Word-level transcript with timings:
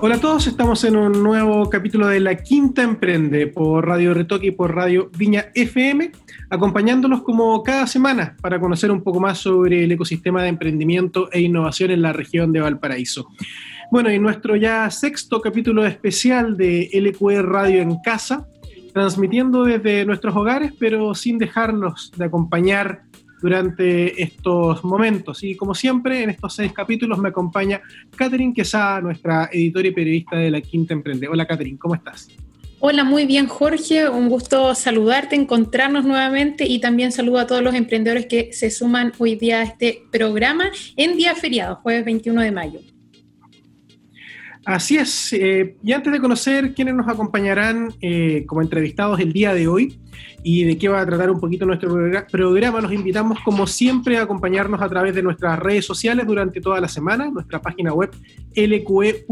Hola 0.00 0.14
a 0.14 0.20
todos, 0.20 0.46
estamos 0.46 0.84
en 0.84 0.94
un 0.94 1.24
nuevo 1.24 1.68
capítulo 1.68 2.06
de 2.06 2.20
La 2.20 2.36
Quinta 2.36 2.84
Emprende 2.84 3.48
por 3.48 3.84
Radio 3.84 4.14
Retoque 4.14 4.46
y 4.46 4.50
por 4.52 4.72
Radio 4.72 5.10
Viña 5.18 5.46
FM, 5.56 6.12
acompañándolos 6.50 7.22
como 7.22 7.60
cada 7.64 7.84
semana 7.88 8.36
para 8.40 8.60
conocer 8.60 8.92
un 8.92 9.02
poco 9.02 9.18
más 9.18 9.38
sobre 9.38 9.82
el 9.82 9.90
ecosistema 9.90 10.40
de 10.44 10.50
emprendimiento 10.50 11.28
e 11.32 11.40
innovación 11.40 11.90
en 11.90 12.02
la 12.02 12.12
región 12.12 12.52
de 12.52 12.60
Valparaíso. 12.60 13.26
Bueno, 13.90 14.12
y 14.12 14.20
nuestro 14.20 14.54
ya 14.54 14.88
sexto 14.88 15.40
capítulo 15.40 15.84
especial 15.84 16.56
de 16.56 16.88
LQE 16.92 17.42
Radio 17.42 17.82
en 17.82 18.00
Casa, 18.00 18.46
transmitiendo 18.94 19.64
desde 19.64 20.04
nuestros 20.04 20.36
hogares, 20.36 20.72
pero 20.78 21.12
sin 21.16 21.38
dejarnos 21.38 22.12
de 22.16 22.24
acompañar 22.24 23.02
durante 23.40 24.22
estos 24.22 24.84
momentos. 24.84 25.42
Y 25.42 25.56
como 25.56 25.74
siempre, 25.74 26.22
en 26.22 26.30
estos 26.30 26.54
seis 26.54 26.72
capítulos 26.72 27.18
me 27.18 27.28
acompaña 27.28 27.80
Catherine 28.16 28.52
Quesada, 28.54 29.00
nuestra 29.00 29.48
editora 29.52 29.88
y 29.88 29.92
periodista 29.92 30.36
de 30.36 30.50
La 30.50 30.60
Quinta 30.60 30.94
Emprende. 30.94 31.28
Hola 31.28 31.46
Catherine, 31.46 31.78
¿cómo 31.78 31.94
estás? 31.94 32.28
Hola, 32.80 33.02
muy 33.02 33.26
bien 33.26 33.48
Jorge, 33.48 34.08
un 34.08 34.28
gusto 34.28 34.72
saludarte, 34.76 35.34
encontrarnos 35.34 36.04
nuevamente 36.04 36.64
y 36.64 36.78
también 36.78 37.10
saludo 37.10 37.40
a 37.40 37.46
todos 37.48 37.60
los 37.60 37.74
emprendedores 37.74 38.26
que 38.26 38.52
se 38.52 38.70
suman 38.70 39.12
hoy 39.18 39.34
día 39.34 39.60
a 39.60 39.62
este 39.64 40.02
programa 40.12 40.70
en 40.96 41.16
día 41.16 41.34
feriado, 41.34 41.76
jueves 41.82 42.04
21 42.04 42.40
de 42.40 42.52
mayo. 42.52 42.80
Así 44.68 44.98
es, 44.98 45.32
eh, 45.32 45.76
y 45.82 45.92
antes 45.92 46.12
de 46.12 46.20
conocer 46.20 46.74
quiénes 46.74 46.94
nos 46.94 47.08
acompañarán 47.08 47.88
eh, 48.02 48.44
como 48.46 48.60
entrevistados 48.60 49.18
el 49.18 49.32
día 49.32 49.54
de 49.54 49.66
hoy, 49.66 49.98
y 50.42 50.64
de 50.64 50.76
qué 50.76 50.90
va 50.90 51.00
a 51.00 51.06
tratar 51.06 51.30
un 51.30 51.40
poquito 51.40 51.64
nuestro 51.64 51.88
programa. 52.30 52.82
Los 52.82 52.92
invitamos, 52.92 53.38
como 53.46 53.66
siempre, 53.66 54.18
a 54.18 54.24
acompañarnos 54.24 54.82
a 54.82 54.88
través 54.90 55.14
de 55.14 55.22
nuestras 55.22 55.58
redes 55.58 55.86
sociales 55.86 56.26
durante 56.26 56.60
toda 56.60 56.82
la 56.82 56.88
semana, 56.88 57.30
nuestra 57.30 57.62
página 57.62 57.94
web 57.94 58.10
lqe.cl, 58.54 59.24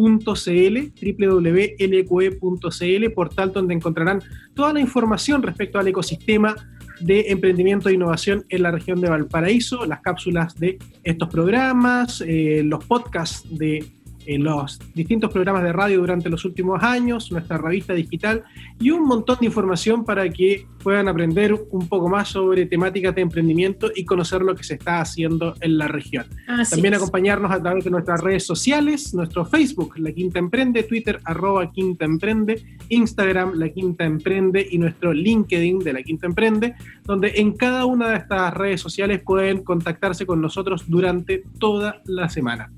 www.lqe.cl, 1.29 3.11
portal 3.15 3.53
donde 3.53 3.75
encontrarán 3.75 4.23
toda 4.55 4.73
la 4.73 4.81
información 4.81 5.43
respecto 5.43 5.79
al 5.79 5.87
ecosistema 5.89 6.57
de 7.01 7.27
emprendimiento 7.29 7.91
e 7.91 7.93
innovación 7.93 8.47
en 8.49 8.63
la 8.63 8.71
región 8.71 9.03
de 9.03 9.11
Valparaíso, 9.11 9.85
las 9.85 10.01
cápsulas 10.01 10.59
de 10.59 10.79
estos 11.05 11.29
programas, 11.29 12.25
eh, 12.27 12.63
los 12.65 12.83
podcasts 12.87 13.47
de 13.51 13.85
en 14.27 14.45
los 14.45 14.79
distintos 14.95 15.33
programas 15.33 15.63
de 15.63 15.73
radio 15.73 15.99
durante 15.99 16.29
los 16.29 16.45
últimos 16.45 16.83
años, 16.83 17.31
nuestra 17.33 17.59
revista 17.59 17.95
digital 17.95 18.45
y 18.79 18.91
un 18.91 19.07
montón 19.07 19.39
de 19.41 19.47
información 19.47 20.05
para 20.05 20.29
que 20.29 20.67
puedan 20.87 21.09
aprender 21.09 21.53
un 21.53 21.89
poco 21.89 22.09
más 22.09 22.29
sobre 22.29 22.65
temáticas 22.65 23.13
de 23.13 23.23
emprendimiento 23.23 23.91
y 23.93 24.05
conocer 24.05 24.43
lo 24.43 24.55
que 24.55 24.63
se 24.63 24.75
está 24.75 25.01
haciendo 25.01 25.57
en 25.61 25.79
la 25.79 25.89
región. 25.89 26.27
También 26.71 26.95
acompañarnos 26.95 27.51
a 27.51 27.61
través 27.61 27.83
de 27.83 27.91
nuestras 27.91 28.21
redes 28.21 28.47
sociales, 28.47 29.13
nuestro 29.13 29.45
Facebook, 29.45 29.95
La 29.97 30.13
Quinta 30.13 30.39
Emprende, 30.39 30.85
Twitter, 30.85 31.19
arroba 31.25 31.73
Quinta 31.73 32.05
Emprende, 32.05 32.63
Instagram, 32.89 33.55
La 33.57 33.69
Quinta 33.71 34.05
Emprende 34.05 34.65
y 34.71 34.79
nuestro 34.79 35.13
LinkedIn 35.13 35.81
de 35.81 35.93
La 35.93 36.05
Quinta 36.05 36.29
Emprende, 36.29 36.77
donde 37.03 37.33
en 37.35 37.55
cada 37.55 37.85
una 37.85 38.11
de 38.11 38.19
estas 38.19 38.55
redes 38.55 38.81
sociales 38.81 39.21
pueden 39.25 39.65
contactarse 39.65 40.25
con 40.25 40.41
nosotros 40.41 40.85
durante 40.87 41.43
toda 41.59 42.01
la 42.05 42.29
semana. 42.29 42.71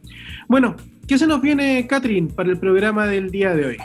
Bueno, 0.47 0.75
¿Qué 1.07 1.19
se 1.19 1.27
nos 1.27 1.39
viene, 1.39 1.85
Catherine, 1.85 2.31
para 2.33 2.49
el 2.49 2.57
programa 2.57 3.05
del 3.05 3.29
día 3.29 3.53
de 3.53 3.65
hoy? 3.65 3.77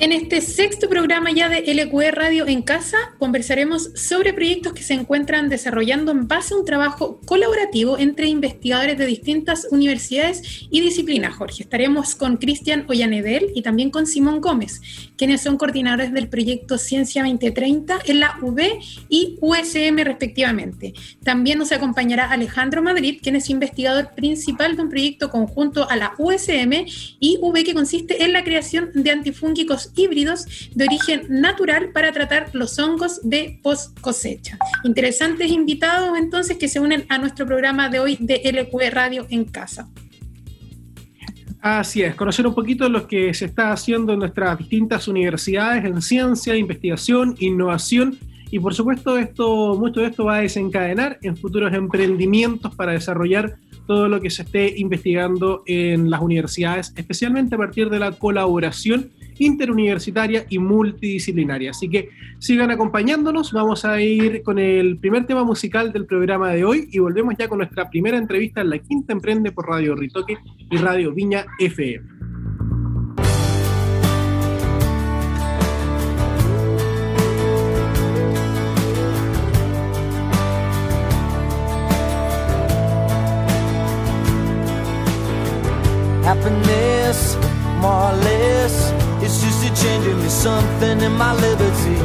En 0.00 0.10
este 0.10 0.40
sexto 0.40 0.88
programa 0.88 1.30
ya 1.30 1.48
de 1.48 1.72
LQE 1.72 2.10
Radio 2.10 2.48
en 2.48 2.62
Casa 2.62 2.96
conversaremos 3.20 3.90
sobre 3.94 4.32
proyectos 4.32 4.72
que 4.72 4.82
se 4.82 4.92
encuentran 4.92 5.48
desarrollando 5.48 6.10
en 6.10 6.26
base 6.26 6.52
a 6.52 6.56
un 6.56 6.64
trabajo 6.64 7.20
colaborativo 7.24 7.96
entre 7.96 8.26
investigadores 8.26 8.98
de 8.98 9.06
distintas 9.06 9.68
universidades 9.70 10.66
y 10.68 10.80
disciplinas. 10.80 11.36
Jorge, 11.36 11.62
estaremos 11.62 12.16
con 12.16 12.38
Cristian 12.38 12.84
Ollanedel 12.88 13.52
y 13.54 13.62
también 13.62 13.90
con 13.90 14.08
Simón 14.08 14.40
Gómez, 14.40 14.80
quienes 15.16 15.42
son 15.42 15.58
coordinadores 15.58 16.12
del 16.12 16.28
proyecto 16.28 16.76
Ciencia 16.76 17.22
2030 17.22 18.00
en 18.06 18.18
la 18.18 18.36
UB 18.42 18.60
y 19.08 19.38
USM 19.40 19.96
respectivamente. 20.02 20.92
También 21.22 21.60
nos 21.60 21.70
acompañará 21.70 22.32
Alejandro 22.32 22.82
Madrid, 22.82 23.20
quien 23.22 23.36
es 23.36 23.48
investigador 23.48 24.10
principal 24.16 24.74
de 24.74 24.82
un 24.82 24.88
proyecto 24.88 25.30
conjunto 25.30 25.88
a 25.88 25.94
la 25.94 26.14
USM 26.18 26.84
y 27.20 27.38
UB 27.40 27.62
que 27.62 27.74
consiste 27.74 28.24
en 28.24 28.32
la 28.32 28.42
creación 28.42 28.90
de 28.92 29.12
antifúngicos 29.12 29.83
híbridos 29.96 30.70
de 30.74 30.84
origen 30.84 31.26
natural 31.28 31.90
para 31.92 32.12
tratar 32.12 32.50
los 32.52 32.78
hongos 32.78 33.20
de 33.22 33.58
post 33.62 33.98
cosecha. 34.00 34.58
Interesantes 34.84 35.50
invitados 35.50 36.16
entonces 36.18 36.56
que 36.56 36.68
se 36.68 36.80
unen 36.80 37.04
a 37.08 37.18
nuestro 37.18 37.46
programa 37.46 37.88
de 37.88 38.00
hoy 38.00 38.16
de 38.20 38.40
LQE 38.44 38.90
Radio 38.90 39.26
en 39.30 39.44
casa. 39.44 39.88
Así 41.60 42.02
es, 42.02 42.14
conocer 42.14 42.46
un 42.46 42.54
poquito 42.54 42.88
lo 42.90 43.06
que 43.06 43.32
se 43.32 43.46
está 43.46 43.72
haciendo 43.72 44.12
en 44.12 44.18
nuestras 44.18 44.58
distintas 44.58 45.08
universidades 45.08 45.84
en 45.84 46.02
ciencia, 46.02 46.54
investigación, 46.54 47.36
innovación 47.38 48.18
y 48.50 48.58
por 48.58 48.74
supuesto 48.74 49.18
esto, 49.18 49.74
mucho 49.74 50.00
de 50.00 50.08
esto 50.08 50.26
va 50.26 50.36
a 50.36 50.40
desencadenar 50.40 51.18
en 51.22 51.36
futuros 51.36 51.72
emprendimientos 51.72 52.74
para 52.74 52.92
desarrollar 52.92 53.56
todo 53.86 54.08
lo 54.08 54.20
que 54.20 54.30
se 54.30 54.42
esté 54.42 54.78
investigando 54.78 55.62
en 55.66 56.10
las 56.10 56.20
universidades, 56.20 56.92
especialmente 56.96 57.54
a 57.54 57.58
partir 57.58 57.90
de 57.90 57.98
la 57.98 58.12
colaboración 58.12 59.10
interuniversitaria 59.38 60.46
y 60.48 60.58
multidisciplinaria. 60.58 61.70
Así 61.70 61.88
que 61.88 62.10
sigan 62.38 62.70
acompañándonos, 62.70 63.52
vamos 63.52 63.84
a 63.84 64.00
ir 64.00 64.42
con 64.42 64.58
el 64.58 64.98
primer 64.98 65.26
tema 65.26 65.44
musical 65.44 65.92
del 65.92 66.06
programa 66.06 66.50
de 66.50 66.64
hoy 66.64 66.88
y 66.92 66.98
volvemos 66.98 67.34
ya 67.38 67.48
con 67.48 67.58
nuestra 67.58 67.90
primera 67.90 68.16
entrevista 68.16 68.60
en 68.60 68.70
la 68.70 68.78
Quinta 68.78 69.12
Emprende 69.12 69.52
por 69.52 69.68
Radio 69.68 69.94
Ritoque 69.94 70.38
y 70.70 70.76
Radio 70.76 71.12
Viña 71.12 71.46
FM. 71.58 72.14
happiness. 86.24 87.36
Changing 89.74 90.18
me 90.22 90.28
something 90.28 91.00
in 91.00 91.12
my 91.12 91.34
liberty. 91.34 91.98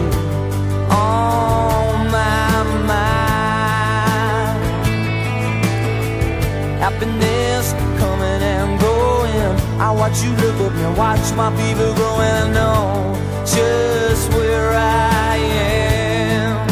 On 0.89 2.10
my 2.12 2.63
mind. 2.89 4.60
Happiness 6.83 7.74
coming 8.00 8.42
and 8.56 8.80
going. 8.81 9.56
I 9.80 9.92
watch 9.92 10.21
you 10.24 10.31
look 10.31 10.57
at 10.66 10.74
me, 10.75 10.86
watch 10.98 11.31
my 11.36 11.50
fever 11.57 11.94
growing. 11.95 12.38
I 12.44 12.50
know 12.57 13.16
just 13.45 14.33
where 14.33 14.72
I 14.72 15.38
am. 15.38 16.68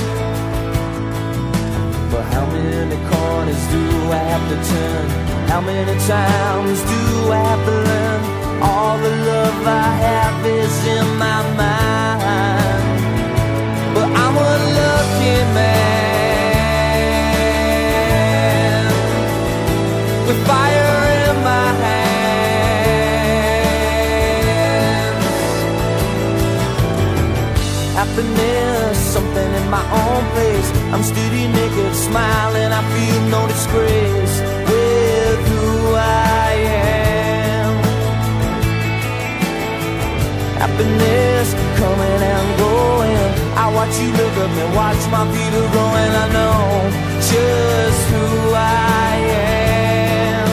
But 2.11 2.25
how 2.33 2.45
many 2.47 2.97
corners 3.11 3.63
do 3.73 3.83
I 4.11 4.21
have 4.31 4.45
to 4.51 4.57
turn? 4.71 5.07
How 5.47 5.61
many 5.61 5.95
times 6.07 6.79
do 6.91 7.31
I 7.31 7.39
have 7.49 7.65
to 7.65 7.71
learn? 7.71 8.16
All 8.61 8.97
the 8.97 9.09
love 9.09 9.67
I 9.67 9.89
have 10.05 10.45
is 10.45 10.85
in 10.85 11.17
my 11.17 11.41
mind. 11.55 13.01
But 13.93 14.09
I'm 14.23 14.35
a 14.35 14.57
lucky 14.79 15.37
man. 15.57 15.97
With 20.27 20.39
fire 20.47 20.99
in 21.23 21.35
my 21.43 21.69
hands. 21.85 22.07
Happiness, 27.99 28.97
something 28.97 29.49
in 29.59 29.67
my 29.69 29.85
own 30.01 30.23
place. 30.33 30.69
I'm 30.93 31.03
steady 31.03 31.47
naked, 31.47 31.93
smiling, 31.95 32.71
I 32.71 32.81
feel 32.93 33.21
no 33.29 33.41
disgrace. 33.47 34.56
Happiness 40.77 41.57
coming 41.79 42.21
and 42.21 42.49
going. 42.59 43.17
I 43.57 43.65
watch 43.73 43.97
you 43.97 44.11
look 44.13 44.37
up 44.37 44.51
and 44.61 44.75
watch 44.75 45.01
my 45.09 45.25
fever 45.33 45.65
growing. 45.73 46.13
I 46.13 46.29
know 46.37 46.85
just 47.17 48.01
who 48.13 48.53
I 48.53 49.17
am. 49.41 50.47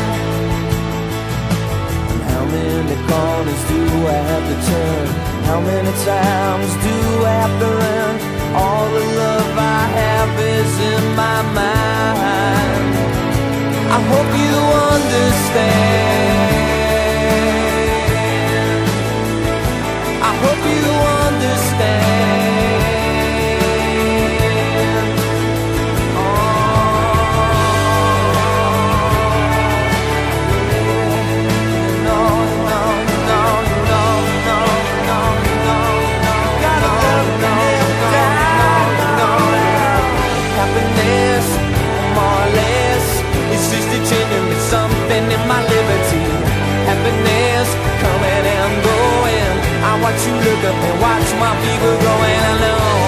And 2.08 2.22
how 2.32 2.44
many 2.46 2.96
corners 3.04 3.62
do 3.68 3.84
I 4.08 4.16
have 4.32 4.44
to 4.48 4.56
turn? 4.64 5.06
How 5.44 5.60
many 5.60 5.92
times 6.08 6.72
do 6.88 6.96
I 7.28 7.34
have 7.44 7.56
to 7.60 7.68
run? 7.84 8.14
All 8.56 8.86
the 8.96 9.04
love 9.20 9.58
I 9.58 9.84
have 10.00 10.32
is 10.40 10.72
in 10.88 11.04
my 11.20 11.38
mind. 11.52 12.96
I 13.92 13.98
hope 14.08 14.30
you 14.40 14.56
understand. 14.88 16.04
Something 44.74 45.24
in 45.30 45.48
my 45.48 45.60
liberty. 45.62 46.20
Happiness. 46.88 47.83
I 49.94 50.00
watch 50.02 50.26
you 50.26 50.34
look 50.34 50.64
up 50.64 50.74
and 50.74 51.00
watch 51.00 51.30
my 51.38 51.54
people 51.62 51.94
growing. 52.02 52.40
I 52.50 53.03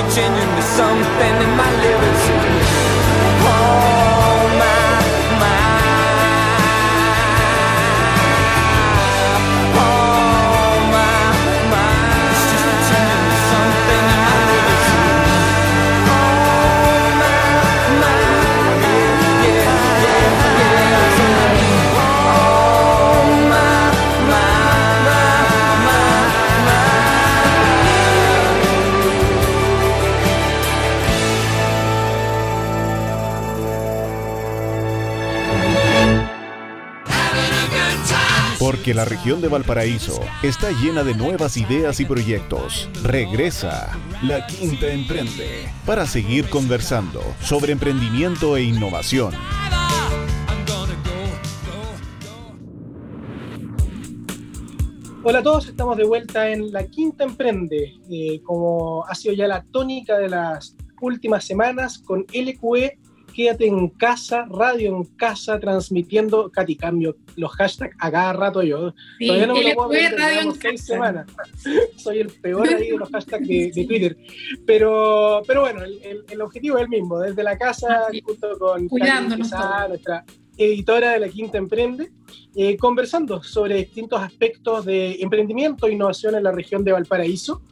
stitching 0.00 0.32
into 0.32 0.62
something 0.62 1.34
in 1.42 1.56
my 1.56 1.70
lyrics 1.82 2.39
Porque 38.80 38.94
la 38.94 39.04
región 39.04 39.42
de 39.42 39.48
Valparaíso 39.48 40.22
está 40.42 40.70
llena 40.70 41.04
de 41.04 41.14
nuevas 41.14 41.58
ideas 41.58 42.00
y 42.00 42.06
proyectos. 42.06 42.88
Regresa 43.02 43.90
La 44.22 44.46
Quinta 44.46 44.90
Emprende 44.90 45.68
para 45.84 46.06
seguir 46.06 46.48
conversando 46.48 47.20
sobre 47.42 47.72
emprendimiento 47.72 48.56
e 48.56 48.62
innovación. 48.62 49.34
Hola 55.24 55.40
a 55.40 55.42
todos, 55.42 55.68
estamos 55.68 55.98
de 55.98 56.04
vuelta 56.04 56.48
en 56.48 56.72
La 56.72 56.86
Quinta 56.86 57.24
Emprende, 57.24 57.98
eh, 58.10 58.40
como 58.42 59.04
ha 59.06 59.14
sido 59.14 59.34
ya 59.34 59.46
la 59.46 59.62
tónica 59.62 60.16
de 60.16 60.30
las 60.30 60.74
últimas 61.02 61.44
semanas 61.44 61.98
con 61.98 62.24
LQE, 62.32 62.98
quédate 63.34 63.66
en 63.66 63.88
casa, 63.88 64.46
radio 64.50 64.96
en 64.96 65.04
casa, 65.16 65.58
transmitiendo, 65.60 66.50
Katy, 66.50 66.76
cambio 66.76 67.16
los 67.36 67.50
hashtags 67.52 67.96
a 67.98 68.10
cada 68.10 68.32
rato 68.32 68.62
yo. 68.62 68.92
Sí, 69.18 69.26
Todavía 69.26 69.46
no 69.46 69.54
me 69.54 69.62
lo 69.64 69.74
puedo 69.74 69.86
aprender, 69.88 70.18
radio 70.18 70.40
en 70.50 70.54
seis 70.60 70.84
semanas. 70.84 71.26
Soy 71.96 72.18
el 72.18 72.28
peor 72.28 72.68
ahí 72.68 72.90
de 72.90 72.96
los 72.98 73.08
hashtags 73.10 73.46
de, 73.46 73.70
de 73.74 73.84
Twitter. 73.86 74.16
Pero, 74.66 75.42
pero 75.46 75.62
bueno, 75.62 75.82
el, 75.84 76.00
el- 76.02 76.24
el 76.30 76.40
objetivo 76.42 76.76
es 76.78 76.84
el 76.84 76.88
mismo, 76.90 77.18
desde 77.18 77.42
la 77.42 77.56
casa, 77.58 78.06
Sí. 78.10 78.20
junto 78.24 78.58
con 78.58 78.88
todos. 78.88 79.38
nuestra 79.88 80.24
editora 80.56 81.12
de 81.12 81.20
La 81.20 81.28
Quinta 81.28 81.56
Emprende, 81.58 82.10
eh, 82.54 82.76
conversando 82.76 83.42
sobre 83.42 83.76
distintos 83.76 84.20
aspectos 84.20 84.84
de 84.84 85.14
emprendimiento 85.20 85.86
e 85.86 85.92
innovación 85.92 86.34
en 86.34 86.42
la 86.42 86.52
región 86.52 86.84
de 86.84 86.92
Valparaíso. 86.92 87.62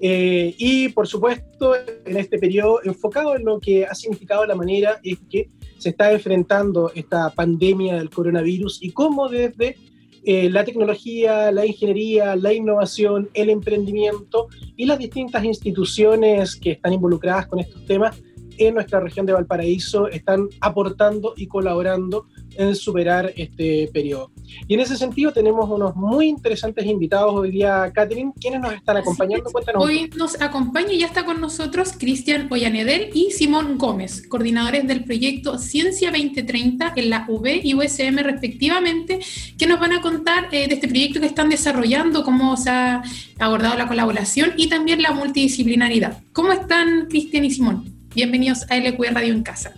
Eh, 0.00 0.54
y 0.58 0.88
por 0.88 1.06
supuesto, 1.06 1.74
en 2.04 2.16
este 2.16 2.38
periodo 2.38 2.80
enfocado 2.84 3.36
en 3.36 3.44
lo 3.44 3.60
que 3.60 3.86
ha 3.86 3.94
significado 3.94 4.44
la 4.44 4.54
manera 4.54 4.98
en 5.02 5.16
que 5.28 5.50
se 5.78 5.90
está 5.90 6.12
enfrentando 6.12 6.90
esta 6.94 7.30
pandemia 7.30 7.96
del 7.96 8.10
coronavirus 8.10 8.82
y 8.82 8.90
cómo 8.90 9.28
desde 9.28 9.76
eh, 10.24 10.48
la 10.48 10.64
tecnología, 10.64 11.52
la 11.52 11.66
ingeniería, 11.66 12.34
la 12.34 12.52
innovación, 12.52 13.28
el 13.34 13.50
emprendimiento 13.50 14.48
y 14.76 14.86
las 14.86 14.98
distintas 14.98 15.44
instituciones 15.44 16.56
que 16.56 16.72
están 16.72 16.94
involucradas 16.94 17.46
con 17.46 17.60
estos 17.60 17.84
temas 17.84 18.20
en 18.56 18.74
nuestra 18.74 19.00
región 19.00 19.26
de 19.26 19.32
Valparaíso 19.32 20.08
están 20.08 20.48
aportando 20.60 21.34
y 21.36 21.46
colaborando 21.46 22.26
en 22.56 22.74
superar 22.74 23.32
este 23.36 23.88
periodo. 23.92 24.30
Y 24.68 24.74
en 24.74 24.80
ese 24.80 24.96
sentido 24.96 25.32
tenemos 25.32 25.68
unos 25.68 25.96
muy 25.96 26.28
interesantes 26.28 26.84
invitados 26.86 27.34
hoy 27.34 27.50
día, 27.50 27.90
Catherine, 27.94 28.32
quienes 28.40 28.60
nos 28.60 28.72
están 28.72 28.96
acompañando. 28.96 29.50
Cuéntanos. 29.50 29.84
Hoy 29.84 30.10
nos 30.16 30.40
acompaña 30.40 30.92
y 30.92 31.00
ya 31.00 31.06
está 31.06 31.24
con 31.24 31.40
nosotros 31.40 31.94
Cristian 31.98 32.48
Ollanedel 32.50 33.10
y 33.14 33.30
Simón 33.30 33.78
Gómez, 33.78 34.26
coordinadores 34.28 34.86
del 34.86 35.04
proyecto 35.04 35.58
Ciencia 35.58 36.10
2030 36.10 36.92
en 36.96 37.10
la 37.10 37.26
UB 37.28 37.60
y 37.62 37.74
USM 37.74 38.18
respectivamente, 38.18 39.20
que 39.58 39.66
nos 39.66 39.80
van 39.80 39.92
a 39.92 40.00
contar 40.00 40.48
eh, 40.52 40.68
de 40.68 40.74
este 40.74 40.88
proyecto 40.88 41.20
que 41.20 41.26
están 41.26 41.48
desarrollando, 41.48 42.24
cómo 42.24 42.56
se 42.56 42.70
ha 42.70 43.02
abordado 43.38 43.76
la 43.76 43.88
colaboración 43.88 44.52
y 44.56 44.68
también 44.68 45.02
la 45.02 45.12
multidisciplinaridad. 45.12 46.22
¿Cómo 46.32 46.52
están 46.52 47.06
Cristian 47.08 47.44
y 47.44 47.50
Simón? 47.50 47.94
Bienvenidos 48.14 48.64
a 48.70 48.76
LQ 48.76 49.02
Radio 49.12 49.34
en 49.34 49.42
Casa. 49.42 49.72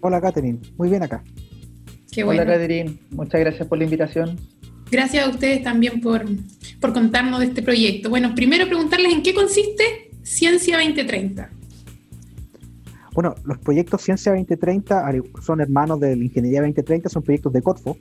Hola, 0.00 0.20
Catherine. 0.20 0.60
Muy 0.78 0.88
bien 0.88 1.02
acá. 1.02 1.22
Qué 2.10 2.24
bueno. 2.24 2.42
Hola, 2.42 2.52
Catherine. 2.52 2.98
Muchas 3.10 3.40
gracias 3.40 3.68
por 3.68 3.78
la 3.78 3.84
invitación. 3.84 4.36
Gracias 4.90 5.24
a 5.24 5.30
ustedes 5.30 5.62
también 5.62 6.00
por, 6.00 6.24
por 6.80 6.92
contarnos 6.92 7.40
de 7.40 7.46
este 7.46 7.62
proyecto. 7.62 8.10
Bueno, 8.10 8.34
primero 8.34 8.66
preguntarles 8.66 9.12
en 9.12 9.22
qué 9.22 9.32
consiste 9.34 10.10
Ciencia 10.22 10.78
2030. 10.78 11.50
Bueno, 13.14 13.34
los 13.44 13.58
proyectos 13.58 14.02
Ciencia 14.02 14.32
2030 14.32 15.06
al- 15.06 15.24
son 15.42 15.60
hermanos 15.60 16.00
de 16.00 16.16
la 16.16 16.24
Ingeniería 16.24 16.60
2030, 16.60 17.08
son 17.08 17.22
proyectos 17.22 17.52
de 17.52 17.62
Corfo, 17.62 17.96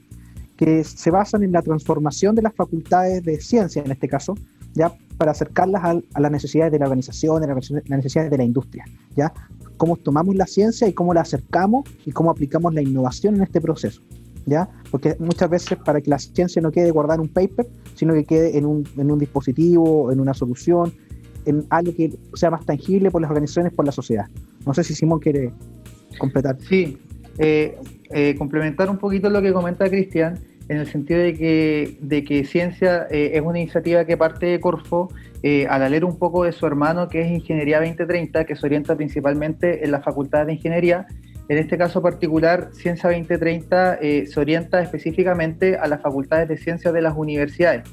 que 0.58 0.84
se 0.84 1.12
basan 1.12 1.44
en 1.44 1.52
la 1.52 1.62
transformación 1.62 2.36
de 2.36 2.42
las 2.42 2.54
facultades 2.54 3.24
de 3.24 3.40
ciencia, 3.40 3.82
en 3.84 3.92
este 3.92 4.08
caso, 4.08 4.36
ya 4.74 4.94
para 5.18 5.32
acercarlas 5.32 5.84
a, 5.84 6.20
las 6.20 6.32
necesidades 6.32 6.72
de 6.72 6.80
la 6.80 6.86
organización, 6.86 7.44
a 7.44 7.48
las 7.48 7.72
necesidades 7.90 8.30
de 8.32 8.38
la 8.38 8.44
industria, 8.44 8.86
¿ya? 9.16 9.34
Cómo 9.80 9.96
tomamos 9.96 10.36
la 10.36 10.46
ciencia 10.46 10.88
y 10.90 10.94
cómo 10.94 11.14
la 11.14 11.22
acercamos 11.22 11.86
y 12.06 12.12
cómo 12.12 12.30
aplicamos 12.30 12.74
la 12.74 12.82
innovación 12.82 13.38
en 13.38 13.44
este 13.44 13.62
proceso, 13.62 14.02
¿ya? 14.46 14.70
Porque 14.92 15.16
muchas 15.20 15.50
veces 15.50 15.78
para 15.86 16.02
que 16.02 16.10
la 16.10 16.20
ciencia 16.20 16.62
no 16.62 16.70
quede 16.70 16.92
guardada 16.92 17.16
en 17.16 17.22
un 17.22 17.30
paper, 17.30 17.66
sino 17.96 18.14
que 18.14 18.26
quede 18.26 18.58
en 18.58 18.66
un, 18.66 18.84
en 18.98 19.10
un 19.10 19.18
dispositivo, 19.18 20.12
en 20.12 20.20
una 20.20 20.34
solución, 20.34 20.92
en 21.46 21.66
algo 21.70 21.96
que 21.96 22.12
sea 22.34 22.52
más 22.52 22.66
tangible 22.66 23.10
por 23.10 23.22
las 23.22 23.32
organizaciones, 23.32 23.72
por 23.72 23.86
la 23.86 23.94
sociedad. 23.94 24.26
No 24.66 24.74
sé 24.74 24.84
si 24.84 24.94
Simón 24.94 25.20
quiere 25.20 25.54
completar. 26.20 26.58
Sí, 26.68 26.98
eh, 27.38 27.78
eh, 28.12 28.36
complementar 28.38 28.90
un 28.90 28.98
poquito 28.98 29.30
lo 29.30 29.42
que 29.42 29.54
comenta 29.54 29.90
Cristian, 29.90 30.38
en 30.70 30.78
el 30.78 30.88
sentido 30.88 31.20
de 31.20 31.34
que, 31.34 31.98
de 32.00 32.24
que 32.24 32.46
ciencia 32.46 33.08
eh, 33.10 33.32
es 33.34 33.42
una 33.42 33.60
iniciativa 33.60 34.06
que 34.06 34.16
parte 34.16 34.46
de 34.46 34.60
Corfo 34.60 35.10
al 35.70 35.92
leer 35.92 36.04
un 36.04 36.20
poco 36.20 36.44
de 36.44 36.52
su 36.52 36.66
hermano 36.66 37.08
que 37.08 37.22
es 37.22 37.32
Ingeniería 37.32 37.80
2030, 37.80 38.46
que 38.46 38.56
se 38.56 38.66
orienta 38.66 38.96
principalmente 38.96 39.86
en 39.86 39.92
la 39.92 40.02
Facultad 40.02 40.46
de 40.46 40.54
Ingeniería. 40.54 41.08
En 41.48 41.58
este 41.58 41.78
caso 41.78 42.02
particular, 42.02 42.70
Ciencia 42.74 43.10
2030 43.10 44.00
se 44.02 44.40
orienta 44.40 44.82
específicamente 44.82 45.78
a 45.78 45.88
las 45.88 46.02
facultades 46.02 46.50
de 46.50 46.58
ciencias 46.58 46.94
de 46.94 47.02
las 47.02 47.16
universidades. 47.16 47.84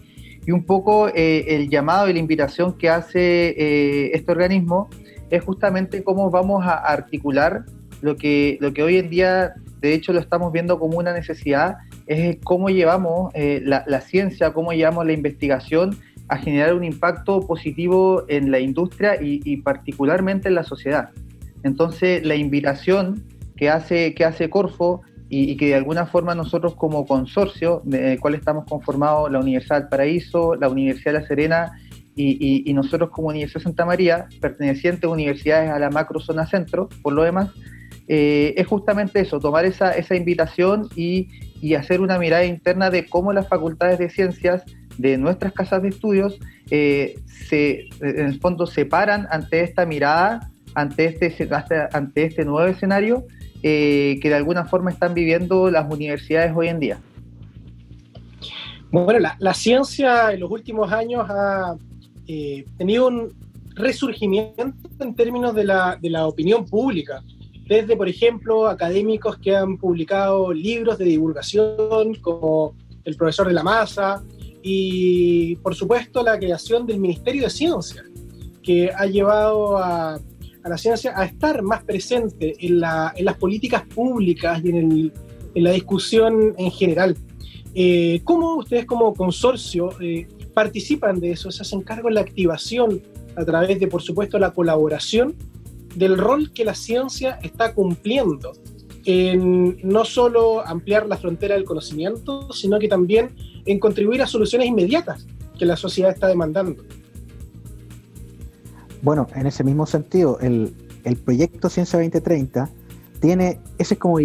Y 0.45 0.51
un 0.51 0.65
poco 0.65 1.09
el 1.15 1.71
llamado 1.71 2.09
y 2.09 2.15
la 2.15 2.19
invitación 2.19 2.77
que 2.77 2.91
hace 2.91 4.13
este 4.13 4.33
organismo 4.33 4.89
es 5.31 5.45
justamente 5.45 6.03
cómo 6.03 6.31
vamos 6.31 6.65
a 6.67 6.75
articular 6.75 7.65
lo 8.01 8.17
que, 8.17 8.59
lo 8.61 8.73
que 8.73 8.83
hoy 8.83 8.99
en 8.99 9.11
día, 9.11 9.55
de 9.81 9.95
hecho, 9.95 10.13
lo 10.13 10.21
estamos 10.21 10.53
viendo 10.53 10.79
como 10.79 10.99
una 10.99 11.13
necesidad, 11.13 11.77
es 12.07 12.39
cómo 12.45 12.69
llevamos 12.71 13.33
eh, 13.35 13.61
la, 13.65 14.01
ciencia, 14.01 14.53
cómo 14.53 14.73
llevamos 14.73 15.07
la 15.07 15.13
investigación 15.13 15.97
a 16.29 16.39
generar 16.39 16.75
un 16.75 16.85
impacto 16.85 17.41
positivo 17.41 18.25
en 18.29 18.51
la 18.51 18.59
industria 18.59 19.19
y, 19.21 19.57
particularmente 19.59 20.49
en 20.49 20.55
la 20.55 20.65
sociedad. 20.65 21.11
Entonces, 21.63 22.25
la 22.25 22.35
invitación 22.35 23.25
que 23.57 23.71
hace, 23.71 24.15
que 24.15 24.25
hace 24.25 24.51
Corfo 24.51 25.03
y, 25.29 25.57
que 25.57 25.69
de 25.69 25.75
alguna 25.75 26.07
forma 26.07 26.35
nosotros 26.35 26.75
como 26.75 27.07
consorcio, 27.07 27.83
del 27.85 28.19
cual 28.21 28.35
estamos 28.35 28.65
conformados 28.69 29.31
la 29.31 29.41
Universidad 29.41 29.81
del 29.81 29.89
Paraíso, 29.89 30.55
la 30.55 30.69
Universidad 30.69 31.13
de 31.13 31.21
La 31.21 31.27
Serena 31.27 31.73
y, 32.17 32.73
nosotros 32.73 33.11
como 33.11 33.29
Universidad 33.29 33.61
de 33.61 33.65
Santa 33.65 33.85
María, 33.85 34.27
pertenecientes 34.41 35.05
a 35.05 35.09
universidades 35.09 35.71
a 35.71 35.79
la 35.79 35.91
macro 35.91 36.21
zona 36.21 36.47
centro, 36.47 36.89
por 37.03 37.13
lo 37.13 37.23
demás, 37.23 37.51
eh, 38.09 38.55
es 38.57 38.67
justamente 38.67 39.21
eso, 39.21 39.41
tomar 39.41 39.65
esa, 39.65 39.93
esa 39.93 40.15
invitación 40.15 40.89
y, 40.95 41.29
hacer 41.77 42.01
una 42.01 42.19
mirada 42.19 42.45
interna 42.45 42.91
de 42.91 43.07
cómo 43.07 43.33
las 43.33 43.49
facultades 43.49 43.99
de 43.99 44.11
ciencias 44.11 44.63
de 44.99 45.19
nuestras 45.19 45.53
casas 45.53 45.83
de 45.83 45.89
estudios 45.89 46.39
eh, 46.71 47.19
se, 47.27 47.89
en 48.01 48.27
el 48.27 48.41
fondo 48.41 48.67
se 48.67 48.87
paran 48.87 49.27
ante 49.31 49.61
esta 49.61 49.87
mirada, 49.87 50.51
ante 50.75 51.07
este, 51.07 51.49
ante 51.93 52.25
este 52.25 52.45
nuevo 52.45 52.67
escenario 52.67 53.25
eh, 53.63 54.19
que 54.21 54.29
de 54.29 54.35
alguna 54.35 54.65
forma 54.65 54.91
están 54.91 55.15
viviendo 55.15 55.71
las 55.71 55.91
universidades 55.91 56.53
hoy 56.55 56.69
en 56.69 56.81
día. 56.81 56.99
Bueno, 58.91 59.29
la, 59.39 59.55
ciencia 59.55 60.33
en 60.33 60.41
los 60.41 60.51
últimos 60.51 60.93
años 60.93 61.27
ha 61.29 61.75
tenido 62.79 63.09
un 63.09 63.33
resurgimiento 63.75 64.73
en 64.99 65.15
términos 65.15 65.55
de 65.55 65.65
la, 65.65 65.99
de 66.01 66.11
la 66.11 66.27
opinión 66.27 66.65
pública 66.65 67.23
desde, 67.67 67.97
por 67.97 68.09
ejemplo, 68.09 68.69
académicos 68.69 69.39
que 69.39 69.55
han 69.55 69.77
publicado 69.77 70.53
libros 70.53 70.99
de 70.99 71.05
divulgación, 71.07 72.15
como 72.21 72.75
El 73.05 73.17
profesor 73.17 73.49
de 73.49 73.55
la 73.55 73.65
masa, 73.65 74.23
y, 74.63 75.57
por 75.57 75.75
supuesto, 75.75 76.23
la 76.23 76.39
creación 76.39 76.87
del 76.87 77.01
Ministerio 77.01 77.45
de 77.45 77.51
Ciencia, 77.51 78.05
que 78.63 78.91
ha 78.91 79.07
llevado 79.07 79.79
a, 79.79 80.21
la 80.65 80.79
ciencia 80.79 81.13
a 81.17 81.25
estar 81.25 81.63
más 81.63 81.85
presente 81.85 82.55
en, 82.59 82.81
las 82.81 83.37
políticas 83.39 83.83
públicas 83.83 84.61
y 84.65 84.71
en, 84.71 85.13
la 85.55 85.71
discusión 85.73 86.55
en 86.59 86.71
general. 86.71 87.17
Eh, 87.75 88.21
¿Cómo 88.25 88.57
ustedes 88.57 88.85
como 88.85 89.13
consorcio 89.15 89.91
eh, 90.01 90.27
participan 90.55 91.19
de 91.19 91.33
eso? 91.33 91.51
¿Se 91.51 91.63
hacen 91.63 91.83
cargo 91.83 92.09
en 92.09 92.15
la 92.15 92.21
activación 92.21 93.03
a 93.37 93.45
través 93.45 93.79
de, 93.81 93.87
por 93.87 94.03
supuesto, 94.03 94.39
la 94.39 94.53
colaboración 94.53 95.35
del 95.97 96.19
rol 96.19 96.53
que 96.53 96.65
la 96.65 96.75
ciencia 96.75 97.39
está 97.43 97.75
cumpliendo 97.75 98.53
en 99.07 99.79
no 99.83 100.05
solo 100.05 100.67
ampliar 100.67 101.07
la 101.07 101.17
frontera 101.17 101.55
del 101.55 101.65
conocimiento, 101.65 102.53
sino 102.53 102.79
que 102.79 102.89
también 102.89 103.31
en 103.65 103.79
contribuir 103.79 104.21
a 104.21 104.27
soluciones 104.27 104.69
inmediatas 104.69 105.27
que 105.59 105.65
la 105.65 105.77
sociedad 105.77 106.13
está 106.13 106.27
demandando. 106.27 106.83
Bueno, 109.03 109.29
en 109.35 109.47
ese 109.47 109.63
mismo 109.63 109.87
sentido, 109.87 110.39
el, 110.41 110.75
proyecto 111.25 111.69
Ciencia 111.69 111.99
2030 111.99 112.69
tiene, 113.21 113.61
ese 113.79 113.95
es 113.95 114.01
como, 114.01 114.19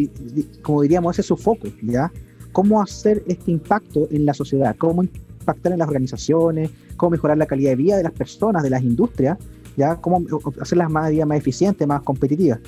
como 0.63 0.81
diríamos, 0.81 1.13
ese 1.13 1.21
es 1.21 1.27
su 1.27 1.37
foco, 1.37 1.67
¿ya? 1.83 2.11
Cómo 2.51 2.81
hacer 2.81 3.23
este 3.27 3.51
impacto 3.51 4.07
en 4.11 4.25
la 4.25 4.33
sociedad, 4.33 4.75
cómo 4.77 5.03
impactar 5.03 5.73
en 5.73 5.79
las 5.79 5.87
organizaciones, 5.87 6.71
cómo 6.97 7.11
mejorar 7.11 7.37
la 7.37 7.45
calidad 7.45 7.69
de 7.71 7.75
vida 7.75 7.97
de 7.97 8.03
las 8.03 8.11
personas, 8.13 8.63
de 8.63 8.71
las 8.71 8.81
industrias, 8.81 9.37
¿ya? 9.77 9.95
Cómo 9.95 10.23
hacerlas 10.59 10.91
más, 10.91 11.13
más 11.25 11.37
eficientes, 11.37 11.87
más 11.87 12.01
competitivas. 12.01 12.59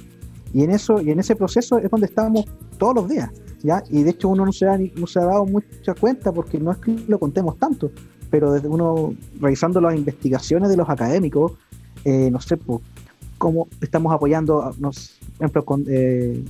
Y 0.54 0.64
en 0.64 0.72
eso, 0.72 1.02
y 1.02 1.10
en 1.10 1.20
ese 1.20 1.36
proceso 1.36 1.80
es 1.80 1.90
donde 1.90 2.06
estamos 2.08 2.46
todos 2.78 2.96
los 2.96 3.10
días, 3.10 3.32
¿ya? 3.64 3.84
Y 3.90 4.04
de 4.04 4.12
hecho 4.12 4.30
uno 4.30 4.46
no 4.46 4.52
se 4.52 4.68
ha, 4.68 4.78
no 4.78 5.08
se 5.08 5.20
ha 5.20 5.26
dado 5.26 5.46
mucha 5.46 5.96
cuenta 5.96 6.32
porque 6.32 6.60
no 6.60 6.72
es 6.72 6.78
que 6.78 6.96
lo 7.08 7.20
contemos 7.20 7.58
tanto, 7.58 7.92
pero 8.30 8.52
desde 8.52 8.68
uno 8.68 9.14
revisando 9.40 9.82
las 9.82 9.96
investigaciones 9.96 10.70
de 10.70 10.78
los 10.78 10.90
académicos, 10.90 11.54
eh, 12.06 12.30
no 12.32 12.40
sé, 12.40 12.58
cómo 13.38 13.68
estamos 13.82 14.14
apoyando, 14.14 14.74
nos, 14.78 15.18
por 15.38 15.46
ejemplo, 15.46 15.66
con, 15.66 15.86
eh, 15.88 16.44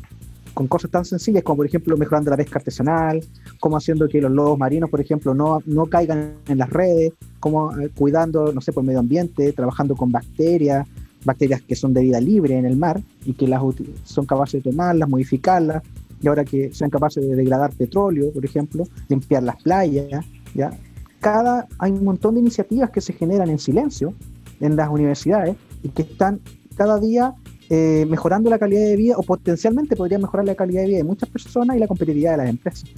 con 0.54 0.68
cosas 0.68 0.92
tan 0.92 1.06
sencillas 1.06 1.44
como, 1.44 1.58
por 1.58 1.66
ejemplo, 1.66 1.98
mejorando 1.98 2.30
la 2.30 2.38
pesca 2.38 2.60
artesanal, 2.60 3.24
como 3.60 3.78
haciendo 3.78 4.08
que 4.08 4.22
los 4.22 4.32
lobos 4.32 4.58
marinos, 4.58 4.90
por 4.90 5.02
ejemplo, 5.02 5.34
no, 5.34 5.62
no 5.66 5.86
caigan 5.88 6.36
en 6.48 6.58
las 6.58 6.70
redes, 6.70 7.14
como 7.40 7.78
eh, 7.78 7.90
cuidando, 7.94 8.54
no 8.54 8.62
sé, 8.62 8.72
por 8.72 8.84
el 8.84 8.88
medio 8.88 9.00
ambiente, 9.00 9.52
trabajando 9.54 9.96
con 9.96 10.12
bacterias, 10.12 10.88
bacterias 11.26 11.62
que 11.62 11.76
son 11.76 11.94
de 11.94 12.02
vida 12.02 12.20
libre 12.20 12.58
en 12.58 12.66
el 12.66 12.76
mar 12.76 13.02
y 13.26 13.34
que 13.34 13.48
las 13.48 13.62
son 14.04 14.26
capaces 14.26 14.64
de 14.64 14.72
tomarlas, 14.72 15.10
modificarlas, 15.10 15.84
y 16.22 16.28
ahora 16.28 16.46
que 16.46 16.74
sean 16.74 16.90
capaces 16.90 17.28
de 17.28 17.36
degradar 17.36 17.74
petróleo, 17.74 18.32
por 18.32 18.46
ejemplo, 18.46 18.88
limpiar 19.10 19.44
las 19.44 19.62
playas, 19.62 20.26
¿ya? 20.54 20.72
Cada, 21.20 21.68
hay 21.80 21.92
un 21.92 22.04
montón 22.04 22.36
de 22.36 22.42
iniciativas 22.42 22.90
que 22.92 23.02
se 23.02 23.14
generan 23.14 23.50
en 23.50 23.60
silencio 23.60 24.14
en 24.60 24.76
las 24.76 24.90
universidades 24.90 25.56
y 25.82 25.90
que 25.90 26.04
están 26.04 26.40
cada 26.76 27.00
día 27.00 27.34
eh, 27.70 28.06
mejorando 28.08 28.50
la 28.50 28.60
calidad 28.60 28.82
de 28.82 28.96
vida 28.96 29.16
o 29.18 29.24
potencialmente 29.24 29.96
podría 29.96 30.20
mejorar 30.20 30.46
la 30.46 30.56
calidad 30.56 30.82
de 30.82 30.88
vida 30.88 30.98
de 30.98 31.04
muchas 31.04 31.30
personas 31.30 31.78
y 31.78 31.80
la 31.80 31.88
competitividad 31.88 32.32
de 32.32 32.38
las 32.38 32.50
empresas. 32.50 32.90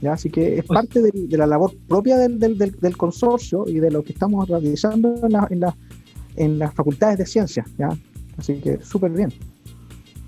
¿ya? 0.00 0.12
Así 0.12 0.30
que 0.30 0.58
es 0.58 0.64
pues 0.64 0.76
parte 0.76 1.00
de, 1.02 1.36
la 1.36 1.46
labor 1.46 1.74
propia 1.86 2.16
del, 2.16 2.38
del, 2.38 2.96
consorcio 2.96 3.64
y 3.66 3.80
de 3.80 3.90
lo 3.90 4.02
que 4.02 4.12
estamos 4.12 4.48
realizando 4.48 5.14
en, 5.22 5.32
la, 5.32 5.46
en, 5.50 5.60
la, 5.60 5.76
en 6.36 6.58
las 6.58 6.74
facultades 6.74 7.18
de 7.18 7.26
ciencias. 7.26 7.66
¿ya? 7.78 7.90
Así 8.36 8.54
que 8.54 8.80
súper 8.82 9.10
bien. 9.12 9.32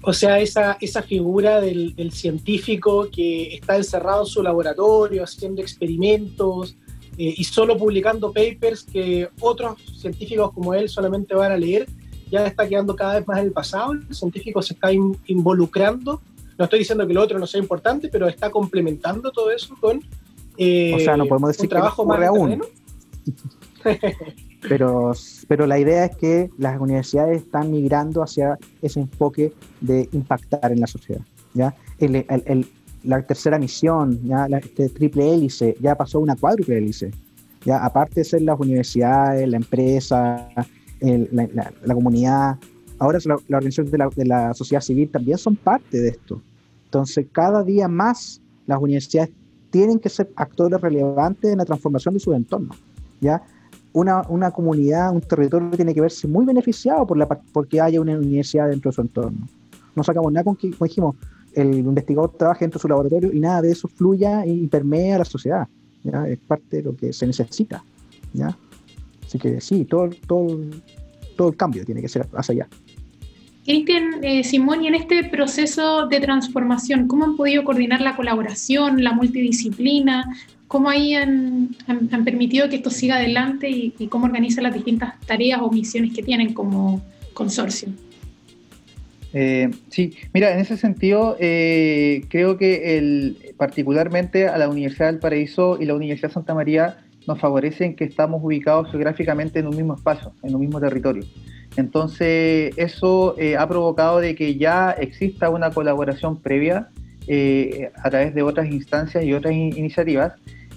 O 0.02 0.12
sea, 0.12 0.40
esa, 0.40 0.78
esa 0.80 1.02
figura 1.02 1.60
del, 1.60 1.94
del, 1.94 2.10
científico 2.10 3.08
que 3.14 3.54
está 3.54 3.76
encerrado 3.76 4.22
en 4.22 4.26
su 4.26 4.42
laboratorio 4.42 5.22
haciendo 5.22 5.60
experimentos 5.60 6.75
eh, 7.18 7.34
y 7.37 7.44
solo 7.44 7.76
publicando 7.76 8.32
papers 8.32 8.82
que 8.82 9.28
otros 9.40 9.78
científicos 10.00 10.52
como 10.52 10.72
él 10.72 10.88
solamente 10.88 11.34
van 11.34 11.52
a 11.52 11.56
leer, 11.58 11.87
ya 12.30 12.46
está 12.46 12.68
quedando 12.68 12.94
cada 12.94 13.14
vez 13.14 13.26
más 13.26 13.38
en 13.38 13.46
el 13.46 13.52
pasado, 13.52 13.92
el 13.92 14.14
científico 14.14 14.62
se 14.62 14.75
está 14.75 14.90
involucrando, 14.92 16.20
no 16.58 16.64
estoy 16.64 16.80
diciendo 16.80 17.06
que 17.06 17.14
lo 17.14 17.22
otro 17.22 17.38
no 17.38 17.46
sea 17.46 17.60
importante, 17.60 18.08
pero 18.08 18.28
está 18.28 18.50
complementando 18.50 19.30
todo 19.30 19.50
eso 19.50 19.75
con 19.80 20.00
eh, 20.62 20.92
o 20.94 21.00
sea, 21.00 21.16
no 21.16 21.25
podemos 21.25 21.49
decir 21.49 21.64
un 21.64 21.70
trabajo 21.70 22.04
más 22.04 22.20
aún. 22.26 22.62
pero, 24.68 25.12
pero 25.49 25.66
la 25.66 25.78
idea 25.78 26.04
es 26.04 26.16
que 26.16 26.50
las 26.58 26.78
universidades 26.78 27.38
están 27.38 27.70
migrando 27.70 28.22
hacia 28.22 28.58
ese 28.82 29.00
enfoque 29.00 29.54
de 29.80 30.08
impactar 30.12 30.70
en 30.70 30.80
la 30.80 30.87
sociedad. 30.87 31.22
¿ya? 31.54 31.75
la 33.02 33.22
tercera 33.22 33.58
misión, 33.58 34.20
¿ya? 34.25 34.46
La, 34.49 34.58
este 34.58 34.90
triple 34.90 35.32
hélice, 35.32 35.76
ya 35.80 35.94
pasó 35.94 36.20
una 36.20 36.37
cuádruple 36.37 36.76
hélice. 36.76 37.10
¿ya? 37.64 37.82
Aparte 37.82 38.16
de 38.16 38.25
ser 38.25 38.42
las 38.42 38.60
universidades, 38.60 39.49
la 39.49 39.56
empresa, 39.56 40.50
la, 41.00 41.95
comunidad, 41.95 42.57
ahora 42.99 43.19
la, 43.25 43.37
la 43.49 43.57
organización 43.57 43.90
de 43.90 43.99
la, 43.99 44.09
de 44.14 44.25
la 44.25 44.54
sociedad 44.54 44.83
civil 44.83 45.09
también 45.11 45.38
son 45.38 45.57
parte 45.57 46.00
de 46.00 46.09
esto. 46.09 46.40
Entonces, 46.85 47.26
cada 47.33 47.62
día 47.62 47.88
más 47.88 48.40
las 48.66 48.80
universidades 48.80 49.30
tienen 49.71 49.99
que 49.99 50.09
ser 50.09 50.30
actores 50.37 50.80
relevantes 50.80 51.50
en 51.50 51.59
la 51.59 51.64
transformación 51.64 52.14
de 52.14 52.21
su 52.21 52.33
entorno. 52.35 52.75
¿ya? 53.21 53.42
Una, 53.92 54.23
una 54.28 54.50
comunidad, 54.50 55.12
un 55.12 55.21
territorio 55.21 55.71
tiene 55.71 55.95
que 55.95 56.00
verse 56.00 56.28
muy 56.28 56.45
beneficiado 56.45 57.07
por 57.07 57.16
la, 57.16 57.26
porque 57.26 57.80
haya 57.80 58.00
una 58.00 58.19
universidad 58.19 58.69
dentro 58.69 58.90
de 58.90 58.95
su 58.95 59.00
entorno. 59.00 59.49
No 59.95 60.04
sacamos 60.04 60.33
nada 60.33 60.45
con 60.45 60.57
que, 60.57 60.71
como 60.71 60.87
dijimos, 60.87 61.16
el 61.54 61.75
investigador 61.75 62.33
trabaje 62.37 62.64
dentro 62.64 62.78
de 62.78 62.83
su 62.83 62.88
laboratorio 62.88 63.33
y 63.33 63.40
nada 63.40 63.62
de 63.62 63.73
eso 63.73 63.88
fluya 63.88 64.47
y 64.47 64.66
permea 64.69 65.16
a 65.16 65.19
la 65.19 65.25
sociedad. 65.25 65.69
¿ya? 66.04 66.28
Es 66.28 66.38
parte 66.38 66.78
de 66.78 66.83
lo 66.83 66.97
que 66.97 67.12
se 67.12 67.26
necesita. 67.26 67.85
¿ya? 68.33 68.57
Así 69.30 69.38
que 69.38 69.60
sí, 69.60 69.84
todo, 69.84 70.10
todo, 70.26 70.58
todo 71.37 71.50
el 71.50 71.56
cambio 71.56 71.84
tiene 71.84 72.00
que 72.00 72.08
ser 72.08 72.26
hacia 72.34 72.52
allá. 72.52 72.68
Cristian, 73.64 74.25
eh, 74.25 74.42
Simón, 74.42 74.82
y 74.82 74.88
en 74.88 74.96
este 74.96 75.22
proceso 75.22 76.08
de 76.08 76.18
transformación, 76.18 77.06
¿cómo 77.06 77.26
han 77.26 77.37
podido 77.37 77.62
coordinar 77.62 78.00
la 78.00 78.16
colaboración, 78.16 79.04
la 79.04 79.12
multidisciplina? 79.12 80.37
¿Cómo 80.66 80.90
ahí 80.90 81.14
han, 81.14 81.76
permitido 82.25 82.68
que 82.68 82.76
esto 82.76 82.90
siga 82.90 83.16
adelante 83.18 83.70
y, 83.70 84.08
cómo 84.08 84.25
organizan 84.25 84.64
las 84.64 84.75
distintas 84.75 85.14
tareas 85.20 85.60
o 85.62 85.70
misiones 85.70 86.12
que 86.12 86.25
tienen 86.25 86.52
como 86.52 87.00
consorcio? 87.32 87.88
Eh, 89.32 89.70
sí, 89.90 90.14
mira, 90.34 90.52
en 90.52 90.58
ese 90.58 90.76
sentido, 90.76 91.37
eh, 91.38 92.25
creo 92.30 92.58
que 92.58 92.99
el, 92.99 93.37
particularmente 93.56 94.49
a 94.49 94.58
la 94.58 94.68
Universidad 94.68 95.06
del 95.06 95.20
Paraíso 95.20 95.80
y 95.80 95.84
la 95.84 95.94
Universidad 95.94 96.32
Santa 96.32 96.52
María 96.52 97.04
nos 97.27 97.39
favorecen 97.39 97.95
que 97.97 98.05
estamos 98.05 98.43
ubicados 98.43 98.91
geográficamente 98.91 99.59
en 99.59 99.67
un 99.67 99.77
mismo 99.77 99.95
espacio, 99.95 100.33
en 100.43 100.55
un 100.55 100.61
mismo 100.61 100.81
territorio. 100.81 101.25
Entonces, 101.77 102.73
eso 102.77 103.37
eh, 103.39 103.57
ha 103.57 103.69
provocado 103.69 104.21
de 104.21 104.35
que 104.35 104.57
ya 104.57 104.91
exista 104.91 105.50
una 105.50 105.71
colaboración 105.71 106.41
previa 106.41 106.89
eh, 107.27 107.91
a 108.03 108.11
través 108.11 108.35
de 108.35 108.43
otras 108.43 108.67
instancias 108.71 109.25
y 109.25 109.33
otras 109.33 109.55
iniciativas 109.55 110.33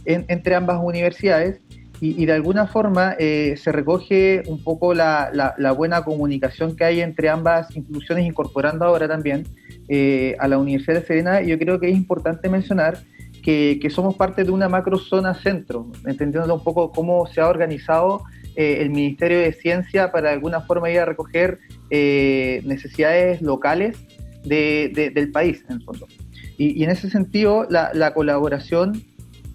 entre 0.05 0.55
ambas 0.55 0.81
universidades 0.83 1.61
y, 2.01 2.25
de 2.25 2.33
alguna 2.33 2.67
forma 2.67 3.15
eh, 3.17 3.55
se 3.55 3.71
recoge 3.71 4.43
un 4.47 4.61
poco 4.61 4.93
la, 4.93 5.31
buena 5.77 6.03
comunicación 6.03 6.75
que 6.75 6.83
hay 6.83 6.99
entre 6.99 7.29
ambas 7.29 7.73
instituciones, 7.73 8.25
incorporando 8.25 8.83
ahora 8.83 9.07
también 9.07 9.45
a 10.39 10.47
la 10.49 10.57
Universidad 10.57 10.99
de 10.99 11.05
Serena. 11.05 11.41
Yo 11.41 11.57
creo 11.57 11.79
que 11.79 11.87
es 11.89 11.95
importante 11.95 12.49
mencionar 12.49 12.97
que, 13.43 13.77
que 13.81 13.89
somos 13.89 14.15
parte 14.15 14.43
de 14.43 14.51
una 14.51 14.69
macro 14.69 14.97
zona 14.97 15.35
centro, 15.35 15.91
entendiendo 16.05 16.55
un 16.55 16.63
poco 16.63 16.91
cómo 16.91 17.27
se 17.27 17.41
ha 17.41 17.47
organizado 17.47 18.23
eh, 18.55 18.81
el 18.81 18.91
Ministerio 18.91 19.39
de 19.39 19.51
Ciencia 19.53 20.11
para 20.11 20.29
de 20.29 20.35
alguna 20.35 20.61
forma 20.61 20.89
ir 20.91 20.99
a 20.99 21.05
recoger 21.05 21.59
eh, 21.89 22.61
necesidades 22.65 23.41
locales 23.41 23.97
del 24.43 25.31
país, 25.31 25.63
en 25.69 25.77
el 25.77 25.83
fondo. 25.83 26.07
Y, 26.57 26.83
en 26.83 26.89
ese 26.91 27.09
sentido, 27.09 27.65
la, 27.69 28.13
colaboración 28.13 29.01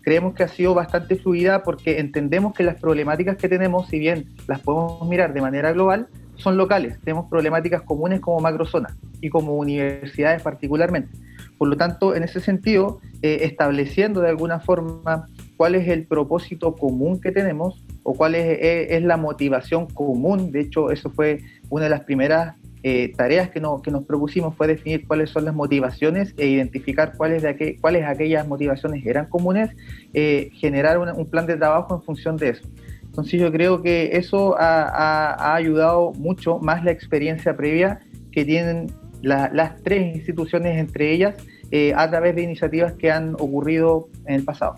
creemos 0.02 0.34
que 0.34 0.42
ha 0.42 0.48
sido 0.48 0.74
bastante 0.74 1.16
fluida 1.16 1.62
porque 1.62 2.00
entendemos 2.00 2.54
que 2.54 2.64
las 2.64 2.80
problemáticas 2.80 3.36
que 3.36 3.48
tenemos, 3.48 3.88
si 3.88 3.98
bien 3.98 4.26
las 4.48 4.60
podemos 4.60 5.06
mirar 5.06 5.32
de 5.32 5.42
manera 5.42 5.72
global, 5.72 6.08
son 6.36 6.56
locales. 6.56 6.98
Tenemos 7.04 7.28
problemáticas 7.28 7.82
comunes 7.82 8.20
como 8.20 8.40
macrozonas 8.40 8.96
y 9.20 9.28
como 9.28 9.54
universidades 9.56 10.42
particularmente. 10.42 11.10
Por 11.58 11.68
lo 11.68 11.76
tanto, 11.76 12.14
en 12.14 12.22
ese 12.22 12.40
sentido, 12.40 13.00
eh, 13.20 13.40
estableciendo 13.42 14.20
de 14.20 14.28
alguna 14.28 14.60
forma 14.60 15.26
cuál 15.56 15.74
es 15.74 15.88
el 15.88 16.06
propósito 16.06 16.76
común 16.76 17.20
que 17.20 17.32
tenemos, 17.32 17.84
o 18.04 18.14
cuál 18.14 18.34
es, 18.36 19.02
la 19.02 19.18
motivación 19.18 19.86
común. 19.86 20.50
De 20.50 20.60
hecho, 20.60 20.90
eso 20.90 21.10
fue 21.10 21.40
una 21.68 21.84
de 21.84 21.90
las 21.90 22.04
primeras 22.04 22.54
eh, 22.82 23.12
tareas 23.14 23.50
que, 23.50 23.60
que, 23.82 23.90
nos 23.90 24.04
propusimos, 24.04 24.54
fue 24.56 24.66
definir 24.66 25.06
cuáles 25.06 25.28
son 25.28 25.44
las 25.44 25.54
motivaciones 25.54 26.32
e 26.38 26.46
identificar 26.46 27.12
cuáles 27.18 27.42
de 27.42 27.76
cuáles 27.80 28.04
aquellas 28.06 28.48
motivaciones 28.48 29.04
eran 29.04 29.26
comunes, 29.26 29.70
eh, 30.14 30.50
generar 30.54 30.98
un 30.98 31.26
plan 31.28 31.46
de 31.46 31.56
trabajo 31.56 31.96
en 31.96 32.02
función 32.02 32.38
de 32.38 32.50
eso. 32.50 32.66
Entonces 33.02 33.40
yo 33.40 33.52
creo 33.52 33.82
que 33.82 34.10
eso 34.12 34.54
ha, 34.58 35.54
ayudado 35.54 36.12
mucho 36.12 36.60
más 36.60 36.84
la 36.84 36.92
experiencia 36.92 37.56
previa 37.56 38.00
que 38.30 38.44
tienen 38.44 38.86
las 39.22 39.82
tres 39.82 40.16
instituciones 40.16 40.78
entre 40.78 41.12
ellas 41.12 41.34
eh, 41.70 41.92
a 41.94 42.08
través 42.08 42.34
de 42.36 42.42
iniciativas 42.42 42.92
que 42.94 43.10
han 43.10 43.34
ocurrido 43.34 44.08
en 44.26 44.36
el 44.36 44.44
pasado. 44.44 44.76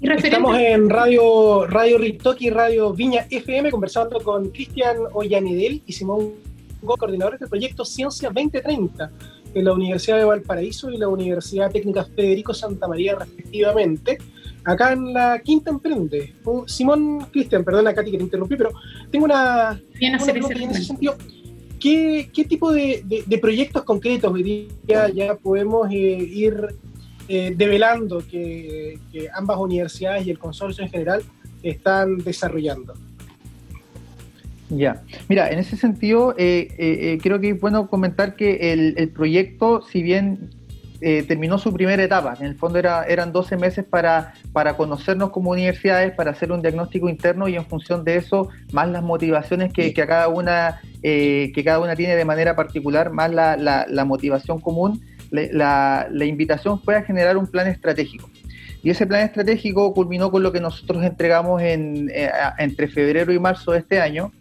Estamos 0.00 0.58
en 0.58 0.88
Radio, 0.88 1.66
Radio 1.66 1.98
y 2.02 2.50
Radio 2.50 2.94
Viña 2.94 3.26
FM 3.28 3.70
conversando 3.70 4.18
con 4.20 4.48
Cristian 4.48 4.96
Ollanidel 5.12 5.82
y 5.86 5.92
Simón 5.92 6.30
coordinadores 6.82 7.40
del 7.40 7.48
proyecto 7.48 7.84
Ciencia 7.84 8.30
2030 8.30 9.10
en 9.54 9.64
la 9.64 9.72
Universidad 9.72 10.18
de 10.18 10.24
Valparaíso 10.24 10.90
y 10.90 10.96
la 10.96 11.08
Universidad 11.08 11.70
Técnica 11.70 12.04
Federico 12.04 12.54
Santa 12.54 12.86
María 12.88 13.16
respectivamente, 13.16 14.18
acá 14.64 14.92
en 14.92 15.12
la 15.12 15.38
Quinta 15.40 15.70
Emprende. 15.70 16.34
Simón, 16.66 17.26
Cristian, 17.30 17.64
perdona 17.64 17.92
Katy 17.92 18.12
que 18.12 18.18
te 18.18 18.24
interrumpí, 18.24 18.56
pero 18.56 18.70
tengo 19.10 19.24
una, 19.24 19.80
Bien 19.98 20.14
una 20.14 20.24
pregunta 20.24 20.54
en 20.54 20.70
ese 20.70 20.84
sentido. 20.84 21.16
¿Qué, 21.80 22.30
qué 22.32 22.44
tipo 22.44 22.72
de, 22.72 23.02
de, 23.26 23.38
proyectos 23.38 23.84
concretos 23.84 24.30
hoy 24.30 24.42
día 24.42 25.08
ya 25.08 25.34
podemos 25.34 25.90
eh, 25.90 25.94
ir 25.94 26.66
eh, 27.26 27.54
develando 27.56 28.22
que, 28.30 28.98
ambas 29.34 29.56
universidades 29.56 30.26
y 30.26 30.30
el 30.30 30.38
consorcio 30.38 30.84
en 30.84 30.90
general 30.90 31.22
están 31.62 32.18
desarrollando. 32.18 32.94
Ya, 34.68 35.02
mira, 35.28 35.50
en 35.50 35.58
ese 35.58 35.76
sentido, 35.76 36.34
eh, 36.36 37.18
creo 37.22 37.40
que 37.40 37.50
es 37.50 37.60
bueno 37.60 37.88
comentar 37.88 38.36
que 38.36 38.72
el, 38.72 39.08
proyecto, 39.08 39.80
si 39.82 40.02
bien 40.02 40.50
terminó 41.00 41.58
su 41.58 41.72
primera 41.72 42.02
etapa, 42.02 42.34
en 42.38 42.46
el 42.46 42.56
fondo 42.56 42.78
era, 42.78 43.04
eran 43.04 43.32
12 43.32 43.56
meses 43.56 43.84
para, 43.84 44.34
para 44.52 44.76
conocernos 44.76 45.30
como 45.30 45.50
universidades, 45.50 46.12
para 46.14 46.32
hacer 46.32 46.52
un 46.52 46.62
diagnóstico 46.62 47.08
interno 47.08 47.48
y 47.48 47.56
en 47.56 47.66
función 47.66 48.04
de 48.04 48.16
eso, 48.16 48.48
más 48.72 48.88
las 48.88 49.02
motivaciones 49.02 49.72
que, 49.72 49.94
que 49.94 50.06
cada, 50.06 50.28
una, 50.28 50.80
que 51.02 51.62
cada 51.64 51.80
una 51.80 51.96
tiene 51.96 52.16
de 52.16 52.24
manera 52.24 52.54
particular, 52.54 53.10
más 53.10 53.30
la, 53.32 53.56
la 53.56 54.04
motivación 54.04 54.60
común, 54.60 55.00
la, 55.30 56.24
invitación 56.24 56.80
fue 56.82 56.96
a 56.96 57.02
generar 57.02 57.36
un 57.36 57.46
plan 57.46 57.66
estratégico. 57.68 58.30
Y 58.82 58.90
ese 58.90 59.06
plan 59.06 59.22
estratégico 59.22 59.92
culminó 59.92 60.30
con 60.30 60.42
lo 60.42 60.52
que 60.52 60.60
nosotros 60.60 61.04
entregamos 61.04 61.60
en, 61.62 62.10
eh, 62.14 62.30
entre 62.58 62.88
febrero 62.88 63.32
y 63.32 63.38
marzo 63.38 63.72
de 63.72 63.78
este 63.78 64.00
año. 64.00 64.32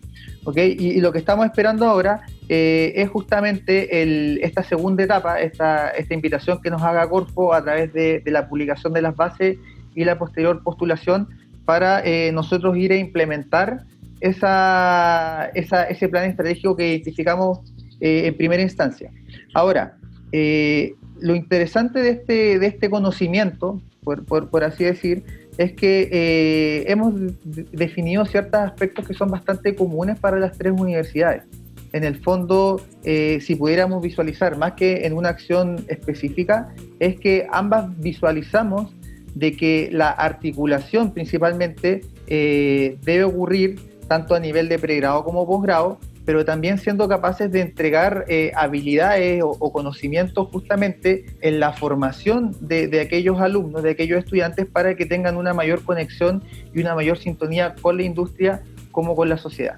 ¿Okay? 0.49 0.75
Y, 0.77 0.99
lo 0.99 1.11
que 1.11 1.19
estamos 1.19 1.45
esperando 1.45 1.85
ahora 1.85 2.21
eh, 2.47 2.93
es 2.95 3.09
justamente 3.09 4.01
el, 4.01 4.39
esta 4.41 4.63
segunda 4.63 5.03
etapa, 5.03 5.39
esta, 5.39 5.89
esta 5.89 6.13
invitación 6.13 6.61
que 6.61 6.69
nos 6.69 6.81
haga 6.81 7.09
Corfo 7.09 7.53
a 7.53 7.63
través 7.63 7.93
de, 7.93 8.21
la 8.25 8.47
publicación 8.47 8.93
de 8.93 9.01
las 9.01 9.15
bases 9.15 9.57
y 9.95 10.03
la 10.03 10.17
posterior 10.17 10.61
postulación 10.63 11.27
para 11.65 12.01
eh, 12.03 12.31
nosotros 12.31 12.77
ir 12.77 12.91
a 12.91 12.97
implementar 12.97 13.85
esa, 14.21 15.49
esa, 15.53 15.83
ese 15.83 16.09
plan 16.09 16.25
estratégico 16.25 16.75
que 16.75 16.89
identificamos 16.89 17.59
en 18.01 18.35
primera 18.37 18.63
instancia. 18.63 19.11
Ahora, 19.53 19.97
eh, 20.31 20.93
lo 21.19 21.35
interesante 21.35 21.99
de 21.99 22.09
este, 22.11 22.59
de 22.59 22.67
este 22.67 22.89
conocimiento, 22.89 23.81
por, 24.03 24.63
así 24.63 24.85
decir, 24.85 25.23
es 25.59 25.73
que 25.73 26.07
eh, 26.09 26.85
hemos 26.87 27.13
definido 27.43 28.25
ciertos 28.25 28.61
aspectos 28.61 29.05
que 29.05 29.13
son 29.13 29.29
bastante 29.29 29.75
comunes 29.75 30.17
para 30.17 30.39
las 30.39 30.57
tres 30.57 30.71
universidades. 30.71 31.43
En 31.91 32.05
el 32.05 32.15
fondo, 32.15 32.81
eh, 33.03 33.39
si 33.41 33.55
pudiéramos 33.55 34.01
visualizar 34.01 34.57
más 34.57 34.73
que 34.73 35.05
en 35.05 35.11
una 35.11 35.27
acción 35.27 35.83
específica, 35.89 36.73
es 36.99 37.19
que 37.19 37.45
ambas 37.51 37.89
visualizamos 37.99 38.93
de 39.35 39.51
que 39.51 39.89
la 39.91 40.11
articulación 40.11 41.13
principalmente 41.13 42.01
debe 42.27 43.23
ocurrir 43.25 43.79
tanto 44.07 44.35
a 44.35 44.39
nivel 44.39 44.69
de 44.69 44.79
pregrado 44.79 45.25
como 45.25 45.45
posgrado, 45.45 45.99
pero 46.29 46.45
también 46.45 46.77
siendo 46.77 47.07
capaces 47.07 47.51
de 47.51 47.59
entregar 47.59 48.25
eh, 48.27 48.51
habilidades 48.53 49.41
o, 49.43 49.73
conocimientos 49.73 50.47
justamente 50.49 51.25
en 51.41 51.59
la 51.59 51.73
formación 51.73 52.55
de, 52.61 53.01
aquellos 53.01 53.41
alumnos, 53.41 53.81
de 53.81 53.89
aquellos 53.89 54.19
estudiantes, 54.19 54.67
para 54.67 54.93
que 54.93 55.07
tengan 55.07 55.37
una 55.37 55.55
mayor 55.55 55.83
conexión 55.83 56.43
y 56.71 56.81
una 56.81 56.93
mayor 56.93 57.17
sintonía 57.17 57.73
con 57.81 57.97
la 57.97 58.03
industria 58.03 58.61
como 58.91 59.15
con 59.15 59.27
la 59.27 59.39
sociedad. 59.39 59.75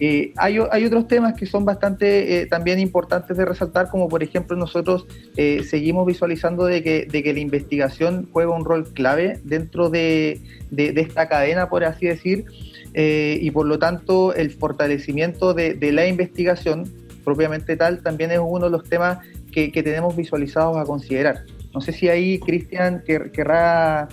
Eh, 0.00 0.32
hay, 0.36 0.58
otros 0.58 1.06
temas 1.06 1.34
que 1.34 1.46
son 1.46 1.64
bastante 1.64 2.40
eh, 2.40 2.46
también 2.46 2.80
importantes 2.80 3.36
de 3.36 3.44
resaltar, 3.44 3.88
como 3.88 4.08
por 4.08 4.24
ejemplo 4.24 4.56
nosotros 4.56 5.06
seguimos 5.36 6.08
visualizando 6.08 6.64
de 6.64 6.82
que, 6.82 7.06
de 7.06 7.22
que, 7.22 7.32
la 7.32 7.38
investigación 7.38 8.28
juega 8.32 8.50
un 8.50 8.64
rol 8.64 8.92
clave 8.92 9.38
dentro 9.44 9.90
de, 9.90 10.40
de 10.72 11.00
esta 11.00 11.28
cadena, 11.28 11.68
por 11.68 11.84
así 11.84 12.06
decir, 12.06 12.46
eh, 12.94 13.38
y 13.40 13.50
por 13.50 13.66
lo 13.66 13.78
tanto 13.78 14.34
el 14.34 14.50
fortalecimiento 14.50 15.54
de, 15.54 15.76
la 15.92 16.06
investigación 16.06 16.84
propiamente 17.24 17.76
tal 17.76 18.02
también 18.02 18.30
es 18.32 18.40
uno 18.42 18.66
de 18.66 18.70
los 18.70 18.84
temas 18.84 19.18
que, 19.52 19.70
tenemos 19.70 20.16
visualizados 20.16 20.76
a 20.76 20.84
considerar. 20.84 21.44
No 21.74 21.80
sé 21.80 21.92
si 21.92 22.08
ahí 22.08 22.38
Cristian 22.38 23.02
querrá 23.04 24.08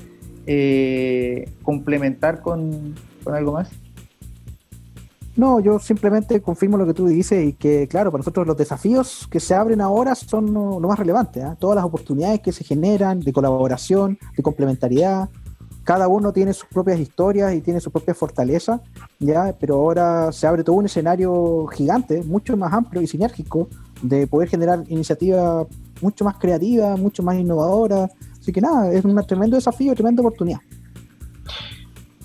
eh, 0.46 1.50
complementar 1.64 2.42
con, 2.42 2.96
algo 3.26 3.54
más. 3.54 3.70
No, 5.36 5.60
yo 5.60 5.80
simplemente 5.80 6.42
confirmo 6.42 6.76
lo 6.76 6.86
que 6.86 6.94
tú 6.94 7.08
dices 7.08 7.46
y 7.46 7.54
que, 7.54 7.88
claro, 7.88 8.12
para 8.12 8.20
nosotros 8.20 8.46
los 8.46 8.58
desafíos 8.58 9.28
que 9.32 9.40
se 9.40 9.56
abren 9.56 9.80
ahora 9.80 10.16
son 10.16 10.54
lo, 10.54 10.80
más 10.80 11.00
relevante. 11.00 11.42
¿ah? 11.42 11.56
Todas 11.58 11.78
las 11.78 11.86
oportunidades 11.86 12.42
que 12.42 12.52
se 12.52 12.64
generan 12.64 13.22
de 13.22 13.32
colaboración, 13.32 14.18
de 14.36 14.44
complementariedad, 14.44 15.30
cada 15.90 16.08
uno 16.08 16.32
tiene 16.32 16.54
sus 16.54 16.70
propias 16.70 17.00
historias 17.00 17.52
y 17.56 17.62
tiene 17.62 17.80
su 17.80 17.90
propia 17.90 18.14
fortaleza, 18.14 18.80
¿ya? 19.18 19.56
pero 19.60 19.74
ahora 19.74 20.32
se 20.32 20.46
abre 20.46 20.64
todo 20.64 20.76
un 20.76 20.86
escenario 20.86 21.66
gigante, 21.66 22.22
mucho 22.22 22.56
más 22.56 22.72
amplio 22.72 23.02
y 23.02 23.08
sinérgico, 23.08 23.68
de 24.04 24.28
poder 24.28 24.50
generar 24.50 24.84
iniciativas 24.88 25.66
mucho 26.00 26.24
más 26.26 26.38
creativas, 26.38 27.00
mucho 27.00 27.24
más 27.24 27.40
innovadoras. 27.40 28.12
Así 28.40 28.52
que 28.52 28.62
nada, 28.62 28.94
es 28.94 29.04
un 29.04 29.20
tremendo 29.26 29.56
desafío, 29.56 29.96
tremenda 29.96 30.22
oportunidad. 30.22 30.60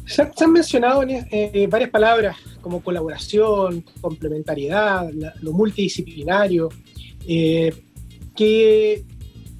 Se, 0.05 0.31
han 0.45 0.53
mencionado 0.53 1.03
eh, 1.09 1.67
varias 1.71 1.89
palabras 1.89 2.37
como 2.61 2.83
colaboración, 2.83 3.83
complementariedad, 4.03 5.11
lo 5.41 5.53
multidisciplinario, 5.55 6.69
eh, 7.27 7.73
que 8.37 9.07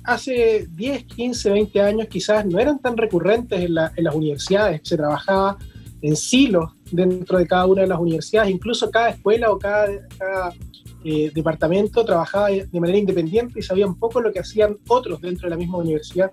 hace 0.05 0.67
10, 0.71 1.05
15, 1.05 1.51
20 1.51 1.81
años 1.81 2.09
quizás 2.09 2.45
no 2.47 2.59
eran 2.59 2.79
tan 2.79 2.97
recurrentes 2.97 3.61
en, 3.61 3.75
las 3.75 4.15
universidades, 4.15 4.83
se 4.85 4.97
trabajaba 4.97 5.59
en 6.03 6.17
silos 6.17 6.73
dentro 6.91 7.39
de 7.39 7.47
cada 7.47 7.67
una 7.67 7.83
de 7.83 7.89
las 7.89 7.99
universidades, 7.99 8.51
incluso 8.51 8.91
cada 8.91 9.11
escuela 9.11 9.51
o 9.51 9.59
cada, 9.59 9.89
eh, 11.07 11.31
departamento 11.35 12.05
trabajaba 12.05 12.49
de 12.49 12.81
manera 12.81 12.99
independiente 12.99 13.59
y 13.59 13.63
sabía 13.63 13.87
un 13.87 13.99
poco 13.99 14.21
lo 14.21 14.33
que 14.33 14.41
hacían 14.41 14.79
otros 14.89 15.21
dentro 15.21 15.47
de 15.47 15.51
la 15.51 15.57
misma 15.57 15.79
universidad. 15.79 16.31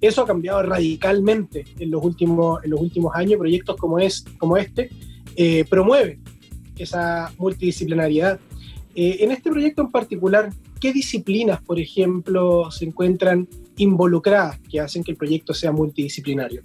Eso 0.00 0.22
ha 0.22 0.26
cambiado 0.26 0.62
radicalmente 0.62 1.64
en 1.78 1.90
los 1.90 2.04
últimos, 2.04 2.62
en 2.64 2.70
los 2.70 2.80
últimos 2.80 3.14
años. 3.14 3.38
Proyectos 3.38 3.76
como, 3.76 3.98
es, 3.98 4.24
como 4.38 4.58
este 4.58 4.90
eh, 5.36 5.64
promueven 5.68 6.22
esa 6.76 7.32
multidisciplinariedad. 7.38 8.40
Eh, 8.94 9.18
en 9.20 9.32
este 9.32 9.50
proyecto 9.50 9.82
en 9.82 9.90
particular, 9.90 10.50
¿qué 10.80 10.92
disciplinas, 10.92 11.62
por 11.62 11.78
ejemplo, 11.78 12.70
se 12.70 12.84
encuentran 12.84 13.48
involucradas 13.76 14.58
que 14.68 14.80
hacen 14.80 15.04
que 15.04 15.12
el 15.12 15.16
proyecto 15.16 15.54
sea 15.54 15.72
multidisciplinario? 15.72 16.62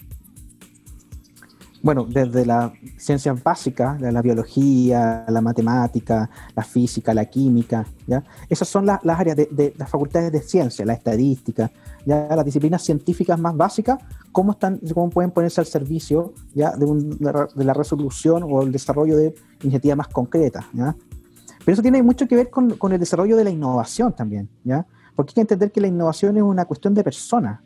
bueno, 1.86 2.04
desde 2.10 2.48
la 2.48 2.74
ciencias 2.98 3.44
básicas, 3.44 4.02
la, 4.02 4.20
biología, 4.24 5.24
la 5.30 5.40
matemática, 5.40 6.28
la 6.56 6.64
física, 6.64 7.14
la 7.14 7.26
química, 7.26 7.86
¿ya? 8.08 8.24
Esas 8.50 8.68
son 8.68 8.88
las 8.88 9.00
áreas 9.06 9.38
de, 9.38 9.72
las 9.78 9.88
facultades 9.88 10.32
de 10.32 10.42
ciencia, 10.42 10.84
la 10.84 10.94
estadística, 10.94 11.70
ya 12.04 12.28
las 12.36 12.44
disciplinas 12.44 12.82
científicas 12.82 13.40
más 13.40 13.56
básicas, 13.56 14.00
cómo, 14.32 14.54
están, 14.54 14.80
cómo 14.96 15.12
pueden 15.12 15.30
ponerse 15.30 15.62
al 15.62 15.68
servicio 15.68 16.34
¿ya? 16.56 16.72
De, 16.72 16.88
de, 16.88 17.64
la 17.64 17.74
resolución 17.76 18.42
o 18.50 18.64
el 18.64 18.72
desarrollo 18.72 19.16
de 19.16 19.36
iniciativas 19.62 19.96
más 19.96 20.08
concretas. 20.08 20.66
Pero 21.66 21.74
eso 21.74 21.82
tiene 21.82 22.04
mucho 22.04 22.28
que 22.28 22.36
ver 22.36 22.50
con, 22.50 22.78
con 22.78 22.94
el 22.94 23.00
desarrollo 23.00 23.36
de 23.36 23.44
la 23.44 23.50
innovación 23.50 24.14
también, 24.14 24.48
¿ya? 24.64 24.86
Porque 25.16 25.32
hay 25.32 25.36
que 25.36 25.42
entender 25.42 25.72
que 25.72 25.82
la 25.82 25.88
innovación 25.88 26.38
es 26.38 26.44
una 26.44 26.66
cuestión 26.66 26.94
de 26.94 27.04
personas, 27.04 27.60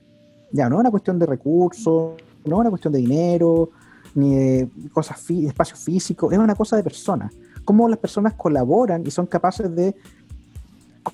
ya, 0.52 0.70
no 0.70 0.78
es 0.78 0.80
una 0.80 0.92
cuestión 0.92 1.20
de 1.20 1.26
recursos, 1.26 2.14
no 2.46 2.56
es 2.56 2.60
una 2.60 2.70
cuestión 2.70 2.94
de 2.94 3.00
dinero, 3.00 3.70
ni 4.16 4.36
de 4.36 4.70
cosas 4.92 5.24
espacios 5.30 5.80
físicos, 5.80 6.32
es 6.32 6.40
una 6.40 6.56
cosa 6.56 6.76
de 6.76 6.84
personas. 6.84 7.34
Cómo 7.66 7.88
las 7.88 8.00
personas 8.00 8.34
colaboran 8.34 9.06
y 9.06 9.12
son 9.12 9.28
capaces 9.28 9.74
de 9.76 9.96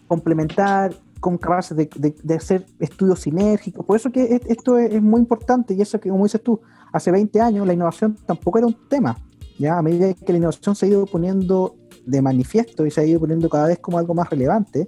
complementar, 0.08 0.94
con 1.20 1.38
capaces 1.38 1.76
de, 1.76 2.36
hacer 2.36 2.66
estudios 2.80 3.22
sinérgicos. 3.22 3.86
Por 3.86 3.96
eso 3.96 4.12
que 4.12 4.40
esto 4.48 4.78
es, 4.78 5.02
muy 5.02 5.20
importante 5.20 5.74
y 5.74 5.82
eso 5.82 6.00
que, 6.00 6.10
como 6.10 6.24
dices 6.24 6.42
tú, 6.42 6.62
hace 6.92 7.12
20 7.12 7.42
años 7.42 7.66
la 7.66 7.74
innovación 7.74 8.16
tampoco 8.26 8.60
era 8.60 8.68
un 8.68 8.78
tema. 8.88 9.18
¿ya? 9.58 9.78
A 9.78 9.82
medida 9.82 10.14
que 10.14 10.32
la 10.32 10.38
innovación 10.38 10.76
se 10.76 10.86
ha 10.86 10.90
ido 10.90 11.06
poniendo 11.06 11.76
de 12.06 12.22
manifiesto 12.22 12.86
y 12.86 12.92
se 12.92 13.02
ha 13.02 13.06
ido 13.06 13.20
poniendo 13.20 13.50
cada 13.50 13.68
vez 13.68 13.80
como 13.80 13.98
algo 13.98 14.14
más 14.14 14.30
relevante, 14.30 14.88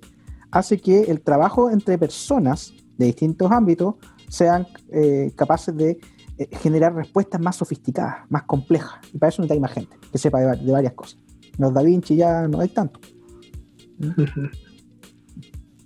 hace 0.51 0.77
que 0.77 1.03
el 1.03 1.21
trabajo 1.21 1.69
entre 1.69 1.97
personas 1.97 2.73
de 2.97 3.05
distintos 3.07 3.51
ámbitos 3.51 3.95
sean 4.29 4.67
eh, 4.89 5.31
capaces 5.35 5.75
de 5.75 5.99
eh, 6.37 6.49
generar 6.57 6.93
respuestas 6.93 7.41
más 7.41 7.55
sofisticadas, 7.55 8.29
más 8.29 8.43
complejas. 8.43 8.99
Y 9.13 9.17
para 9.17 9.29
eso 9.29 9.41
necesita 9.41 9.61
más 9.61 9.73
gente 9.73 9.97
que 10.11 10.17
sepa 10.17 10.39
de, 10.39 10.71
varias 10.71 10.93
cosas. 10.93 11.19
Los 11.57 11.73
Da 11.73 11.81
Vinci 11.81 12.15
ya 12.15 12.47
no 12.47 12.59
hay 12.59 12.69
tanto. 12.69 12.99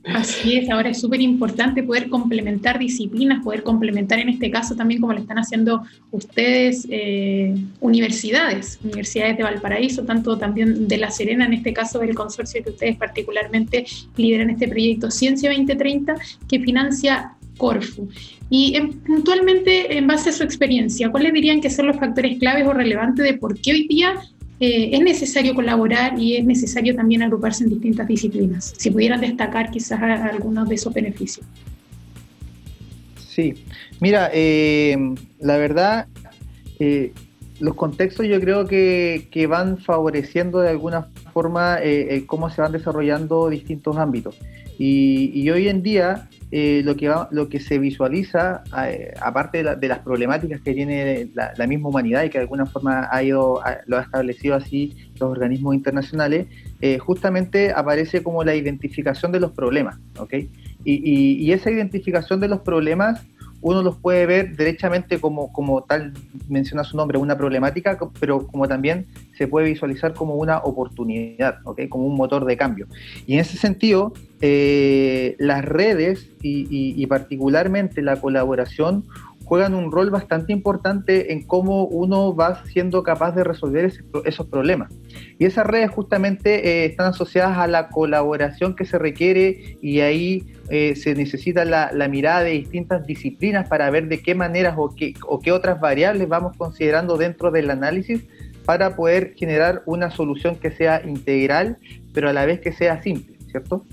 Así 0.03 0.57
es, 0.57 0.69
ahora 0.71 0.89
es 0.89 0.99
súper 0.99 1.21
importante 1.21 1.83
poder 1.83 2.09
complementar 2.09 2.79
disciplinas, 2.79 3.43
poder 3.43 3.61
complementar 3.61 4.17
en 4.17 4.29
este 4.29 4.49
caso 4.49 4.75
también 4.75 4.99
como 4.99 5.13
lo 5.13 5.19
están 5.19 5.37
haciendo 5.37 5.83
ustedes, 6.09 6.87
eh, 6.89 7.53
universidades, 7.81 8.79
universidades 8.83 9.37
de 9.37 9.43
Valparaíso, 9.43 10.03
tanto 10.03 10.39
también 10.39 10.87
de 10.87 10.97
La 10.97 11.11
Serena, 11.11 11.45
en 11.45 11.53
este 11.53 11.71
caso 11.71 11.99
del 11.99 12.15
consorcio 12.15 12.63
que 12.63 12.71
ustedes 12.71 12.97
particularmente 12.97 13.85
lideran 14.17 14.49
este 14.49 14.67
proyecto 14.67 15.11
Ciencia 15.11 15.51
2030, 15.51 16.15
que 16.47 16.59
financia 16.59 17.33
Corfu. 17.57 18.09
Y 18.49 18.79
puntualmente, 19.05 19.95
en 19.97 20.07
base 20.07 20.31
a 20.31 20.33
su 20.33 20.43
experiencia, 20.43 21.11
¿cuáles 21.11 21.31
dirían 21.31 21.61
que 21.61 21.69
son 21.69 21.85
los 21.85 21.97
factores 21.97 22.39
claves 22.39 22.65
o 22.65 22.73
relevantes 22.73 23.23
de 23.23 23.35
por 23.35 23.59
qué 23.61 23.73
hoy 23.73 23.87
día 23.87 24.15
eh, 24.62 24.91
es 24.93 25.02
necesario 25.02 25.56
colaborar 25.56 26.19
y 26.19 26.38
es 26.38 26.45
necesario 26.45 26.95
también 26.95 27.24
agruparse 27.24 27.63
en 27.63 27.71
distintas 27.71 28.08
disciplinas? 28.08 28.74
Si 28.78 28.91
pudieran 28.91 29.19
destacar 29.19 29.71
quizás 29.71 30.00
algunos 30.02 30.69
de 30.69 30.76
esos 30.76 30.93
beneficios. 30.93 31.45
Sí, 33.28 33.65
mira, 34.00 34.30
eh, 34.32 34.95
la 35.39 35.58
verdad, 35.58 36.06
eh, 36.80 37.12
los 37.60 37.74
contextos 37.74 38.28
yo 38.28 38.39
creo 38.39 38.67
que, 38.67 39.47
van 39.50 39.80
favoreciendo 39.80 40.60
de 40.60 40.69
alguna 40.69 41.08
forma 41.34 41.80
cómo 42.28 42.52
se 42.52 42.62
van 42.62 42.71
desarrollando 42.71 43.50
distintos 43.50 43.97
ámbitos. 43.97 44.38
y 44.78 45.50
hoy 45.50 45.67
en 45.67 45.82
día 45.82 46.30
eh, 46.53 46.81
lo, 46.83 46.97
que 46.97 47.09
lo 47.31 47.47
que 47.47 47.61
se 47.61 47.79
visualiza, 47.79 48.63
eh, 48.85 49.13
aparte 49.21 49.63
de, 49.63 49.87
las 49.87 49.99
problemáticas 49.99 50.59
que 50.59 50.73
tiene 50.73 51.29
la, 51.33 51.65
misma 51.65 51.87
humanidad 51.87 52.25
y 52.25 52.29
que 52.29 52.39
de 52.39 52.41
alguna 52.41 52.65
forma 52.65 53.07
ha 53.09 53.23
ido, 53.23 53.61
lo 53.85 53.97
ha 53.97 54.01
establecido 54.01 54.55
así 54.55 54.93
los 55.17 55.31
organismos 55.31 55.75
internacionales, 55.75 56.47
eh, 56.81 56.97
justamente 56.97 57.71
aparece 57.71 58.21
como 58.21 58.43
la 58.43 58.53
identificación 58.53 59.31
de 59.31 59.39
los 59.39 59.51
problemas. 59.51 59.97
¿okay? 60.19 60.49
Y, 60.83 61.45
y, 61.45 61.51
esa 61.53 61.71
identificación 61.71 62.41
de 62.41 62.49
los 62.49 62.59
problemas 62.59 63.25
uno 63.62 63.84
los 63.84 63.97
puede 63.97 64.26
ver 64.26 64.56
derechamente 64.56 65.19
como, 65.19 65.54
como 65.54 65.84
tal, 65.84 66.13
menciona 66.50 66.84
su 66.84 66.97
nombre, 66.97 67.17
una 67.17 67.38
problemática, 67.38 67.97
pero 68.19 68.47
como 68.47 68.67
también 68.67 69.08
se 69.38 69.47
puede 69.47 69.67
visualizar 69.67 70.13
como 70.13 70.36
una 70.36 70.60
oportunidad, 70.60 71.60
¿okay? 71.63 71.88
como 71.88 72.06
un 72.06 72.15
motor 72.15 72.45
de 72.45 72.58
cambio. 72.58 72.88
Y 73.28 73.36
en 73.36 73.39
ese 73.39 73.58
sentido, 73.58 74.13
eh, 74.41 75.36
las 75.38 75.63
redes 75.63 76.28
y, 76.41 77.06
particularmente 77.06 78.02
la 78.02 78.19
colaboración 78.19 79.06
juegan 79.51 79.73
un 79.73 79.91
rol 79.91 80.09
bastante 80.11 80.53
importante 80.53 81.33
en 81.33 81.43
cómo 81.43 81.83
uno 81.83 82.33
va 82.33 82.63
siendo 82.63 83.03
capaz 83.03 83.33
de 83.33 83.43
resolver 83.43 83.91
esos 84.23 84.47
problemas. 84.47 84.93
Y 85.39 85.43
esas 85.43 85.67
redes 85.67 85.91
justamente 85.91 86.69
eh, 86.69 86.85
están 86.85 87.07
asociadas 87.07 87.57
a 87.57 87.67
la 87.67 87.89
colaboración 87.89 88.77
que 88.77 88.85
se 88.85 88.97
requiere 88.97 89.77
y 89.81 89.99
ahí 89.99 90.45
eh, 90.69 90.95
se 90.95 91.15
necesita 91.15 91.65
la, 91.65 91.91
mirada 92.07 92.43
de 92.43 92.51
distintas 92.51 93.05
disciplinas 93.05 93.67
para 93.67 93.89
ver 93.89 94.07
de 94.07 94.21
qué 94.21 94.35
maneras 94.35 94.75
o 94.77 94.95
qué, 94.95 95.15
o 95.27 95.41
qué 95.41 95.51
otras 95.51 95.81
variables 95.81 96.29
vamos 96.29 96.55
considerando 96.55 97.17
dentro 97.17 97.51
del 97.51 97.71
análisis 97.71 98.23
para 98.63 98.95
poder 98.95 99.33
generar 99.35 99.83
una 99.85 100.11
solución 100.11 100.55
que 100.55 100.71
sea 100.71 101.01
integral, 101.05 101.77
pero 102.13 102.29
a 102.29 102.33
la 102.33 102.45
vez 102.45 102.61
que 102.61 102.71
sea 102.71 103.03
simple, 103.03 103.35
¿cierto? 103.49 103.85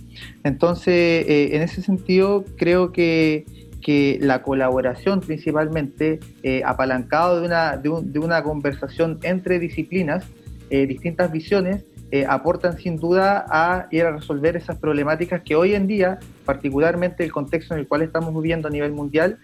Entonces, 0.44 0.94
eh, 0.94 1.56
en 1.56 1.62
ese 1.62 1.82
sentido, 1.82 2.44
creo 2.56 2.92
que 2.92 3.44
que 3.80 4.18
la 4.20 4.42
colaboración 4.42 5.20
principalmente, 5.20 6.20
eh, 6.42 6.62
apalancado 6.64 7.40
de 7.40 7.46
una, 7.46 7.76
de, 7.76 8.18
una 8.18 8.42
conversación 8.42 9.18
entre 9.22 9.58
disciplinas, 9.58 10.24
eh, 10.70 10.86
distintas 10.86 11.30
visiones, 11.30 11.84
eh, 12.10 12.24
aportan 12.26 12.78
sin 12.78 12.96
duda 12.96 13.44
a 13.48 13.86
ir 13.90 14.04
a 14.04 14.12
resolver 14.12 14.56
esas 14.56 14.76
problemáticas 14.76 15.42
que 15.42 15.54
hoy 15.54 15.74
en 15.74 15.86
día, 15.86 16.18
particularmente 16.44 17.22
el 17.22 17.30
contexto 17.30 17.74
en 17.74 17.80
el 17.80 17.88
cual 17.88 18.02
estamos 18.02 18.34
viviendo 18.34 18.68
a 18.68 18.70
nivel 18.70 18.92
mundial, 18.92 19.38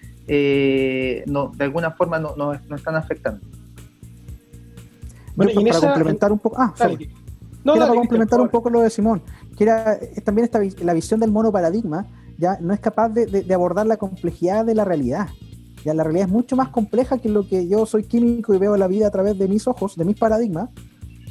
no, 1.26 1.52
de 1.54 1.64
alguna 1.64 1.90
forma 1.90 2.18
nos 2.18 2.36
no, 2.36 2.52
están 2.54 2.96
afectando. 2.96 3.40
Bueno, 5.36 5.52
para 5.62 5.80
complementar 5.80 6.32
un 6.32 6.38
poco, 6.38 6.56
ah, 6.58 6.72
para 6.76 7.88
complementar 7.88 8.40
un 8.40 8.48
poco 8.48 8.70
lo 8.70 8.80
de 8.80 8.88
Simón, 8.88 9.22
que 9.56 9.64
era 9.64 9.98
también 10.24 10.46
esta, 10.46 10.60
la 10.82 10.94
visión 10.94 11.20
del 11.20 11.30
mono 11.30 11.52
paradigma, 11.52 12.06
ya 12.38 12.58
no 12.60 12.74
es 12.74 12.80
capaz 12.80 13.10
de, 13.10 13.54
abordar 13.54 13.86
la 13.86 13.96
complejidad 13.96 14.64
de 14.64 14.74
la 14.74 14.84
realidad. 14.84 15.28
Ya 15.84 15.92
la 15.94 16.02
realidad 16.02 16.28
es 16.28 16.32
mucho 16.32 16.56
más 16.56 16.70
compleja 16.70 17.18
que 17.18 17.28
lo 17.28 17.46
que 17.46 17.68
yo 17.68 17.84
soy 17.84 18.04
químico 18.04 18.54
y 18.54 18.58
veo 18.58 18.76
la 18.76 18.86
vida 18.86 19.06
a 19.06 19.10
través 19.10 19.38
de 19.38 19.48
mis 19.48 19.66
ojos, 19.66 19.96
de 19.96 20.04
mis 20.04 20.16
paradigmas. 20.16 20.70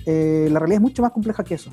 Eh, 0.06 0.48
la 0.52 0.60
realidad 0.60 0.78
es 0.78 0.82
mucho 0.82 1.02
más 1.02 1.12
compleja 1.12 1.44
que 1.44 1.56
eso. 1.56 1.72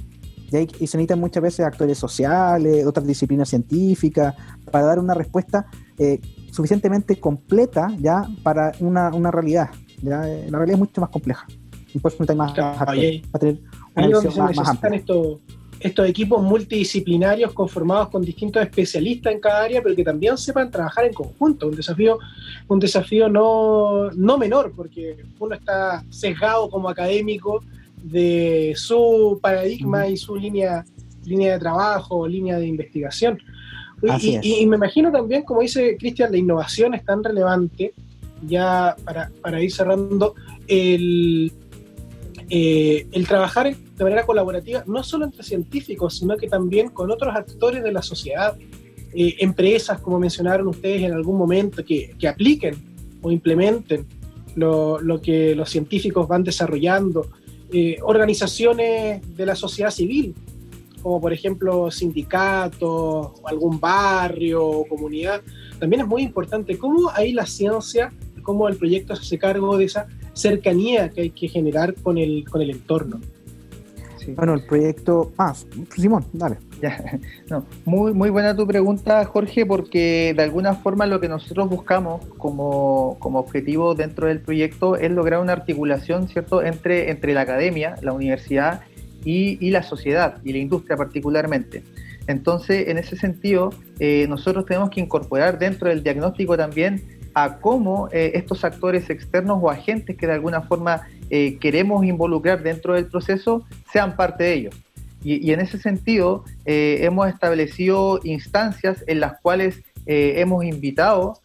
Y, 0.50 0.56
y, 0.56 0.86
se 0.86 0.96
necesitan 0.96 1.20
muchas 1.20 1.42
veces 1.42 1.64
actores 1.64 1.98
sociales, 1.98 2.84
otras 2.86 3.06
disciplinas 3.06 3.48
científicas, 3.48 4.34
para 4.70 4.84
dar 4.84 4.98
una 4.98 5.14
respuesta 5.14 5.66
eh, 5.96 6.20
suficientemente 6.50 7.20
completa 7.20 7.94
ya 7.98 8.26
para 8.42 8.72
una, 8.80 9.10
realidad. 9.30 9.70
¿ya? 10.02 10.22
La 10.22 10.58
realidad 10.58 10.74
es 10.74 10.78
mucho 10.78 11.00
más 11.00 11.10
compleja. 11.10 11.46
Y 11.92 11.98
por 11.98 12.12
eso 12.12 12.34
más, 12.34 12.56
actores, 12.56 13.26
para 13.28 13.40
tener 13.40 13.60
una 13.94 14.06
visión 14.06 14.54
más, 14.54 14.68
amplia 14.68 15.02
estos 15.80 16.06
equipos 16.06 16.42
multidisciplinarios 16.42 17.52
conformados 17.52 18.10
con 18.10 18.22
distintos 18.22 18.62
especialistas 18.62 19.32
en 19.32 19.40
cada 19.40 19.64
área, 19.64 19.82
pero 19.82 19.96
que 19.96 20.04
también 20.04 20.36
sepan 20.36 20.70
trabajar 20.70 21.06
en 21.06 21.14
conjunto. 21.14 21.68
Un 21.68 21.74
desafío, 21.74 22.18
un 22.68 22.78
desafío 22.78 23.28
no, 23.28 24.10
no 24.10 24.36
menor, 24.36 24.72
porque 24.76 25.24
uno 25.38 25.54
está 25.54 26.04
sesgado 26.10 26.68
como 26.68 26.90
académico 26.90 27.64
de 28.02 28.74
su 28.76 29.38
paradigma 29.42 30.06
y 30.06 30.18
su 30.18 30.36
línea, 30.36 30.84
línea 31.24 31.54
de 31.54 31.58
trabajo, 31.58 32.28
línea 32.28 32.58
de 32.58 32.66
investigación. 32.66 33.38
Y, 34.20 34.62
y, 34.62 34.66
me 34.66 34.76
imagino 34.76 35.10
también, 35.10 35.42
como 35.44 35.62
dice 35.62 35.96
Cristian, 35.98 36.30
la 36.30 36.38
innovación 36.38 36.94
es 36.94 37.04
tan 37.04 37.22
relevante 37.24 37.92
ya 38.46 38.96
para, 39.04 39.30
para 39.42 39.62
ir 39.62 39.70
cerrando, 39.70 40.34
el, 40.66 41.52
eh, 42.52 43.06
el 43.12 43.28
trabajar 43.28 43.72
de 43.74 44.04
manera 44.04 44.26
colaborativa, 44.26 44.82
no 44.86 45.04
solo 45.04 45.24
entre 45.24 45.44
científicos, 45.44 46.18
sino 46.18 46.36
que 46.36 46.48
también 46.48 46.88
con 46.88 47.10
otros 47.10 47.34
actores 47.36 47.80
de 47.80 47.92
la 47.92 48.02
sociedad, 48.02 48.56
eh, 49.14 49.36
empresas, 49.38 50.00
como 50.00 50.18
mencionaron 50.18 50.66
ustedes 50.66 51.02
en 51.02 51.12
algún 51.12 51.38
momento, 51.38 51.84
que, 51.84 52.14
que 52.18 52.26
apliquen 52.26 52.74
o 53.22 53.30
implementen 53.30 54.04
lo, 54.56 55.00
lo, 55.00 55.20
que 55.22 55.54
los 55.54 55.70
científicos 55.70 56.26
van 56.26 56.42
desarrollando, 56.42 57.28
eh, 57.72 57.98
organizaciones 58.02 59.36
de 59.36 59.46
la 59.46 59.54
sociedad 59.54 59.92
civil, 59.92 60.34
como 61.02 61.20
por 61.20 61.32
ejemplo 61.32 61.88
sindicatos, 61.92 63.30
algún 63.44 63.78
barrio 63.78 64.66
o 64.66 64.88
comunidad, 64.88 65.40
también 65.78 66.02
es 66.02 66.08
muy 66.08 66.22
importante 66.22 66.76
cómo 66.76 67.10
ahí 67.10 67.32
la 67.32 67.46
ciencia, 67.46 68.12
cómo 68.42 68.68
el 68.68 68.76
proyecto 68.76 69.14
se 69.14 69.22
hace 69.22 69.38
cargo 69.38 69.76
de 69.78 69.84
esa 69.84 70.08
cercanía 70.32 71.08
que 71.10 71.22
hay 71.22 71.30
que 71.30 71.48
generar 71.48 71.94
con 71.94 72.18
el, 72.18 72.44
con 72.48 72.62
el 72.62 72.70
entorno. 72.70 73.20
Bueno, 74.36 74.54
el 74.54 74.64
proyecto... 74.64 75.32
Ah, 75.38 75.54
Simón, 75.96 76.24
dale. 76.32 76.58
No, 77.48 77.64
muy, 77.84 78.12
muy 78.12 78.30
buena 78.30 78.54
tu 78.54 78.66
pregunta, 78.66 79.24
Jorge, 79.24 79.66
porque 79.66 80.34
de 80.36 80.42
alguna 80.42 80.74
forma 80.74 81.06
lo 81.06 81.20
que 81.20 81.28
nosotros 81.28 81.68
buscamos 81.68 82.24
como, 82.36 83.16
como 83.18 83.38
objetivo 83.38 83.94
dentro 83.94 84.28
del 84.28 84.40
proyecto 84.40 84.96
es 84.96 85.10
lograr 85.10 85.40
una 85.40 85.52
articulación, 85.52 86.28
¿cierto?, 86.28 86.62
entre, 86.62 87.10
entre 87.10 87.34
la 87.34 87.40
academia, 87.40 87.96
la 88.02 88.12
universidad 88.12 88.82
y, 89.24 89.58
y 89.64 89.70
la 89.70 89.82
sociedad 89.82 90.36
y 90.44 90.52
la 90.52 90.58
industria 90.58 90.96
particularmente. 90.96 91.82
Entonces, 92.26 92.88
en 92.88 92.98
ese 92.98 93.16
sentido, 93.16 93.70
eh, 93.98 94.26
nosotros 94.28 94.64
tenemos 94.66 94.90
que 94.90 95.00
incorporar 95.00 95.58
dentro 95.58 95.88
del 95.88 96.02
diagnóstico 96.02 96.56
también 96.56 97.02
a 97.44 97.58
cómo 97.58 98.08
eh, 98.12 98.32
estos 98.34 98.64
actores 98.64 99.10
externos 99.10 99.58
o 99.60 99.70
agentes 99.70 100.16
que 100.16 100.26
de 100.26 100.32
alguna 100.34 100.62
forma 100.62 101.02
eh, 101.30 101.56
queremos 101.58 102.04
involucrar 102.04 102.62
dentro 102.62 102.94
del 102.94 103.06
proceso 103.06 103.64
sean 103.92 104.16
parte 104.16 104.44
de 104.44 104.52
ello. 104.54 104.70
Y, 105.22 105.52
en 105.52 105.60
ese 105.60 105.78
sentido, 105.78 106.44
eh, 106.64 107.00
hemos 107.02 107.28
establecido 107.28 108.20
instancias 108.24 109.04
en 109.06 109.20
las 109.20 109.38
cuales 109.40 109.82
hemos 110.06 110.64
invitado 110.64 111.38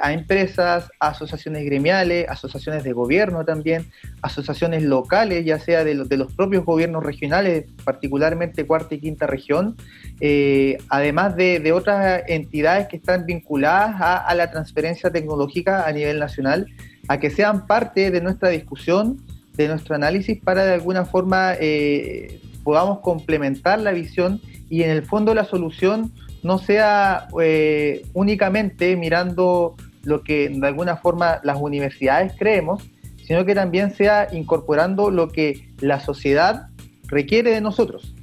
a 0.00 0.12
empresas, 0.12 0.90
asociaciones 0.98 1.64
gremiales, 1.64 2.28
asociaciones 2.28 2.84
de 2.84 2.92
gobierno 2.92 3.44
también, 3.44 3.86
asociaciones 4.22 4.82
locales, 4.82 5.44
ya 5.44 5.58
sea 5.60 5.84
de, 5.84 5.94
de 5.94 6.16
los 6.16 6.32
propios 6.32 6.64
gobiernos 6.64 7.04
regionales, 7.04 7.66
particularmente 7.84 8.66
cuarta 8.66 8.94
y 8.94 9.00
quinta 9.00 9.26
región, 9.26 9.76
eh, 10.20 10.78
además 10.88 11.36
de, 11.36 11.72
otras 11.72 12.24
entidades 12.26 12.88
que 12.88 12.96
están 12.96 13.26
vinculadas 13.26 13.96
a, 14.00 14.34
la 14.34 14.50
transferencia 14.50 15.10
tecnológica 15.10 15.86
a 15.86 15.92
nivel 15.92 16.18
nacional, 16.18 16.66
a 17.06 17.18
que 17.18 17.30
sean 17.30 17.66
parte 17.66 18.10
de 18.10 18.20
nuestra 18.20 18.48
discusión, 18.48 19.18
de 19.54 19.68
nuestro 19.68 19.94
análisis, 19.94 20.38
para 20.40 20.64
de 20.64 20.74
alguna 20.74 21.04
forma 21.04 21.54
eh, 21.60 22.40
podamos 22.64 23.00
complementar 23.00 23.78
la 23.80 23.92
visión 23.92 24.40
y 24.68 24.82
en 24.82 24.90
el 24.90 25.04
fondo 25.04 25.34
la 25.34 25.44
solución 25.44 26.12
no 26.42 26.58
sea 26.58 27.28
eh, 27.40 28.02
únicamente 28.14 28.96
mirando 28.96 29.76
lo 30.04 30.22
que 30.22 30.48
de 30.48 30.66
alguna 30.66 30.96
forma 30.96 31.40
las 31.42 31.58
universidades 31.60 32.32
creemos, 32.38 32.82
sino 33.26 33.44
que 33.44 33.54
también 33.54 33.94
sea 33.94 34.28
incorporando 34.32 35.10
lo 35.10 35.28
que 35.28 35.68
la 35.80 36.00
sociedad 36.00 36.68
requiere 37.08 37.50
de 37.50 37.60
nosotros. 37.60 38.14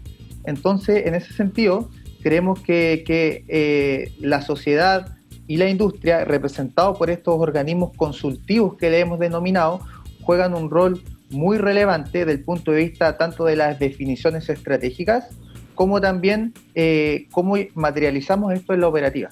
Entonces, 0.46 1.06
en 1.06 1.16
ese 1.16 1.34
sentido, 1.34 1.90
creemos 2.24 2.60
que, 2.62 3.04
eh, 3.48 4.12
la 4.20 4.42
sociedad 4.42 5.16
y 5.48 5.58
la 5.58 5.70
industria, 5.70 6.26
representados 6.26 6.98
por 6.98 7.10
estos 7.10 7.36
organismos 7.38 7.96
consultivos 7.96 8.76
que 8.78 8.90
le 8.90 9.00
hemos 9.00 9.20
denominado, 9.20 9.82
juegan 10.22 10.56
un 10.56 10.72
rol 10.72 11.04
muy 11.30 11.58
relevante 11.58 12.20
desde 12.20 12.32
el 12.32 12.44
punto 12.44 12.72
de 12.72 12.78
vista 12.86 13.18
tanto 13.18 13.46
de 13.46 13.56
las 13.56 13.78
definiciones 13.78 14.50
estratégicas 14.50 15.30
como 15.76 16.02
también 16.02 16.54
eh, 16.74 17.28
cómo 17.32 17.56
materializamos 17.76 18.54
esto 18.54 18.74
en 18.74 18.82
la 18.82 18.88
operativa. 18.88 19.30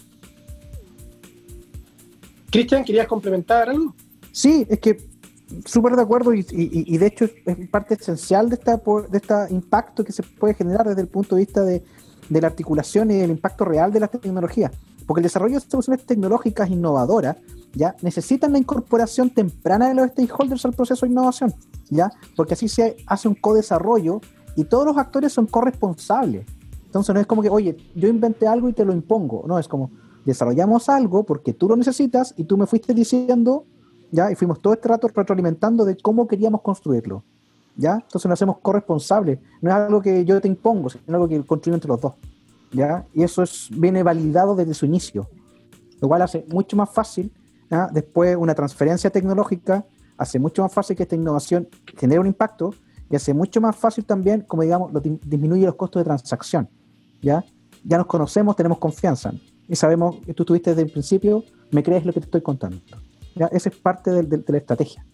Cristian, 2.51 2.83
¿querías 2.83 3.07
complementar 3.07 3.69
algo? 3.69 3.95
Sí, 4.31 4.65
es 4.69 4.79
que 4.79 4.97
súper 5.65 5.95
de 5.95 6.01
acuerdo 6.01 6.33
y, 6.33 6.45
y, 6.51 6.97
de 6.97 7.07
hecho 7.07 7.25
es 7.25 7.69
parte 7.69 7.95
esencial 7.95 8.49
de, 8.49 8.55
esta, 8.55 8.77
de 8.77 9.17
este 9.17 9.33
impacto 9.49 10.03
que 10.03 10.11
se 10.11 10.23
puede 10.23 10.53
generar 10.53 10.87
desde 10.87 11.01
el 11.01 11.07
punto 11.07 11.35
de 11.35 11.41
vista 11.41 11.61
de, 11.61 11.83
de 12.29 12.41
la 12.41 12.47
articulación 12.47 13.11
y 13.11 13.19
el 13.19 13.29
impacto 13.29 13.65
real 13.65 13.91
de 13.91 13.99
las 13.99 14.11
tecnologías. 14.11 14.71
Porque 15.05 15.19
el 15.19 15.23
desarrollo 15.23 15.59
de 15.59 15.65
soluciones 15.67 16.05
tecnológicas 16.05 16.69
innovadoras 16.69 17.37
ya 17.73 17.95
necesitan 18.01 18.53
la 18.53 18.59
incorporación 18.59 19.29
temprana 19.29 19.89
de 19.89 19.95
los 19.95 20.07
stakeholders 20.11 20.65
al 20.65 20.73
proceso 20.73 21.05
de 21.05 21.11
innovación, 21.11 21.53
ya 21.89 22.11
porque 22.35 22.53
así 22.53 22.67
se 22.67 22.97
hace 23.07 23.27
un 23.27 23.35
co-desarrollo 23.35 24.21
y 24.55 24.65
todos 24.65 24.85
los 24.85 24.97
actores 24.97 25.33
son 25.33 25.47
corresponsables. 25.47 26.45
Entonces 26.85 27.13
no 27.13 27.21
es 27.21 27.27
como 27.27 27.41
que, 27.41 27.49
oye, 27.49 27.75
yo 27.95 28.07
inventé 28.07 28.47
algo 28.47 28.69
y 28.69 28.73
te 28.73 28.85
lo 28.85 28.93
impongo. 28.93 29.43
No, 29.47 29.57
es 29.57 29.67
como 29.67 29.91
desarrollamos 30.25 30.89
algo 30.89 31.23
porque 31.23 31.53
tú 31.53 31.67
lo 31.67 31.75
necesitas 31.75 32.33
y 32.37 32.43
tú 32.45 32.57
me 32.57 32.67
fuiste 32.67 32.93
diciendo 32.93 33.65
¿ya? 34.13 34.31
Y 34.31 34.35
fuimos 34.35 34.61
todo 34.61 34.73
este 34.73 34.87
rato 34.87 35.07
retroalimentando 35.07 35.83
de 35.83 35.97
cómo 35.97 36.27
queríamos 36.27 36.61
construirlo, 36.61 37.23
¿ya? 37.75 37.95
Entonces 37.95 38.29
nos 38.29 38.37
hacemos 38.37 38.59
corresponsables. 38.61 39.39
No 39.59 39.71
es 39.71 39.75
algo 39.75 40.01
que 40.01 40.23
yo 40.23 40.39
te 40.39 40.47
impongo, 40.47 40.91
sino 40.91 41.03
algo 41.07 41.27
que 41.27 41.43
construimos 41.43 41.77
entre 41.77 41.89
los 41.89 41.99
dos, 41.99 42.13
¿ya? 42.71 43.07
Y 43.11 43.23
eso 43.23 43.41
es, 43.41 43.69
viene 43.75 44.03
validado 44.03 44.55
desde 44.55 44.75
su 44.75 44.85
inicio, 44.85 45.27
lo 45.99 46.07
cual 46.07 46.21
hace 46.21 46.45
mucho 46.49 46.77
más 46.77 46.91
fácil, 46.91 47.33
después 47.91 48.37
una 48.37 48.53
transferencia 48.53 49.09
tecnológica, 49.09 49.83
hace 50.15 50.37
mucho 50.37 50.61
más 50.61 50.71
fácil 50.71 50.95
que 50.95 51.03
esta 51.03 51.15
innovación 51.15 51.67
genere 51.97 52.19
un 52.19 52.27
impacto 52.27 52.75
y 53.13 53.15
hace 53.15 53.31
mucho 53.31 53.61
más 53.61 53.75
fácil 53.75 54.05
también, 54.05 54.41
como 54.41 54.63
digamos, 54.63 54.91
lo, 54.91 54.99
disminuye 54.99 55.67
los 55.67 55.75
costos 55.75 55.99
de 55.99 56.05
transacción, 56.05 56.67
¿ya? 57.21 57.45
Ya 57.83 57.99
nos 57.99 58.07
conocemos, 58.07 58.55
tenemos 58.55 58.79
confianza 58.79 59.31
y 59.67 59.75
sabemos 59.75 60.15
que 60.25 60.33
tú 60.33 60.41
estuviste 60.41 60.71
desde 60.71 60.81
el 60.81 60.89
principio, 60.91 61.43
me 61.69 61.83
crees 61.83 62.07
lo 62.07 62.11
que 62.11 62.21
te 62.21 62.25
estoy 62.25 62.41
contando. 62.41 62.79
Ya, 63.35 63.45
esa 63.51 63.69
es 63.69 63.75
parte 63.75 64.09
de, 64.09 64.43
la 64.47 64.57
estrategia. 64.57 65.05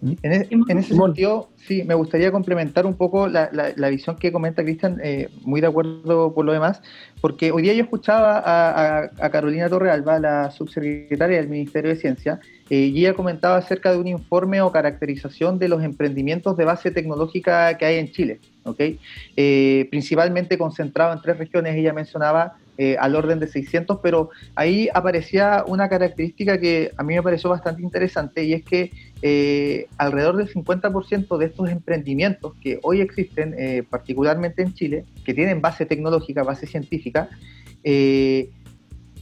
En, 0.00 0.78
ese 0.78 0.94
sentido, 0.94 1.48
sí, 1.56 1.82
me 1.82 1.94
gustaría 1.94 2.30
complementar 2.30 2.86
un 2.86 2.94
poco 2.94 3.26
la, 3.26 3.48
visión 3.90 4.16
que 4.16 4.30
comenta 4.30 4.62
Cristian, 4.62 5.00
eh, 5.02 5.28
muy 5.42 5.60
de 5.60 5.66
acuerdo 5.66 6.32
por 6.34 6.44
lo 6.44 6.52
demás, 6.52 6.80
porque 7.20 7.50
hoy 7.50 7.62
día 7.62 7.74
yo 7.74 7.82
escuchaba 7.82 8.42
a, 8.44 9.30
Carolina 9.30 9.68
Torrealba, 9.68 10.20
la 10.20 10.50
subsecretaria 10.52 11.38
del 11.38 11.48
Ministerio 11.48 11.90
de 11.90 11.96
Ciencia, 11.96 12.38
eh, 12.70 12.92
y 12.94 13.00
ella 13.00 13.14
comentaba 13.14 13.56
acerca 13.56 13.90
de 13.90 13.98
un 13.98 14.06
informe 14.06 14.60
o 14.60 14.70
caracterización 14.70 15.58
de 15.58 15.68
los 15.68 15.82
emprendimientos 15.82 16.56
de 16.56 16.64
base 16.64 16.92
tecnológica 16.92 17.76
que 17.76 17.84
hay 17.84 17.96
en 17.96 18.12
Chile, 18.12 18.38
¿okay? 18.62 19.00
Eh, 19.36 19.88
principalmente 19.90 20.56
concentrado 20.58 21.12
en 21.12 21.20
tres 21.22 21.38
regiones, 21.38 21.74
ella 21.74 21.92
mencionaba 21.92 22.56
eh, 22.80 22.96
al 23.00 23.16
orden 23.16 23.40
de 23.40 23.48
600, 23.48 23.98
pero 24.00 24.30
ahí 24.54 24.88
aparecía 24.94 25.64
una 25.66 25.88
característica 25.88 26.60
que 26.60 26.92
a 26.96 27.02
mí 27.02 27.16
me 27.16 27.22
pareció 27.24 27.50
bastante 27.50 27.82
interesante 27.82 28.44
y 28.44 28.52
es 28.52 28.62
que 28.62 28.92
eh, 29.22 29.86
alrededor 29.96 30.36
del 30.36 30.48
50% 30.48 31.38
de 31.38 31.46
estos 31.46 31.68
emprendimientos 31.70 32.54
que 32.60 32.78
hoy 32.82 33.00
existen, 33.00 33.54
eh, 33.58 33.82
particularmente 33.88 34.62
en 34.62 34.74
Chile, 34.74 35.04
que 35.24 35.34
tienen 35.34 35.60
base 35.60 35.86
tecnológica, 35.86 36.42
base 36.42 36.66
científica, 36.66 37.28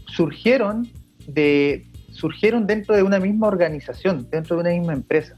surgieron, 0.06 0.88
de, 1.26 1.86
surgieron 2.10 2.66
dentro 2.66 2.96
de 2.96 3.02
una 3.02 3.20
misma 3.20 3.46
organización, 3.46 4.28
dentro 4.30 4.56
de 4.56 4.62
una 4.62 4.70
misma 4.70 4.92
empresa. 4.92 5.36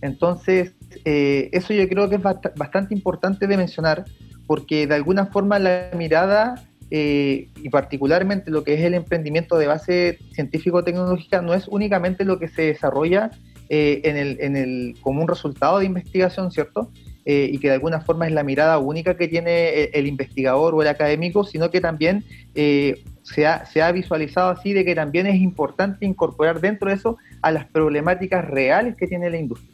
Entonces, 0.00 0.74
eso 1.04 1.72
yo 1.74 1.88
creo 1.88 2.08
que 2.08 2.16
es 2.16 2.22
bastante 2.22 2.94
importante 2.94 3.46
de 3.46 3.56
mencionar 3.56 4.04
porque 4.46 4.86
de 4.86 4.94
alguna 4.94 5.26
forma 5.26 5.58
la 5.58 5.90
mirada 5.96 6.54
eh, 6.90 7.50
y 7.62 7.68
particularmente 7.68 8.50
lo 8.50 8.64
que 8.64 8.74
es 8.74 8.80
el 8.80 8.94
emprendimiento 8.94 9.58
de 9.58 9.66
base 9.66 10.18
científico-tecnológica 10.32 11.42
no 11.42 11.52
es 11.52 11.68
únicamente 11.68 12.24
lo 12.24 12.38
que 12.38 12.48
se 12.48 12.62
desarrolla 12.62 13.30
eh, 13.68 14.00
en, 14.04 14.16
el, 14.16 14.38
en 14.40 14.56
el, 14.56 14.96
como 15.00 15.22
un 15.22 15.28
resultado 15.28 15.78
de 15.78 15.86
investigación, 15.86 16.50
¿cierto? 16.50 16.90
Eh, 17.24 17.50
y 17.52 17.58
que 17.58 17.68
de 17.68 17.74
alguna 17.74 18.00
forma 18.00 18.26
es 18.26 18.32
la 18.32 18.42
mirada 18.42 18.78
única 18.78 19.16
que 19.16 19.28
tiene 19.28 19.84
el, 19.84 20.06
investigador 20.06 20.74
o 20.74 20.82
el 20.82 20.88
académico, 20.88 21.44
sino 21.44 21.70
que 21.70 21.80
también 21.80 22.24
se 22.54 23.46
ha, 23.46 23.66
se, 23.66 23.82
ha, 23.82 23.92
visualizado 23.92 24.50
así 24.50 24.72
de 24.72 24.84
que 24.84 24.94
también 24.94 25.26
es 25.26 25.36
importante 25.36 26.06
incorporar 26.06 26.60
dentro 26.60 26.88
de 26.88 26.96
eso 26.96 27.18
a 27.42 27.50
las 27.50 27.66
problemáticas 27.66 28.44
reales 28.46 28.96
que 28.96 29.06
tiene 29.06 29.28
la 29.28 29.36
industria. 29.36 29.70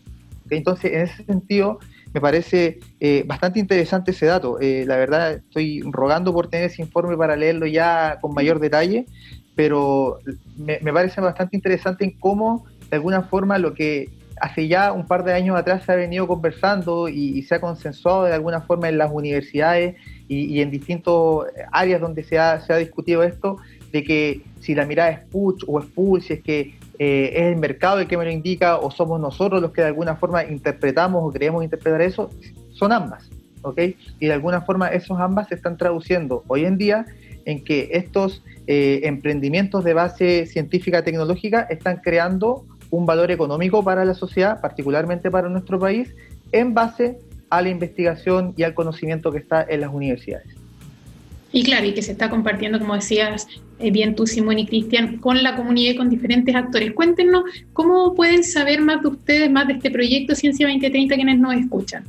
Entonces, 0.51 0.93
en 0.93 1.01
ese 1.03 1.25
sentido, 1.25 1.79
me 2.15 2.21
parece 2.21 2.79
eh, 3.01 3.25
bastante 3.27 3.59
interesante 3.59 4.13
ese 4.13 4.27
dato. 4.27 4.61
Eh, 4.61 4.85
la 4.87 4.97
verdad, 4.97 5.33
estoy 5.33 5.83
rogando 5.83 6.33
por 6.33 6.49
tener 6.49 6.67
ese 6.67 6.83
informe 6.83 7.17
para 7.17 7.35
leerlo 7.35 7.67
ya 7.67 8.19
con 8.21 8.35
mayor 8.35 8.61
detalle, 8.61 9.07
pero 9.57 10.19
me, 10.57 10.79
parece 10.93 11.21
bastante 11.21 11.57
interesante 11.57 12.05
en 12.05 12.13
cómo, 12.19 12.67
de 12.91 12.97
alguna 12.97 13.23
forma, 13.23 13.59
lo 13.59 13.75
que 13.75 14.09
hace 14.41 14.69
ya 14.69 14.93
un 14.93 15.07
par 15.07 15.25
de 15.25 15.33
años 15.33 15.57
atrás 15.57 15.85
se 15.85 15.93
ha 15.93 15.97
venido 15.97 16.27
conversando 16.27 17.09
y, 17.09 17.43
se 17.43 17.55
ha 17.55 17.61
consensuado 17.61 18.25
de 18.25 18.35
alguna 18.35 18.61
forma 18.61 18.89
en 18.89 18.99
las 18.99 19.11
universidades 19.13 19.97
y, 20.29 20.61
en 20.61 20.71
distintas 20.71 21.15
áreas 21.73 22.01
donde 22.01 22.25
se 22.25 22.39
ha, 22.39 22.61
se 22.61 22.73
ha 22.73 22.77
discutido 22.77 23.23
esto, 23.23 23.59
de 23.93 24.03
que 24.03 24.43
si 24.61 24.75
la 24.75 24.87
mirada 24.87 25.11
es 25.11 25.21
push 25.31 25.63
o 25.67 25.79
es 25.79 25.87
pull, 25.87 26.21
si 26.21 26.35
es 26.35 26.43
que 26.43 26.75
eh, 26.99 27.33
es 27.35 27.43
el 27.45 27.57
mercado 27.57 28.01
el 28.01 28.07
que 28.07 28.17
me 28.17 28.25
lo 28.25 28.31
indica 28.31 28.79
o 28.79 28.91
somos 28.91 29.21
nosotros 29.21 29.61
los 29.61 29.73
que 29.73 29.83
de 29.83 29.89
alguna 29.89 30.17
forma 30.17 30.45
interpretamos 30.45 31.23
o 31.25 31.33
creemos 31.33 31.65
interpretar 31.65 32.03
eso, 32.03 32.31
son 32.73 32.93
ambas, 32.93 33.31
¿ok? 33.63 33.81
Y 34.21 34.27
de 34.27 34.33
alguna 34.33 34.63
forma 34.63 34.89
esos 34.89 35.19
ambas 35.21 35.49
se 35.49 35.55
están 35.55 35.77
traduciendo 35.77 36.45
hoy 36.49 36.65
en 36.65 36.79
día 36.79 37.07
en 37.45 37.63
que 37.63 37.91
estos 37.93 38.43
eh, 38.67 39.01
emprendimientos 39.05 39.85
de 39.85 39.93
base 39.93 40.47
científica 40.47 41.05
tecnológica 41.05 41.63
están 41.69 41.99
creando 42.03 42.65
un 42.95 43.07
valor 43.07 43.31
económico 43.31 43.83
para 43.83 44.05
la 44.05 44.15
sociedad, 44.15 44.61
particularmente 44.61 45.31
para 45.31 45.49
nuestro 45.49 45.79
país, 45.79 46.15
en 46.53 46.75
base 46.75 47.19
a 47.51 47.61
la 47.61 47.69
investigación 47.69 48.55
y 48.57 48.63
al 48.63 48.75
conocimiento 48.75 49.33
que 49.33 49.39
está 49.39 49.67
en 49.69 49.81
las 49.81 49.93
universidades. 49.93 50.47
Y 51.51 51.63
claro, 51.63 51.87
y 51.87 51.95
que 51.95 52.03
se 52.03 52.13
está 52.13 52.31
compartiendo, 52.31 52.79
como 52.79 52.95
decías 52.95 53.47
eh, 53.79 53.91
bien 53.91 54.15
tú, 54.15 54.27
Simón 54.27 54.59
y 54.59 54.67
Cristian, 54.67 55.19
con 55.19 55.43
la 55.43 55.57
comunidad 55.57 55.93
y 55.93 55.97
con 55.97 56.09
diferentes 56.09 56.55
actores. 56.55 56.93
Cuéntenos 56.93 57.45
cómo 57.73 58.15
pueden 58.15 58.45
saber 58.45 58.81
más 58.81 59.03
de 59.03 59.09
ustedes, 59.09 59.51
más 59.51 59.67
de 59.67 59.75
este 59.75 59.91
proyecto 59.91 60.35
Ciencia 60.35 60.67
2030, 60.67 61.15
quienes 61.15 61.39
nos 61.39 61.55
escuchan. 61.55 62.05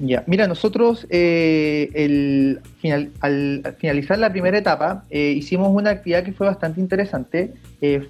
Ya, 0.00 0.22
mira, 0.26 0.46
nosotros 0.46 1.06
eh, 1.10 2.60
al 3.20 3.74
finalizar 3.78 4.18
la 4.18 4.30
primera 4.30 4.56
etapa 4.56 5.04
eh, 5.10 5.34
hicimos 5.36 5.74
una 5.74 5.90
actividad 5.90 6.22
que 6.22 6.32
fue 6.32 6.46
bastante 6.46 6.80
interesante. 6.80 7.54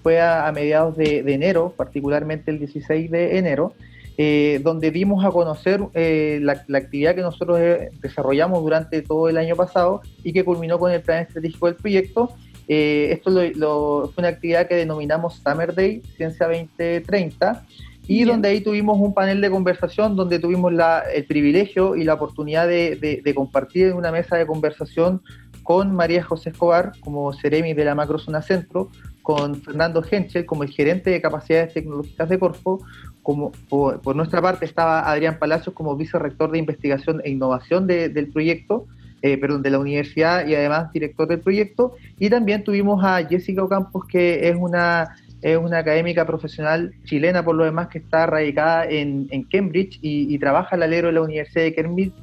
fue 0.02 0.20
a, 0.20 0.50
mediados 0.52 0.96
de, 0.96 1.20
enero, 1.20 1.72
particularmente 1.76 2.50
el 2.50 2.58
16 2.58 3.10
de 3.10 3.38
enero, 3.38 3.74
eh, 4.20 4.58
donde 4.64 4.90
dimos 4.90 5.24
a 5.24 5.30
conocer 5.30 5.80
eh, 5.94 6.40
la, 6.42 6.64
actividad 6.76 7.14
que 7.14 7.20
nosotros 7.20 7.60
eh, 7.60 7.92
desarrollamos 8.00 8.60
durante 8.64 9.00
todo 9.00 9.28
el 9.28 9.36
año 9.36 9.54
pasado 9.54 10.02
y 10.24 10.32
que 10.32 10.44
culminó 10.44 10.76
con 10.76 10.90
el 10.90 11.00
plan 11.02 11.22
estratégico 11.22 11.66
del 11.66 11.76
proyecto. 11.76 12.34
esto 12.66 13.30
fue 13.30 14.14
una 14.16 14.28
actividad 14.28 14.66
que 14.66 14.74
denominamos 14.74 15.40
Summer 15.40 15.72
Day 15.72 16.02
Ciencia 16.16 16.48
2030 16.48 17.64
y 18.08 18.24
donde 18.24 18.48
ahí 18.48 18.62
tuvimos 18.62 18.98
un 18.98 19.12
panel 19.12 19.42
de 19.42 19.50
conversación 19.50 20.16
donde 20.16 20.38
tuvimos 20.38 20.72
el 21.12 21.24
privilegio 21.26 21.94
y 21.94 22.04
la 22.04 22.14
oportunidad 22.14 22.66
de, 22.66 23.32
compartir 23.36 23.88
en 23.88 23.96
una 23.96 24.10
mesa 24.10 24.36
de 24.36 24.46
conversación 24.46 25.20
con 25.62 25.94
María 25.94 26.24
José 26.24 26.48
Escobar 26.48 26.92
como 27.00 27.34
Ceremi 27.34 27.74
de 27.74 27.84
la 27.84 27.94
Macrozona 27.94 28.40
Centro, 28.40 28.88
con 29.20 29.56
Fernando 29.56 30.02
Henschel 30.10 30.46
como 30.46 30.62
el 30.62 30.70
gerente 30.70 31.10
de 31.10 31.20
capacidades 31.20 31.74
tecnológicas 31.74 32.30
de 32.30 32.38
Corfo, 32.38 32.80
como 33.22 33.52
por, 33.68 34.16
nuestra 34.16 34.40
parte 34.40 34.64
estaba 34.64 35.10
Adrián 35.10 35.38
Palacios 35.38 35.74
como 35.74 35.94
vicerrector 35.94 36.50
de 36.50 36.58
investigación 36.58 37.20
e 37.22 37.30
innovación 37.30 37.86
del 37.86 38.28
proyecto, 38.32 38.86
eh, 39.20 39.36
perdón, 39.36 39.60
de 39.60 39.68
la 39.68 39.80
universidad 39.80 40.46
y 40.46 40.54
además 40.54 40.90
director 40.94 41.28
del 41.28 41.40
proyecto, 41.40 41.94
y 42.18 42.30
también 42.30 42.64
tuvimos 42.64 43.04
a 43.04 43.22
Jessica 43.22 43.62
Ocampos, 43.62 44.06
que 44.06 44.48
es 44.48 44.56
una, 44.58 45.14
es 45.42 45.56
una 45.56 45.78
académica 45.78 46.26
profesional 46.26 46.94
chilena 47.04 47.44
por 47.44 47.54
lo 47.54 47.64
demás 47.64 47.88
que 47.88 47.98
está 47.98 48.26
radicada 48.26 48.86
en, 48.86 49.28
Cambridge 49.50 49.98
y, 50.02 50.38
trabaja 50.38 50.76
al 50.76 50.82
alero 50.82 51.08
de 51.08 51.14
la 51.14 51.22
Universidad 51.22 51.64
de 51.64 51.74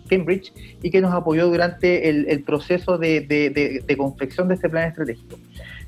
Cambridge 0.10 0.54
y 0.82 0.90
que 0.90 1.02
nos 1.02 1.14
apoyó 1.14 1.48
durante 1.48 2.10
el, 2.10 2.44
proceso 2.44 2.98
de, 2.98 3.22
de 3.22 3.98
confección 3.98 4.48
de 4.48 4.56
este 4.56 4.70
plan 4.70 4.88
estratégico. 4.90 5.38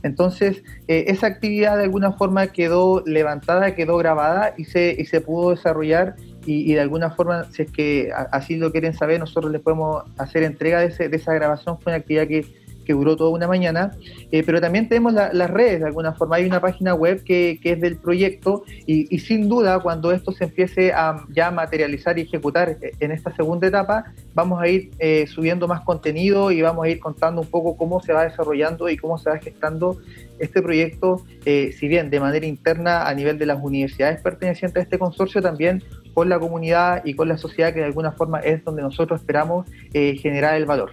Entonces, 0.04 0.64
eh, 0.88 1.06
esa 1.08 1.28
actividad 1.28 1.78
de 1.78 1.84
alguna 1.84 2.14
forma 2.14 2.48
quedó 2.48 3.04
levantada, 3.06 3.76
quedó 3.76 3.98
grabada 3.98 4.54
y 4.58 4.66
se, 4.66 4.96
y 4.98 5.06
se 5.06 5.22
pudo 5.22 5.52
desarrollar 5.52 6.16
y, 6.46 6.74
de 6.74 6.80
alguna 6.80 7.12
forma, 7.12 7.44
si 7.52 7.64
es 7.64 7.72
que 7.72 8.10
así 8.32 8.56
lo 8.56 8.72
quieren 8.72 8.94
saber, 8.94 9.20
nosotros 9.20 9.52
les 9.52 9.62
podemos 9.62 10.04
hacer 10.18 10.44
entrega 10.44 10.80
de, 10.80 11.10
de 11.10 11.18
esa 11.18 11.34
grabación. 11.34 11.78
Fue 11.82 11.92
una 11.92 11.98
actividad 11.98 12.26
que 12.26 12.46
que 12.88 12.94
duró 12.94 13.18
toda 13.18 13.32
una 13.32 13.48
mañana, 13.50 13.92
eh, 14.32 14.44
pero 14.46 14.62
también 14.62 14.88
tenemos 14.88 15.14
las 15.14 15.50
redes 15.50 15.82
de 15.82 15.88
alguna 15.88 16.14
forma. 16.14 16.38
Hay 16.38 16.46
una 16.46 16.62
página 16.62 16.96
web 16.96 17.22
que, 17.24 17.60
es 17.62 17.82
del 17.82 17.98
proyecto 17.98 18.64
y, 18.86 19.20
sin 19.20 19.50
duda 19.50 19.80
cuando 19.80 20.14
esto 20.14 20.32
se 20.32 20.46
empiece 20.46 20.94
a 20.94 21.26
ya 21.30 21.52
materializar 21.52 22.18
y 22.18 22.22
ejecutar 22.22 22.70
eh, 22.70 22.94
en 23.02 23.12
esta 23.12 23.36
segunda 23.36 23.68
etapa, 23.68 24.06
vamos 24.34 24.62
a 24.62 24.70
ir 24.70 24.92
eh, 25.00 25.28
subiendo 25.28 25.68
más 25.68 25.82
contenido 25.82 26.50
y 26.50 26.62
vamos 26.62 26.86
a 26.86 26.90
ir 26.90 27.00
contando 27.02 27.42
un 27.42 27.48
poco 27.48 27.76
cómo 27.76 28.02
se 28.02 28.14
va 28.14 28.24
desarrollando 28.24 28.88
y 28.88 28.96
cómo 28.96 29.18
se 29.18 29.30
va 29.32 29.38
gestando 29.38 29.98
este 30.40 30.62
proyecto, 30.62 31.26
si 31.44 31.88
bien 31.88 32.12
de 32.12 32.20
manera 32.20 32.46
interna 32.46 33.08
a 33.08 33.14
nivel 33.16 33.40
de 33.40 33.48
las 33.48 33.58
universidades 33.60 34.22
pertenecientes 34.22 34.80
a 34.80 34.84
este 34.84 35.00
consorcio, 35.00 35.42
también 35.42 35.84
con 36.14 36.30
la 36.30 36.38
comunidad 36.38 37.02
y 37.04 37.16
con 37.16 37.28
la 37.28 37.40
sociedad 37.40 37.74
que 37.74 37.80
de 37.80 37.86
alguna 37.86 38.12
forma 38.12 38.40
es 38.42 38.64
donde 38.64 38.84
nosotros 38.84 39.20
esperamos 39.20 39.68
generar 39.92 40.56
el 40.56 40.68
valor. 40.68 40.92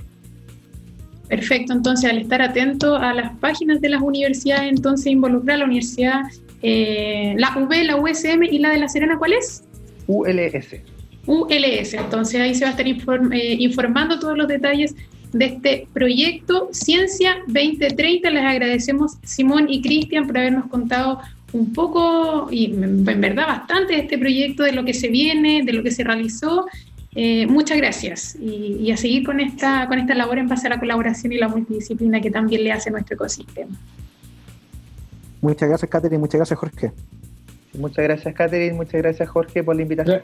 Perfecto, 1.35 1.73
entonces 1.73 2.09
al 2.09 2.19
estar 2.19 2.41
atento 2.41 2.95
a 2.95 3.13
las 3.13 3.37
páginas 3.39 3.81
de 3.81 3.89
las 3.89 4.01
universidades, 4.01 4.71
entonces 4.71 5.09
involucrar 5.09 5.59
la 5.59 5.65
universidad, 5.65 6.21
eh, 6.63 7.35
la 7.37 7.59
UB, 7.59 7.73
la 7.83 7.97
USM 7.97 8.45
y 8.45 8.61
la 8.61 8.71
de 8.71 8.79
La 8.79 8.89
Serena, 8.89 9.19
¿cuál 9.19 9.33
es? 9.33 9.65
ULS. 10.07 10.77
ULS, 11.27 11.95
entonces 11.95 12.41
ahí 12.41 12.55
se 12.55 12.65
va 12.65 12.69
a 12.69 12.71
estar 12.71 12.87
eh, 12.87 13.57
informando 13.59 14.21
todos 14.21 14.39
los 14.39 14.47
detalles 14.47 14.95
de 15.33 15.47
este 15.47 15.89
proyecto 15.93 16.69
Ciencia 16.71 17.39
2030. 17.49 18.31
Les 18.31 18.45
agradecemos 18.45 19.15
Simón 19.25 19.67
y 19.69 19.83
Cristian 19.83 20.29
por 20.29 20.39
habernos 20.39 20.67
contado 20.67 21.19
un 21.53 21.73
poco 21.73 22.47
y 22.53 22.67
en 22.67 23.05
verdad 23.05 23.49
bastante 23.49 23.95
de 23.95 24.01
este 24.03 24.19
proyecto, 24.19 24.63
de 24.63 24.71
lo 24.71 24.85
que 24.85 24.95
se 24.95 25.09
viene, 25.09 25.65
de 25.65 25.73
lo 25.73 25.83
que 25.83 25.91
se 25.91 26.05
realizó 26.05 26.67
eh, 27.15 27.47
muchas 27.47 27.77
gracias 27.79 28.37
y, 28.37 28.91
a 28.91 28.97
seguir 28.97 29.25
con 29.25 29.41
esta, 29.41 29.87
con 29.87 29.99
esta 29.99 30.15
labor 30.15 30.39
en 30.39 30.49
base 30.49 30.67
a 30.67 30.71
la 30.71 30.81
colaboración 30.81 31.33
y 31.33 31.39
la 31.39 31.49
multidisciplina 31.49 32.21
que 32.21 32.31
también 32.31 32.65
le 32.65 32.73
hace 32.73 32.91
nuestro 32.91 33.15
ecosistema. 33.15 33.77
Muchas 35.41 35.69
gracias, 35.69 35.91
Catherine. 35.91 36.19
Muchas 36.19 36.39
gracias, 36.39 36.59
Jorge. 36.59 36.93
Muchas 37.75 38.05
gracias, 38.05 38.35
Catherine. 38.35 38.75
Muchas 38.75 38.95
gracias, 38.95 39.29
Jorge, 39.29 39.63
por 39.63 39.77
la 39.77 39.83
invitación. 39.83 40.23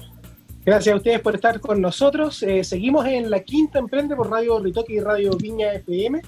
Gracias 0.64 0.92
a 0.92 0.96
ustedes 0.96 1.20
por 1.20 1.34
estar 1.34 1.60
con 1.60 1.80
nosotros. 1.80 2.42
Eh, 2.42 2.64
seguimos 2.64 3.06
en 3.06 3.30
la 3.30 3.40
quinta 3.40 3.78
Emprende 3.78 4.16
por 4.16 4.30
Radio 4.30 4.58
Ritoque 4.60 4.94
y 4.94 5.00
Radio 5.00 5.36
Viña 5.36 5.72
FM. 5.72 6.20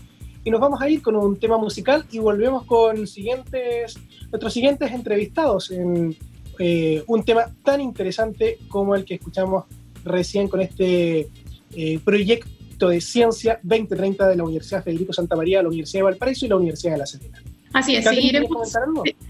Y 0.44 0.50
nos 0.50 0.60
vamos 0.60 0.80
a 0.80 0.88
ir 0.88 1.02
con 1.02 1.16
un 1.16 1.38
tema 1.38 1.58
musical 1.58 2.04
y 2.10 2.18
volvemos 2.18 2.64
con 2.64 3.06
siguientes, 3.06 3.96
nuestros 4.30 4.52
siguientes 4.52 4.90
entrevistados 4.90 5.70
en 5.70 6.16
eh, 6.58 7.02
un 7.06 7.24
tema 7.24 7.46
tan 7.62 7.80
interesante 7.80 8.58
como 8.68 8.94
el 8.94 9.04
que 9.04 9.14
escuchamos 9.14 9.64
recién 10.04 10.48
con 10.48 10.60
este 10.60 11.28
eh, 11.74 11.98
proyecto 12.04 12.88
de 12.88 13.00
ciencia 13.00 13.60
2030 13.62 14.28
de 14.28 14.36
la 14.36 14.44
Universidad 14.44 14.82
Federico 14.82 15.12
Santa 15.12 15.36
María, 15.36 15.62
la 15.62 15.68
Universidad 15.68 16.00
de 16.00 16.04
Valparaíso 16.04 16.46
y 16.46 16.48
la 16.48 16.56
Universidad 16.56 16.92
de 16.92 16.98
La 16.98 17.06
Serena. 17.06 17.42
Así 17.72 17.96
es, 17.96 18.04
seguiremos, 18.04 18.70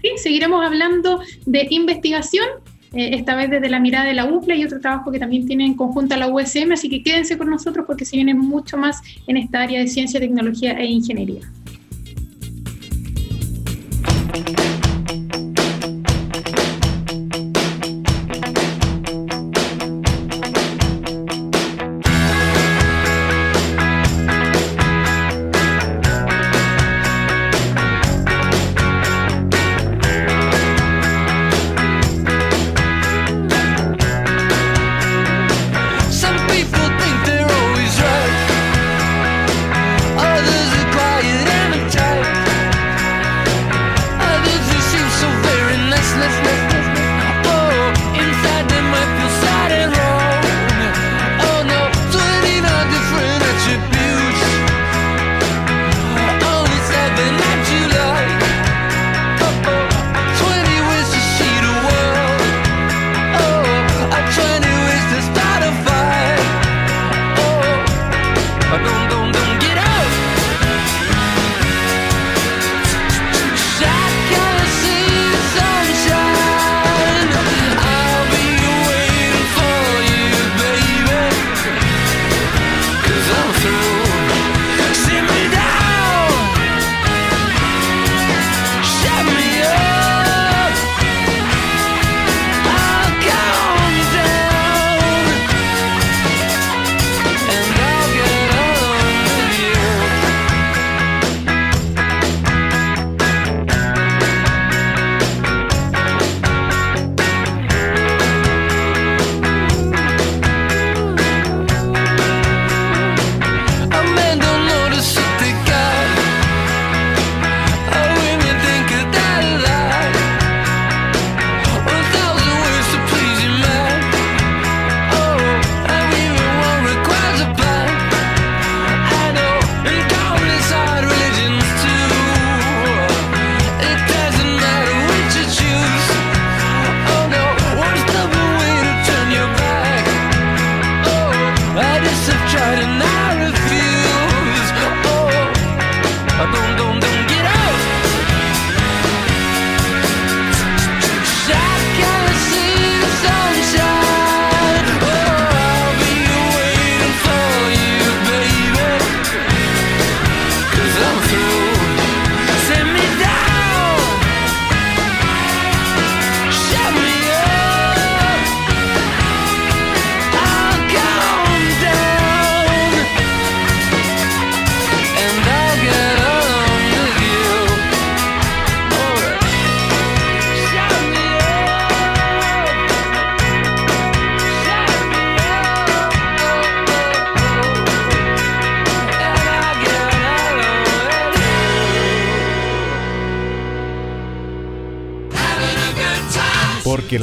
sí, 0.01 0.09
seguiremos 0.17 0.65
hablando 0.65 1.21
de 1.45 1.67
investigación, 1.69 2.45
eh, 2.93 3.15
esta 3.15 3.35
vez 3.35 3.49
desde 3.49 3.69
la 3.69 3.79
mirada 3.79 4.05
de 4.05 4.13
la 4.13 4.25
UPLA 4.25 4.55
y 4.55 4.65
otro 4.65 4.79
trabajo 4.81 5.11
que 5.11 5.19
también 5.19 5.47
tiene 5.47 5.65
en 5.65 5.75
conjunto 5.75 6.15
la 6.17 6.27
USM, 6.27 6.73
así 6.73 6.89
que 6.89 7.01
quédense 7.03 7.37
con 7.37 7.49
nosotros 7.49 7.85
porque 7.87 8.05
se 8.05 8.17
viene 8.17 8.33
mucho 8.33 8.77
más 8.77 9.01
en 9.27 9.37
esta 9.37 9.61
área 9.61 9.79
de 9.79 9.87
ciencia, 9.87 10.19
tecnología 10.19 10.73
e 10.73 10.85
ingeniería. 10.85 11.41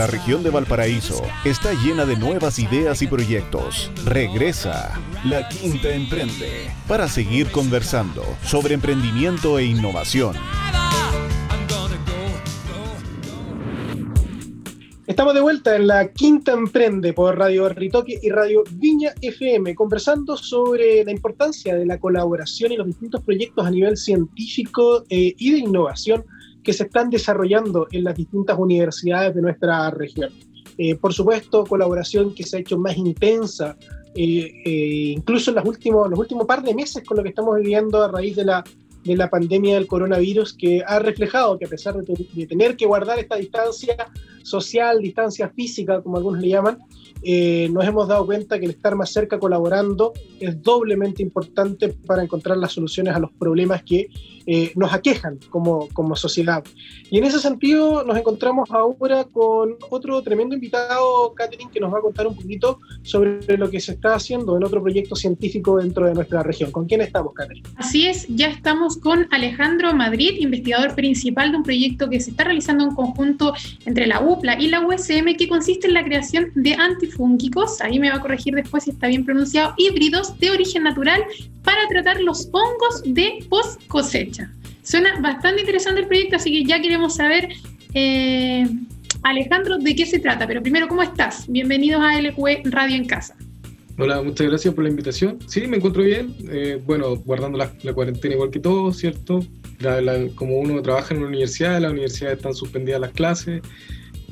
La 0.01 0.07
región 0.07 0.43
de 0.43 0.49
Valparaíso 0.49 1.21
está 1.45 1.75
llena 1.75 2.07
de 2.07 2.17
nuevas 2.17 2.59
ideas 2.59 3.03
y 3.03 3.07
proyectos. 3.07 3.91
Regresa 4.07 4.99
La 5.27 5.47
Quinta 5.47 5.91
Emprende 5.91 6.71
para 6.89 7.07
seguir 7.07 7.51
conversando 7.51 8.25
sobre 8.43 8.73
emprendimiento 8.73 9.59
e 9.59 9.67
innovación. 9.67 10.37
Estamos 15.07 15.35
de 15.35 15.43
vuelta 15.43 15.77
en 15.77 15.87
la 15.87 16.11
Quinta 16.11 16.53
Emprende 16.53 17.13
por 17.13 17.37
Radio 17.37 17.69
Ritoque 17.69 18.19
y 18.23 18.31
Radio 18.31 18.65
Viña 18.71 19.13
FM, 19.21 19.75
conversando 19.75 20.35
sobre 20.35 21.05
la 21.05 21.11
importancia 21.11 21.75
de 21.75 21.85
la 21.85 22.01
colaboración 22.01 22.73
y 22.73 22.79
los 22.79 22.87
distintos 22.87 23.23
proyectos 23.23 23.67
a 23.67 23.71
nivel 23.71 23.99
científico 23.99 25.05
eh, 25.11 25.35
y 25.37 25.53
de 25.53 25.59
innovación 25.59 26.25
que 26.63 26.73
se 26.73 26.85
están 26.85 27.11
desarrollando 27.11 27.87
en 27.91 28.05
las 28.05 28.15
distintas 28.15 28.59
universidades 28.59 29.35
de 29.35 29.43
nuestra 29.43 29.91
región. 29.91 30.31
Eh, 30.79 30.95
por 30.97 31.13
supuesto, 31.13 31.65
colaboración 31.65 32.35
que 32.35 32.45
se 32.45 32.57
ha 32.57 32.61
hecho 32.61 32.79
más 32.79 32.97
intensa, 32.97 33.77
eh, 34.15 35.13
incluso 35.17 35.51
en 35.51 35.57
los 35.57 35.65
últimos, 35.65 36.09
los 36.09 36.19
últimos 36.19 36.47
par 36.47 36.63
de 36.63 36.75
meses 36.75 37.05
con 37.05 37.17
lo 37.17 37.23
que 37.23 37.31
estamos 37.31 37.57
viviendo 37.57 38.03
a 38.03 38.11
raíz 38.11 38.37
de 38.37 38.45
la 38.45 38.65
de 39.05 39.17
la 39.17 39.31
pandemia 39.31 39.75
del 39.75 39.87
coronavirus 39.87 40.55
que 40.55 40.83
ha 40.87 40.99
reflejado 40.99 41.59
que 41.59 41.65
a 41.65 41.69
pesar 41.69 41.97
de, 41.97 42.47
tener 42.47 42.77
que 42.77 42.87
guardar 42.87 43.19
esta 43.19 43.37
distancia 43.37 43.97
social, 44.43 45.01
distancia 45.01 45.49
física, 45.49 46.03
como 46.03 46.17
algunos 46.17 46.41
le 46.41 46.49
llaman, 46.49 46.79
eh, 47.23 47.69
nos 47.71 47.85
hemos 47.87 48.09
dado 48.09 48.27
cuenta 48.27 48.59
que 48.59 48.67
el 48.67 48.73
estar 48.73 48.95
más 48.95 49.13
cerca 49.13 49.39
colaborando 49.39 50.13
es 50.39 50.63
doblemente 50.63 51.23
importante 51.23 51.89
para 51.89 52.23
encontrar 52.23 52.57
las 52.57 52.73
soluciones 52.73 53.15
a 53.15 53.19
los 53.19 53.31
problemas 53.33 53.83
que 53.83 54.09
eh, 54.47 54.73
nos 54.77 54.93
aquejan 54.93 55.39
como, 55.51 55.89
como 55.93 56.17
sociedad. 56.17 56.65
Y 57.11 57.19
en 57.19 57.25
ese 57.25 57.41
sentido 57.41 58.05
nos 58.05 58.17
encontramos 58.17 58.71
ahora 58.71 59.25
con 59.25 59.77
otro 59.91 60.23
tremendo 60.23 60.55
invitado, 60.55 61.35
Catherine, 61.35 61.71
que 61.73 61.81
nos 61.81 61.93
va 61.93 61.99
a 61.99 62.03
contar 62.03 62.27
un 62.27 62.37
poquito 62.37 62.79
sobre 63.03 63.57
lo 63.57 63.71
que 63.71 63.81
se 63.81 63.93
está 63.93 64.15
haciendo 64.15 64.57
en 64.57 64.65
otro 64.65 64.83
proyecto 64.83 65.17
científico 65.17 65.79
dentro 65.79 66.07
de 66.07 66.15
nuestra 66.15 66.43
región. 66.43 66.71
¿Con 66.71 66.87
quién 66.87 67.01
estamos, 67.01 67.35
Catherine? 67.35 67.69
Así 67.77 68.07
es, 68.07 68.27
ya 68.29 68.49
estamos 68.49 68.97
con 68.97 69.27
Alejandro 69.31 69.93
Madrid, 69.95 70.37
investigador 70.39 70.95
principal 70.95 71.51
de 71.51 71.59
un 71.59 71.63
proyecto 71.63 72.09
que 72.09 72.21
se 72.21 72.31
está 72.31 72.45
realizando 72.45 72.85
en 72.85 72.95
conjunto 72.95 73.53
entre 73.87 74.07
la 74.07 74.21
UPLA 74.21 74.61
y 74.61 74.69
la 74.69 74.87
USM, 74.87 75.37
que 75.37 75.49
consiste 75.49 75.87
en 75.87 75.95
la 75.95 76.05
creación 76.05 76.53
de 76.55 76.75
antifúngicos, 76.75 77.81
ahí 77.81 77.99
me 77.99 78.11
va 78.11 78.17
a 78.17 78.21
corregir 78.21 78.55
después 78.55 78.85
si 78.85 78.91
está 78.91 79.09
bien 79.09 79.25
pronunciado, 79.25 79.75
híbridos 79.77 80.39
de 80.39 80.51
origen 80.51 80.85
natural 80.85 81.23
para 81.63 81.87
tratar 81.89 82.21
los 82.21 82.49
hongos 82.53 83.03
de 83.05 83.45
post 83.49 83.87
cosecha. 83.89 84.30
Suena 84.83 85.21
bastante 85.21 85.61
interesante 85.61 86.01
el 86.01 86.07
proyecto, 86.07 86.37
así 86.37 86.51
que 86.51 86.65
ya 86.65 86.81
queremos 86.81 87.17
saber, 87.17 87.49
eh, 87.95 88.67
Alejandro, 89.23 89.79
de 89.79 89.95
qué 89.95 90.07
se 90.07 90.19
trata. 90.19 90.47
Pero 90.47 90.63
primero, 90.63 90.89
¿cómo 90.89 91.03
estás? 91.03 91.47
Bienvenidos 91.49 92.03
a 92.03 92.21
LQE 92.21 92.63
Radio 92.65 92.97
en 92.97 93.07
Casa. 93.07 93.37
Hola, 93.99 94.23
muchas 94.23 94.47
gracias 94.47 94.73
por 94.73 94.85
la 94.85 94.91
invitación. 94.91 95.39
Sí, 95.47 95.67
me 95.67 95.77
encuentro 95.77 96.03
bien. 96.03 96.35
Eh, 96.51 96.81
bueno, 96.87 97.17
guardando 97.17 97.59
la, 97.59 97.71
cuarentena 97.93 98.35
igual 98.35 98.51
que 98.51 98.61
todos, 98.61 98.97
¿cierto? 98.97 99.41
como 100.35 100.59
uno 100.59 100.83
trabaja 100.83 101.15
en 101.15 101.21
una 101.21 101.29
universidad, 101.29 101.77
en 101.77 101.83
la 101.85 101.91
universidad 101.91 102.33
están 102.33 102.55
suspendidas 102.55 103.01
las 103.01 103.13
clases. 103.13 103.63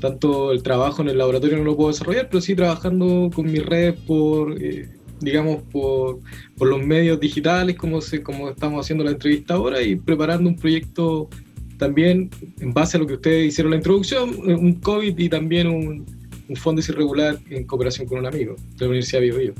Tanto 0.00 0.52
el 0.52 0.62
trabajo 0.62 1.02
en 1.02 1.08
el 1.08 1.18
laboratorio 1.18 1.58
no 1.58 1.64
lo 1.64 1.76
puedo 1.76 1.90
desarrollar, 1.90 2.28
pero 2.28 2.40
sí 2.40 2.54
trabajando 2.54 3.30
con 3.34 3.50
mi 3.50 3.58
red 3.58 3.94
por, 4.06 4.62
eh, 4.62 4.88
digamos, 5.20 5.62
por, 5.70 6.20
por, 6.56 6.68
los 6.68 6.84
medios 6.84 7.18
digitales, 7.20 7.76
como, 7.76 8.00
se, 8.00 8.22
como 8.22 8.50
estamos 8.50 8.84
haciendo 8.84 9.04
la 9.04 9.12
entrevista 9.12 9.54
ahora, 9.54 9.82
y 9.82 9.96
preparando 9.96 10.48
un 10.48 10.56
proyecto 10.56 11.28
también 11.78 12.30
en 12.60 12.72
base 12.72 12.96
a 12.96 13.00
lo 13.00 13.06
que 13.06 13.14
ustedes 13.14 13.48
hicieron 13.48 13.70
la 13.70 13.76
introducción, 13.76 14.30
un 14.44 14.74
COVID 14.74 15.16
y 15.18 15.28
también 15.28 15.68
un, 15.68 16.04
un 16.48 16.56
fondo 16.56 16.82
irregular 16.86 17.38
en 17.50 17.64
cooperación 17.64 18.06
con 18.06 18.18
un 18.18 18.26
amigo 18.26 18.56
de 18.56 18.80
la 18.80 18.86
Universidad 18.86 19.20
de 19.20 19.30
Bio. 19.30 19.54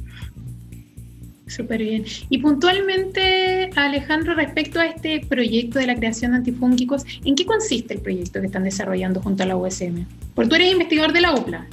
Súper 1.47 1.83
bien. 1.83 2.05
Y 2.29 2.39
puntualmente, 2.39 3.71
Alejandro, 3.75 4.35
respecto 4.35 4.81
a 4.81 4.87
este 4.87 5.21
proyecto 5.21 5.79
de 5.79 5.87
la 5.87 5.95
creación 5.95 6.33
de 6.33 6.39
antifúngicos, 6.39 7.05
¿en 7.25 7.35
qué 7.35 7.47
consiste 7.47 7.95
el 7.95 8.01
proyecto 8.01 8.41
que 8.41 8.47
están 8.47 8.65
desarrollando 8.65 9.23
junto 9.23 9.43
a 9.43 9.47
la 9.47 9.57
USM? 9.57 10.05
Porque 10.35 10.49
tú 10.51 10.55
eres 10.57 10.73
investigador 10.73 11.13
de 11.13 11.21
la 11.23 11.35
UPLA. 11.35 11.67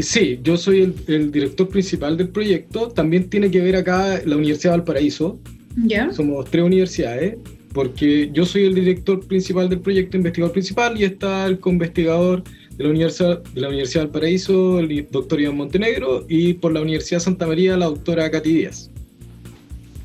Sí, 0.00 0.40
yo 0.42 0.56
soy 0.56 0.94
el, 1.06 1.30
director 1.30 1.68
principal 1.68 2.16
del 2.16 2.28
proyecto. 2.28 2.88
También 2.88 3.28
tiene 3.28 3.50
que 3.50 3.60
ver 3.60 3.76
acá 3.76 4.20
la 4.24 4.36
Universidad 4.36 4.72
de 4.72 4.78
Valparaíso. 4.78 5.38
¿Ya? 5.76 6.12
Somos 6.12 6.50
tres 6.50 6.64
universidades, 6.64 7.36
porque 7.72 8.30
yo 8.32 8.44
soy 8.44 8.64
el 8.64 8.74
director 8.74 9.26
principal 9.26 9.68
del 9.68 9.80
proyecto, 9.80 10.16
investigador 10.16 10.52
principal, 10.52 11.00
y 11.00 11.04
está 11.04 11.46
el 11.46 11.58
co-investigador 11.58 12.42
de 12.76 12.84
la 12.84 12.90
Universidad, 12.90 13.42
de 13.42 13.60
la 13.60 13.68
Universidad 13.68 14.04
Valparaíso, 14.04 14.78
el 14.80 15.08
doctor 15.10 15.40
Iván 15.40 15.56
Montenegro, 15.56 16.24
y 16.28 16.54
por 16.54 16.72
la 16.72 16.80
Universidad 16.80 17.20
Santa 17.20 17.46
María, 17.46 17.76
la 17.76 17.86
doctora 17.86 18.30
Katy 18.30 18.52
Díaz. 18.52 18.91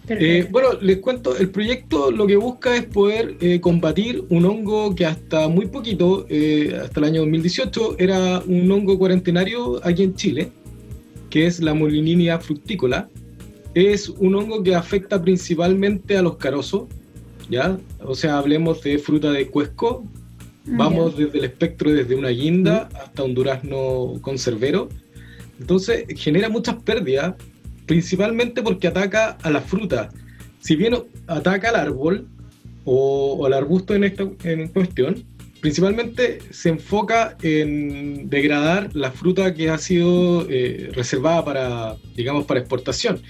Eh, 0.10 0.48
bueno, 0.50 0.70
les 0.82 0.98
cuento, 0.98 1.38
el 1.38 1.50
proyecto 1.50 2.12
lo 2.12 2.26
que 2.28 2.38
busca 2.38 2.76
es 2.76 2.86
poder 2.86 3.36
eh, 3.42 3.60
combatir 3.60 4.24
un 4.30 4.46
hongo 4.46 4.96
que 4.96 5.06
hasta 5.06 5.50
muy 5.50 5.66
poquito, 5.68 6.26
eh, 6.30 6.80
hasta 6.82 7.00
el 7.02 7.06
año 7.06 7.22
2018, 7.22 7.96
era 8.00 8.42
un 8.46 8.72
hongo 8.72 8.98
cuarentenario 8.98 9.86
aquí 9.86 10.04
en 10.04 10.16
Chile, 10.16 10.52
que 11.30 11.46
es 11.46 11.60
la 11.60 11.74
Molininia 11.74 12.40
fructícola. 12.40 13.10
Es 13.74 14.08
un 14.10 14.36
hongo 14.36 14.64
que 14.64 14.76
afecta 14.76 15.22
principalmente 15.22 16.16
a 16.18 16.22
los 16.22 16.38
carosos, 16.38 16.84
¿ya? 17.50 17.78
O 18.02 18.16
sea, 18.16 18.38
hablemos 18.38 18.82
de 18.84 18.98
fruta 18.98 19.32
de 19.32 19.48
cuesco, 19.48 20.06
Vamos 20.70 21.16
desde 21.16 21.38
el 21.38 21.46
espectro, 21.46 21.92
desde 21.92 22.16
una 22.16 22.30
guinda 22.30 22.90
hasta 23.02 23.24
un 23.24 23.34
durazno 23.34 24.16
conservero. 24.22 24.90
Entonces 25.60 26.06
genera 26.18 26.50
muchas 26.50 26.76
pérdidas, 26.84 27.36
principalmente 27.88 28.62
porque 28.62 28.88
ataca 28.88 29.38
a 29.42 29.50
la 29.50 29.62
fruta. 29.62 30.10
Si 30.60 30.76
bien 30.76 30.96
ataca 31.26 31.70
al 31.70 31.76
árbol 31.76 32.28
o, 32.86 33.46
al 33.46 33.54
arbusto 33.54 33.96
en, 33.96 34.04
esta, 34.04 34.30
en 34.44 34.68
cuestión, 34.68 35.24
principalmente 35.62 36.40
se 36.52 36.70
enfoca 36.70 37.38
en 37.42 38.30
degradar 38.30 38.96
la 38.96 39.12
fruta 39.12 39.54
que 39.54 39.70
ha 39.70 39.78
sido 39.78 40.46
eh, 40.50 40.92
reservada 40.94 41.44
para, 41.44 41.96
digamos, 42.16 42.46
para 42.46 42.60
exportación, 42.60 43.22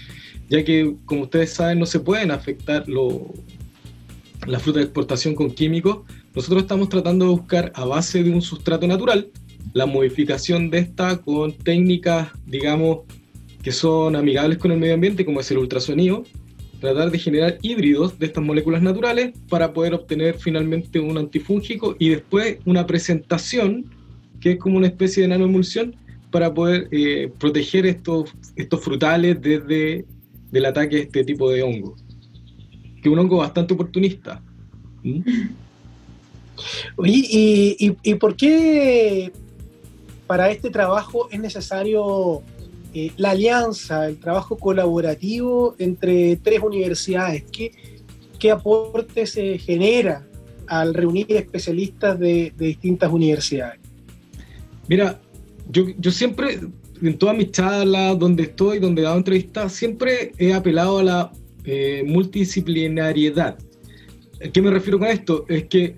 ya 0.50 0.64
que, 0.64 0.96
como 1.06 1.24
ustedes 1.24 1.52
saben, 1.52 1.80
no 1.80 1.86
se 1.86 2.00
pueden 2.00 2.32
afectar 2.32 2.88
lo, 2.90 3.34
la 4.46 4.60
fruta 4.60 4.80
de 4.80 4.86
exportación 4.86 5.36
con 5.36 5.52
químicos, 5.52 6.00
nosotros 6.36 6.64
estamos 6.64 6.90
tratando 6.90 7.26
de 7.26 7.32
buscar 7.32 7.72
a 7.76 7.86
base 7.86 8.24
de 8.24 8.30
un 8.32 8.42
sustrato 8.42 8.88
natural 8.88 9.30
la 9.74 9.86
modificación 9.86 10.70
de 10.70 10.80
esta 10.80 11.18
con 11.18 11.54
técnicas, 11.54 12.30
digamos, 12.46 13.00
que 13.68 13.74
son 13.74 14.16
amigables 14.16 14.60
con 14.60 14.72
el 14.72 14.80
medio 14.80 14.94
ambiente, 14.94 15.26
como 15.26 15.42
es 15.42 15.52
el 15.52 15.58
ultrasonido, 15.58 16.24
tratar 16.80 17.12
de 17.12 17.20
generar 17.20 17.58
híbridos 17.62 18.18
de 18.18 18.28
estas 18.28 18.42
moléculas 18.42 18.82
naturales 18.82 19.38
para 19.50 19.74
poder 19.74 19.94
obtener 19.94 20.36
finalmente 20.40 21.02
un 21.02 21.18
antifúngico 21.18 21.94
y 22.00 22.08
después 22.08 22.60
una 22.64 22.88
presentación 22.88 23.84
que 24.40 24.52
es 24.52 24.58
como 24.58 24.78
una 24.78 24.88
especie 24.88 25.24
de 25.24 25.28
nanoemulsión 25.28 25.98
para 26.32 26.54
poder 26.54 26.88
eh, 26.92 27.30
proteger 27.38 27.86
estos, 27.86 28.34
estos 28.56 28.82
frutales 28.82 29.42
desde 29.42 30.06
el 30.54 30.66
ataque 30.66 30.96
de 30.96 31.02
este 31.02 31.26
tipo 31.26 31.52
de 31.52 31.62
hongo, 31.62 31.94
que 33.02 33.10
es 33.10 33.12
un 33.12 33.20
hongo 33.20 33.36
bastante 33.36 33.74
oportunista. 33.74 34.42
¿Mm? 35.04 35.20
Oye, 36.96 37.76
¿y, 37.78 38.16
por 38.16 38.38
qué 38.38 39.34
para 40.26 40.52
este 40.52 40.70
trabajo 40.70 41.28
es 41.30 41.42
necesario 41.42 42.44
eh, 42.94 43.12
la 43.18 43.32
alianza, 43.32 44.08
el 44.08 44.18
trabajo 44.18 44.58
colaborativo 44.58 45.76
entre 45.78 46.38
tres 46.38 46.62
universidades? 46.62 47.44
¿Qué, 47.52 47.72
qué 48.40 48.52
aporte 48.52 49.26
se 49.26 49.58
genera 49.58 50.28
al 50.68 50.94
reunir 50.94 51.26
especialistas 51.30 52.20
de, 52.20 52.54
distintas 52.58 53.12
universidades? 53.12 53.80
Mira, 54.88 55.20
yo, 55.70 55.86
yo, 55.98 56.12
siempre, 56.12 56.60
en 57.02 57.18
todas 57.18 57.36
mis 57.36 57.52
charlas, 57.52 58.18
donde 58.18 58.44
estoy, 58.44 58.80
donde 58.80 59.02
he 59.02 59.06
dado 59.06 59.18
entrevistas, 59.18 59.74
siempre 59.74 60.32
he 60.38 60.54
apelado 60.54 61.00
a 61.00 61.04
la 61.04 61.32
eh, 61.66 62.04
multidisciplinariedad. 62.06 63.58
¿A 64.46 64.50
qué 64.50 64.62
me 64.62 64.72
refiero 64.72 65.00
con 65.00 65.08
esto? 65.08 65.46
Es 65.50 65.66
que 65.66 65.96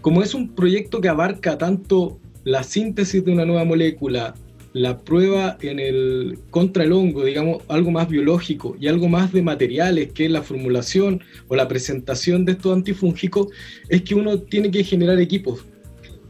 como 0.00 0.22
es 0.22 0.34
un 0.34 0.54
proyecto 0.54 1.00
que 1.00 1.08
abarca 1.08 1.58
tanto 1.58 2.20
la 2.44 2.62
síntesis 2.62 3.24
de 3.24 3.32
una 3.32 3.44
nueva 3.44 3.64
molécula, 3.64 4.34
la 4.72 4.98
prueba 4.98 5.56
en 5.62 5.78
el 5.78 6.38
contra 6.50 6.84
el 6.84 6.92
hongo, 6.92 7.24
digamos, 7.24 7.62
algo 7.68 7.90
más 7.90 8.08
biológico 8.08 8.76
y 8.80 8.88
algo 8.88 9.08
más 9.08 9.32
de 9.32 9.42
materiales, 9.42 10.12
que 10.12 10.28
la 10.28 10.42
formulación 10.42 11.22
o 11.48 11.56
la 11.56 11.68
presentación 11.68 12.44
de 12.44 12.52
estos 12.52 12.72
antifúngicos, 12.72 13.48
es 13.88 14.02
que 14.02 14.14
uno 14.14 14.38
tiene 14.38 14.70
que 14.70 14.84
generar 14.84 15.18
equipos. 15.20 15.64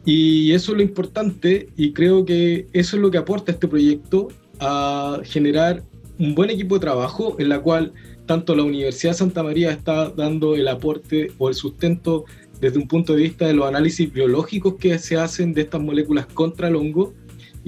Y 0.05 0.53
eso 0.53 0.73
es 0.73 0.79
lo 0.79 0.83
importante 0.83 1.69
y 1.77 1.93
creo 1.93 2.25
que 2.25 2.67
eso 2.73 2.97
es 2.97 3.03
lo 3.03 3.11
que 3.11 3.19
aporta 3.19 3.53
este 3.53 3.69
proyecto 3.69 4.29
a 4.61 5.21
generar 5.25 5.83
un 6.19 6.35
buen 6.35 6.51
equipo 6.51 6.77
de 6.77 6.81
trabajo 6.81 7.37
en 7.39 7.49
la 7.49 7.61
cual 7.61 7.93
tanto 8.27 8.55
la 8.55 8.63
Universidad 8.63 9.13
de 9.13 9.19
Santa 9.19 9.43
María 9.43 9.71
está 9.71 10.11
dando 10.11 10.55
el 10.55 10.69
aporte 10.69 11.33
o 11.39 11.49
el 11.49 11.55
sustento 11.55 12.25
desde 12.61 12.79
un 12.79 12.89
punto 12.89 13.15
de 13.15 13.23
vista 13.23 13.47
de 13.47 13.55
los 13.55 13.67
análisis 13.67 14.13
biológicos 14.13 14.75
que 14.75 14.99
se 14.99 15.17
hacen 15.17 15.55
de 15.55 15.63
estas 15.63 15.81
moléculas 15.81 16.27
contra 16.27 16.69
el 16.69 16.77
hongo, 16.77 17.15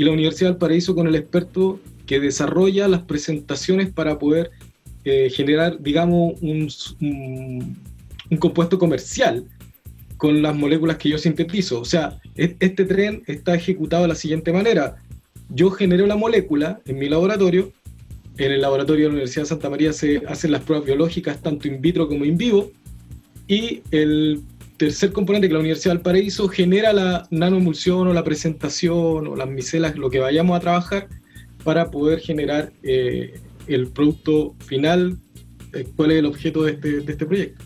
y 0.00 0.04
la 0.04 0.12
Universidad 0.12 0.52
del 0.52 0.56
Paraíso 0.56 0.94
con 0.94 1.06
el 1.08 1.14
experto 1.14 1.78
que 2.06 2.20
desarrolla 2.20 2.88
las 2.88 3.02
presentaciones 3.02 3.92
para 3.92 4.18
poder 4.18 4.50
eh, 5.04 5.28
generar, 5.28 5.78
digamos, 5.78 6.40
un, 6.40 6.70
un, 7.02 8.38
compuesto 8.38 8.78
comercial 8.78 9.44
con 10.16 10.40
las 10.40 10.56
moléculas 10.56 10.96
que 10.96 11.10
yo 11.10 11.18
sintetizo. 11.18 11.82
O 11.82 11.84
sea, 11.84 12.18
este 12.34 12.86
tren 12.86 13.22
está 13.26 13.54
ejecutado 13.54 14.04
de 14.04 14.08
la 14.08 14.14
siguiente 14.14 14.54
manera. 14.54 14.96
Yo 15.50 15.70
genero 15.70 16.06
la 16.06 16.16
molécula 16.16 16.80
en 16.86 16.98
mi 16.98 17.10
laboratorio, 17.10 17.70
en 18.38 18.52
el 18.52 18.62
laboratorio 18.62 19.02
de 19.04 19.08
la 19.08 19.14
Universidad 19.16 19.42
de 19.42 19.48
Santa 19.48 19.68
María 19.68 19.92
se 19.92 20.22
hacen 20.26 20.52
las 20.52 20.62
pruebas 20.62 20.86
biológicas 20.86 21.42
tanto 21.42 21.68
in 21.68 21.78
vitro 21.82 22.08
como 22.08 22.24
in 22.24 22.38
vivo, 22.38 22.70
y 23.46 23.82
el 23.90 24.40
tercer 24.80 25.12
componente 25.12 25.46
que 25.46 25.52
la 25.52 25.60
Universidad 25.60 25.92
del 25.92 26.00
Paraíso 26.00 26.48
genera 26.48 26.94
la 26.94 27.28
nanoemulsión 27.30 28.08
o 28.08 28.14
la 28.14 28.24
presentación 28.24 29.26
o 29.26 29.36
las 29.36 29.46
micelas, 29.46 29.94
lo 29.96 30.08
que 30.08 30.20
vayamos 30.20 30.56
a 30.56 30.60
trabajar, 30.60 31.06
para 31.64 31.90
poder 31.90 32.18
generar 32.20 32.72
eh, 32.82 33.38
el 33.66 33.88
producto 33.88 34.54
final, 34.64 35.18
eh, 35.74 35.86
cuál 35.96 36.12
es 36.12 36.20
el 36.20 36.24
objeto 36.24 36.62
de 36.62 36.72
este, 36.72 37.00
de 37.02 37.12
este 37.12 37.26
proyecto. 37.26 37.62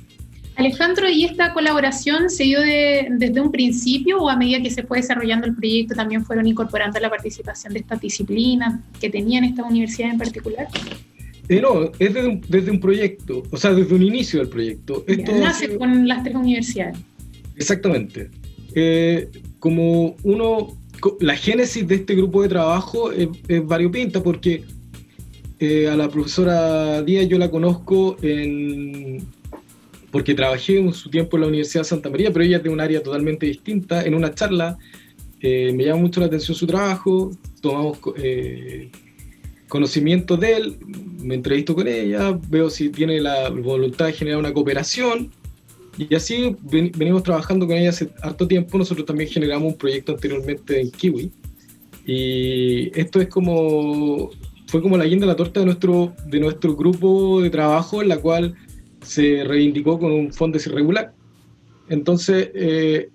Alejandro, 0.56 1.08
¿y 1.08 1.24
esta 1.24 1.54
colaboración 1.54 2.30
se 2.30 2.44
dio 2.44 2.60
desde 2.60 3.40
un 3.40 3.52
principio 3.52 4.18
o 4.18 4.28
a 4.28 4.36
medida 4.36 4.60
que 4.60 4.70
se 4.70 4.82
fue 4.82 4.98
desarrollando 4.98 5.46
el 5.46 5.54
proyecto 5.54 5.94
también 5.94 6.24
fueron 6.24 6.48
incorporando 6.48 6.98
la 6.98 7.10
participación 7.10 7.74
de 7.74 7.78
estas 7.78 8.00
disciplinas 8.00 8.80
que 9.00 9.08
tenían 9.08 9.44
esta 9.44 9.62
universidad 9.62 10.10
en 10.10 10.18
particular? 10.18 10.66
Eh, 11.48 11.60
no, 11.60 11.84
es 11.98 12.14
desde 12.14 12.26
un, 12.26 12.40
desde 12.48 12.70
un, 12.70 12.80
proyecto, 12.80 13.42
o 13.50 13.56
sea, 13.56 13.74
desde 13.74 13.94
un 13.94 14.02
inicio 14.02 14.40
del 14.40 14.48
proyecto. 14.48 15.04
Esto 15.06 15.32
nace 15.32 15.76
con 15.76 16.08
las 16.08 16.22
tres 16.22 16.36
universidades. 16.36 16.98
Exactamente. 17.56 18.30
Eh, 18.74 19.28
como 19.58 20.16
uno, 20.22 20.78
la 21.20 21.36
génesis 21.36 21.86
de 21.86 21.96
este 21.96 22.14
grupo 22.14 22.42
de 22.42 22.48
trabajo 22.48 23.12
es, 23.12 23.28
es 23.48 23.64
variopinta 23.64 24.22
porque 24.22 24.64
eh, 25.58 25.88
a 25.88 25.96
la 25.96 26.08
profesora 26.08 27.02
Díaz 27.02 27.28
yo 27.28 27.38
la 27.38 27.50
conozco 27.50 28.16
en, 28.22 29.22
porque 30.10 30.34
trabajé 30.34 30.78
en 30.78 30.94
su 30.94 31.10
tiempo 31.10 31.36
en 31.36 31.42
la 31.42 31.48
Universidad 31.48 31.82
de 31.82 31.88
Santa 31.88 32.08
María, 32.08 32.32
pero 32.32 32.44
ella 32.44 32.56
es 32.56 32.62
de 32.62 32.70
un 32.70 32.80
área 32.80 33.02
totalmente 33.02 33.44
distinta. 33.46 34.02
En 34.02 34.14
una 34.14 34.34
charla 34.34 34.78
me 35.42 35.84
llama 35.84 36.00
mucho 36.00 36.20
la 36.20 36.26
atención 36.26 36.56
su 36.56 36.66
trabajo, 36.66 37.30
tomamos 37.60 37.98
conocimiento 39.74 40.36
de 40.36 40.52
él, 40.52 40.76
me 41.20 41.34
entrevisto 41.34 41.74
con 41.74 41.88
ella, 41.88 42.38
veo 42.48 42.70
si 42.70 42.90
tiene 42.90 43.20
la 43.20 43.50
voluntad 43.50 44.06
de 44.06 44.12
generar 44.12 44.38
una 44.38 44.54
cooperación. 44.54 45.32
Y 45.98 46.14
así 46.14 46.54
venimos 46.62 47.24
trabajando 47.24 47.66
con 47.66 47.76
ella 47.76 47.88
hace 47.88 48.08
harto 48.22 48.46
tiempo. 48.46 48.78
Nosotros 48.78 49.04
también 49.04 49.28
generamos 49.28 49.72
un 49.72 49.76
proyecto 49.76 50.12
anteriormente 50.12 50.80
en 50.80 50.92
Kiwi. 50.92 51.32
Y 52.06 52.96
esto 52.96 53.20
es 53.20 53.26
como 53.26 54.30
fue 54.68 54.80
como 54.80 54.96
la 54.96 55.06
guinda 55.06 55.26
de 55.26 55.32
la 55.32 55.36
torta 55.36 55.58
de 55.58 55.66
nuestro, 55.66 56.14
de 56.24 56.38
nuestro 56.38 56.76
grupo 56.76 57.42
de 57.42 57.50
trabajo, 57.50 58.00
en 58.00 58.10
la 58.10 58.18
cual 58.18 58.54
se 59.02 59.42
reivindicó 59.42 59.98
con 59.98 60.12
un 60.12 60.32
fondo 60.32 60.56
irregular. 60.56 61.12
Entonces, 61.88 62.50
eh, 62.54 63.10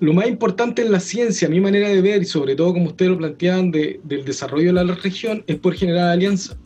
lo 0.00 0.12
más 0.12 0.28
importante 0.28 0.82
en 0.82 0.92
la 0.92 1.00
ciencia, 1.00 1.48
mi 1.48 1.60
manera 1.60 1.88
de 1.88 2.00
ver, 2.00 2.22
y 2.22 2.24
sobre 2.24 2.54
todo 2.54 2.72
como 2.72 2.86
ustedes 2.86 3.10
lo 3.10 3.18
plantean, 3.18 3.70
del 3.70 4.24
desarrollo 4.24 4.72
de 4.72 4.84
la 4.84 4.94
región, 4.94 5.42
es 5.46 5.56
por 5.56 5.74
generar 5.74 6.10
alianzas. 6.10 6.56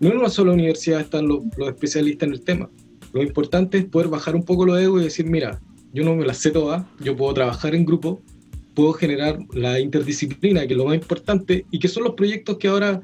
No 0.00 0.10
en 0.10 0.18
una 0.18 0.28
sola 0.28 0.52
universidad 0.52 1.00
están 1.00 1.28
los, 1.28 1.44
especialistas 1.68 2.26
en 2.26 2.32
el 2.34 2.40
tema. 2.40 2.68
Lo 3.12 3.22
importante 3.22 3.78
es 3.78 3.84
poder 3.84 4.08
bajar 4.08 4.34
un 4.34 4.42
poco 4.42 4.66
los 4.66 4.80
egos 4.80 5.00
y 5.00 5.04
decir, 5.04 5.26
mira, 5.26 5.60
yo 5.92 6.04
no 6.04 6.16
me 6.16 6.26
las 6.26 6.38
sé 6.38 6.50
todas, 6.50 6.84
yo 7.00 7.16
puedo 7.16 7.32
trabajar 7.32 7.76
en 7.76 7.84
grupo, 7.84 8.20
puedo 8.74 8.92
generar 8.92 9.38
la 9.52 9.78
interdisciplina, 9.78 10.66
que 10.66 10.74
es 10.74 10.76
lo 10.76 10.86
más 10.86 10.96
importante, 10.96 11.64
y 11.70 11.78
que 11.78 11.86
son 11.86 12.02
los 12.02 12.14
proyectos 12.14 12.58
que 12.58 12.66
ahora 12.66 13.00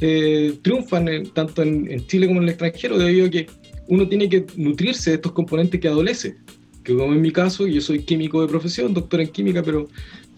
eh, 0.00 0.54
triunfan 0.62 1.24
tanto 1.34 1.62
en, 1.62 2.06
Chile 2.06 2.26
como 2.26 2.38
en 2.38 2.44
el 2.44 2.50
extranjero, 2.50 2.96
debido 2.96 3.26
a 3.26 3.30
que 3.30 3.46
uno 3.88 4.08
tiene 4.08 4.30
que 4.30 4.46
nutrirse 4.56 5.10
de 5.10 5.16
estos 5.16 5.32
componentes 5.32 5.78
que 5.78 5.88
adolece. 5.88 6.36
Como 6.96 7.12
en 7.12 7.20
mi 7.20 7.32
caso, 7.32 7.66
yo 7.66 7.80
soy 7.80 8.02
químico 8.02 8.40
de 8.40 8.48
profesión, 8.48 8.94
doctor 8.94 9.20
en 9.20 9.28
química, 9.28 9.62
pero 9.62 9.88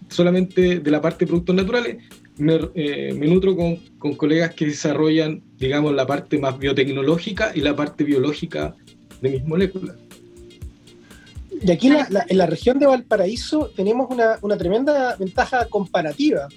solamente 0.09 0.79
de 0.79 0.91
la 0.91 1.01
parte 1.01 1.25
de 1.25 1.29
productos 1.29 1.55
naturales, 1.55 1.97
me, 2.37 2.59
eh, 2.75 3.13
nutro 3.13 3.55
con, 3.55 4.15
colegas 4.15 4.53
que 4.53 4.65
desarrollan, 4.65 5.41
digamos, 5.57 5.93
la 5.93 6.05
parte 6.05 6.37
más 6.39 6.57
biotecnológica 6.57 7.51
y 7.55 7.61
la 7.61 7.75
parte 7.75 8.03
biológica 8.03 8.75
de 9.21 9.29
mis 9.29 9.45
moléculas. 9.45 9.95
Y 11.61 11.71
aquí 11.71 11.87
en 11.87 12.37
la 12.37 12.45
región 12.45 12.77
de 12.79 12.87
Valparaíso 12.87 13.71
tenemos 13.75 14.09
una 14.41 14.57
tremenda 14.57 15.15
ventaja 15.15 15.65
comparativa, 15.65 16.49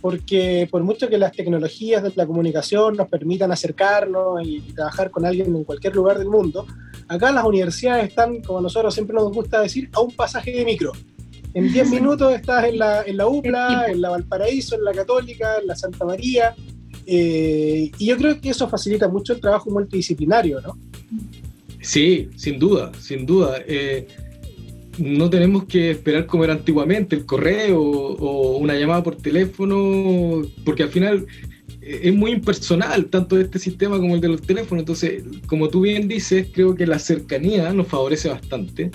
porque 0.00 0.68
por 0.70 0.84
mucho 0.84 1.08
que 1.08 1.18
las 1.18 1.32
tecnologías 1.32 2.00
de 2.00 2.12
la 2.14 2.26
comunicación 2.26 2.96
nos 2.96 3.08
permitan 3.08 3.50
acercarnos 3.50 4.46
y, 4.46 4.60
trabajar 4.72 5.10
con 5.10 5.24
alguien 5.24 5.54
en 5.54 5.64
cualquier 5.64 5.96
lugar 5.96 6.18
del 6.18 6.28
mundo, 6.28 6.64
acá 7.08 7.32
las 7.32 7.44
universidades 7.44 8.08
están, 8.08 8.40
como 8.42 8.58
a 8.58 8.62
nosotros 8.62 8.94
siempre 8.94 9.14
nos 9.14 9.32
gusta 9.32 9.60
decir, 9.60 9.88
a 9.92 10.00
un 10.00 10.12
pasaje 10.12 10.52
de 10.52 10.64
micro. 10.64 10.92
En 11.54 11.72
10 11.72 11.90
minutos 11.90 12.34
estás 12.34 12.66
en 12.66 12.78
la, 12.78 13.02
en 13.02 13.16
la 13.16 13.26
UPLA, 13.26 13.86
en 13.88 14.00
la 14.00 14.10
Valparaíso, 14.10 14.74
en 14.74 14.84
la 14.84 14.92
Católica, 14.92 15.56
en 15.60 15.66
la 15.66 15.76
Santa 15.76 16.04
María, 16.04 16.54
eh, 17.06 17.90
y 17.98 18.06
yo 18.06 18.16
creo 18.16 18.40
que 18.40 18.50
eso 18.50 18.68
facilita 18.68 19.08
mucho 19.08 19.32
el 19.32 19.40
trabajo 19.40 19.70
multidisciplinario, 19.70 20.60
¿no? 20.60 20.76
Sí, 21.80 22.28
sin 22.36 22.58
duda, 22.58 22.90
sin 23.00 23.24
duda. 23.24 23.62
Eh, 23.66 24.08
no 24.98 25.30
tenemos 25.30 25.64
que 25.64 25.92
esperar 25.92 26.26
como 26.26 26.42
era 26.42 26.54
antiguamente, 26.54 27.14
el 27.14 27.24
correo 27.24 27.80
o 27.80 28.56
una 28.58 28.74
llamada 28.74 29.04
por 29.04 29.16
teléfono, 29.16 30.42
porque 30.64 30.82
al 30.82 30.88
final 30.88 31.26
es 31.88 32.14
muy 32.14 32.32
impersonal, 32.32 33.06
tanto 33.06 33.38
este 33.38 33.58
sistema 33.58 33.98
como 33.98 34.16
el 34.16 34.20
de 34.20 34.28
los 34.28 34.42
teléfonos. 34.42 34.82
Entonces, 34.82 35.22
como 35.46 35.68
tú 35.68 35.82
bien 35.82 36.08
dices, 36.08 36.48
creo 36.52 36.74
que 36.74 36.86
la 36.86 36.98
cercanía 36.98 37.72
nos 37.72 37.86
favorece 37.86 38.28
bastante 38.28 38.90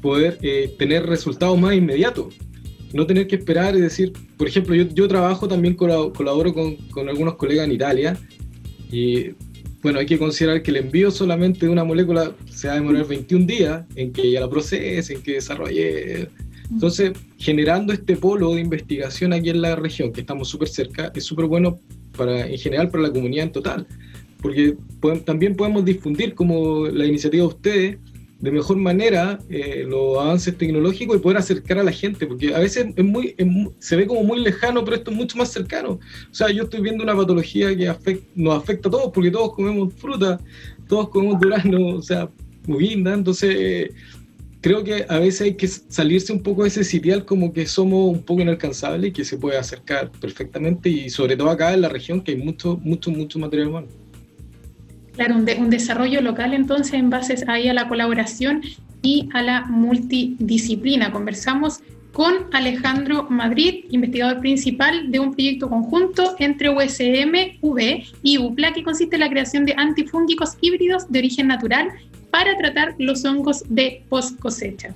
poder 0.00 0.38
eh, 0.42 0.74
tener 0.78 1.04
resultados 1.06 1.58
más 1.58 1.74
inmediatos. 1.74 2.34
No 2.94 3.06
tener 3.06 3.26
que 3.26 3.36
esperar 3.36 3.76
y 3.76 3.80
decir, 3.80 4.12
por 4.38 4.48
ejemplo, 4.48 4.74
yo, 4.74 4.84
yo 4.88 5.06
trabajo 5.06 5.46
también, 5.46 5.74
colaboro 5.74 6.54
con, 6.54 6.76
con 6.90 7.08
algunos 7.08 7.34
colegas 7.34 7.66
en 7.66 7.72
Italia 7.72 8.18
y 8.90 9.32
bueno, 9.82 9.98
hay 9.98 10.06
que 10.06 10.18
considerar 10.18 10.62
que 10.62 10.70
el 10.70 10.78
envío 10.78 11.10
solamente 11.10 11.66
de 11.66 11.72
una 11.72 11.84
molécula 11.84 12.34
se 12.50 12.68
va 12.68 12.74
a 12.74 12.76
demorar 12.76 13.06
21 13.06 13.46
días 13.46 13.84
en 13.94 14.12
que 14.12 14.22
ella 14.22 14.40
la 14.40 14.50
procese, 14.50 15.14
en 15.14 15.22
que 15.22 15.34
desarrolle. 15.34 16.28
Entonces, 16.70 17.12
generando 17.38 17.92
este 17.92 18.16
polo 18.16 18.54
de 18.54 18.62
investigación 18.62 19.32
aquí 19.32 19.50
en 19.50 19.62
la 19.62 19.76
región, 19.76 20.12
que 20.12 20.20
estamos 20.20 20.48
súper 20.48 20.68
cerca, 20.68 21.12
es 21.14 21.24
súper 21.24 21.46
bueno 21.46 21.78
para, 22.18 22.46
en 22.46 22.58
general 22.58 22.90
para 22.90 23.04
la 23.04 23.12
comunidad 23.12 23.46
en 23.46 23.52
total, 23.52 23.86
porque 24.42 24.76
también 25.24 25.56
podemos 25.56 25.84
difundir 25.84 26.34
como 26.34 26.86
la 26.88 27.06
iniciativa 27.06 27.42
de 27.42 27.48
ustedes 27.48 27.98
de 28.40 28.52
mejor 28.52 28.76
manera 28.76 29.38
eh, 29.48 29.84
los 29.86 30.16
avances 30.16 30.56
tecnológicos 30.56 31.16
y 31.16 31.20
poder 31.20 31.38
acercar 31.38 31.78
a 31.78 31.82
la 31.82 31.90
gente, 31.90 32.26
porque 32.26 32.54
a 32.54 32.60
veces 32.60 32.86
es 32.94 33.04
muy, 33.04 33.34
se 33.80 33.96
ve 33.96 34.06
como 34.06 34.22
muy 34.22 34.40
lejano, 34.40 34.84
pero 34.84 34.96
esto 34.96 35.10
es 35.10 35.16
mucho 35.16 35.36
más 35.38 35.50
cercano. 35.50 35.98
O 36.30 36.34
sea, 36.34 36.50
yo 36.50 36.64
estoy 36.64 36.80
viendo 36.80 37.02
una 37.02 37.16
patología 37.16 37.76
que 37.76 38.22
nos 38.36 38.56
afecta 38.56 38.88
a 38.88 38.92
todos, 38.92 39.10
porque 39.12 39.30
todos 39.30 39.54
comemos 39.54 39.92
fruta, 39.94 40.38
todos 40.86 41.08
comemos 41.08 41.40
durazno, 41.40 41.96
o 41.96 42.02
sea, 42.02 42.30
muy 42.66 42.88
linda, 42.88 43.14
entonces 43.14 43.90
creo 44.68 44.84
que 44.84 45.06
a 45.08 45.18
veces 45.18 45.40
hay 45.40 45.54
que 45.54 45.66
salirse 45.66 46.30
un 46.30 46.42
poco 46.42 46.60
de 46.62 46.68
ese 46.68 46.84
sitial 46.84 47.24
como 47.24 47.54
que 47.54 47.64
somos 47.64 48.10
un 48.10 48.22
poco 48.22 48.42
inalcanzables 48.42 49.08
y 49.08 49.12
que 49.14 49.24
se 49.24 49.38
puede 49.38 49.56
acercar 49.56 50.10
perfectamente 50.10 50.90
y 50.90 51.08
sobre 51.08 51.38
todo 51.38 51.48
acá 51.48 51.72
en 51.72 51.80
la 51.80 51.88
región 51.88 52.20
que 52.20 52.32
hay 52.32 52.36
mucho, 52.36 52.78
mucho, 52.82 53.10
mucho 53.10 53.38
material 53.38 53.68
humano. 53.68 53.86
Claro, 55.14 55.36
un, 55.36 55.70
desarrollo 55.70 56.20
local 56.20 56.52
entonces 56.52 56.92
en 56.92 57.08
base 57.08 57.42
ahí 57.46 57.66
a 57.68 57.72
la 57.72 57.88
colaboración 57.88 58.60
y 59.00 59.30
a 59.32 59.40
la 59.40 59.64
multidisciplina. 59.64 61.12
Conversamos 61.12 61.80
con 62.12 62.34
Alejandro 62.52 63.26
Madrid, 63.30 63.86
investigador 63.88 64.40
principal 64.40 65.10
de 65.10 65.18
un 65.18 65.32
proyecto 65.32 65.70
conjunto 65.70 66.36
entre 66.40 66.68
USM, 66.68 67.58
V 67.62 68.04
y 68.22 68.36
UPLA, 68.36 68.74
que 68.74 68.82
consiste 68.82 69.16
en 69.16 69.20
la 69.20 69.30
creación 69.30 69.64
de 69.64 69.72
antifúngicos 69.78 70.58
híbridos 70.60 71.10
de 71.10 71.20
origen 71.20 71.46
natural 71.46 71.88
para 72.30 72.56
tratar 72.56 72.94
los 72.98 73.24
hongos 73.24 73.64
de 73.68 74.02
post 74.08 74.38
cosecha. 74.38 74.94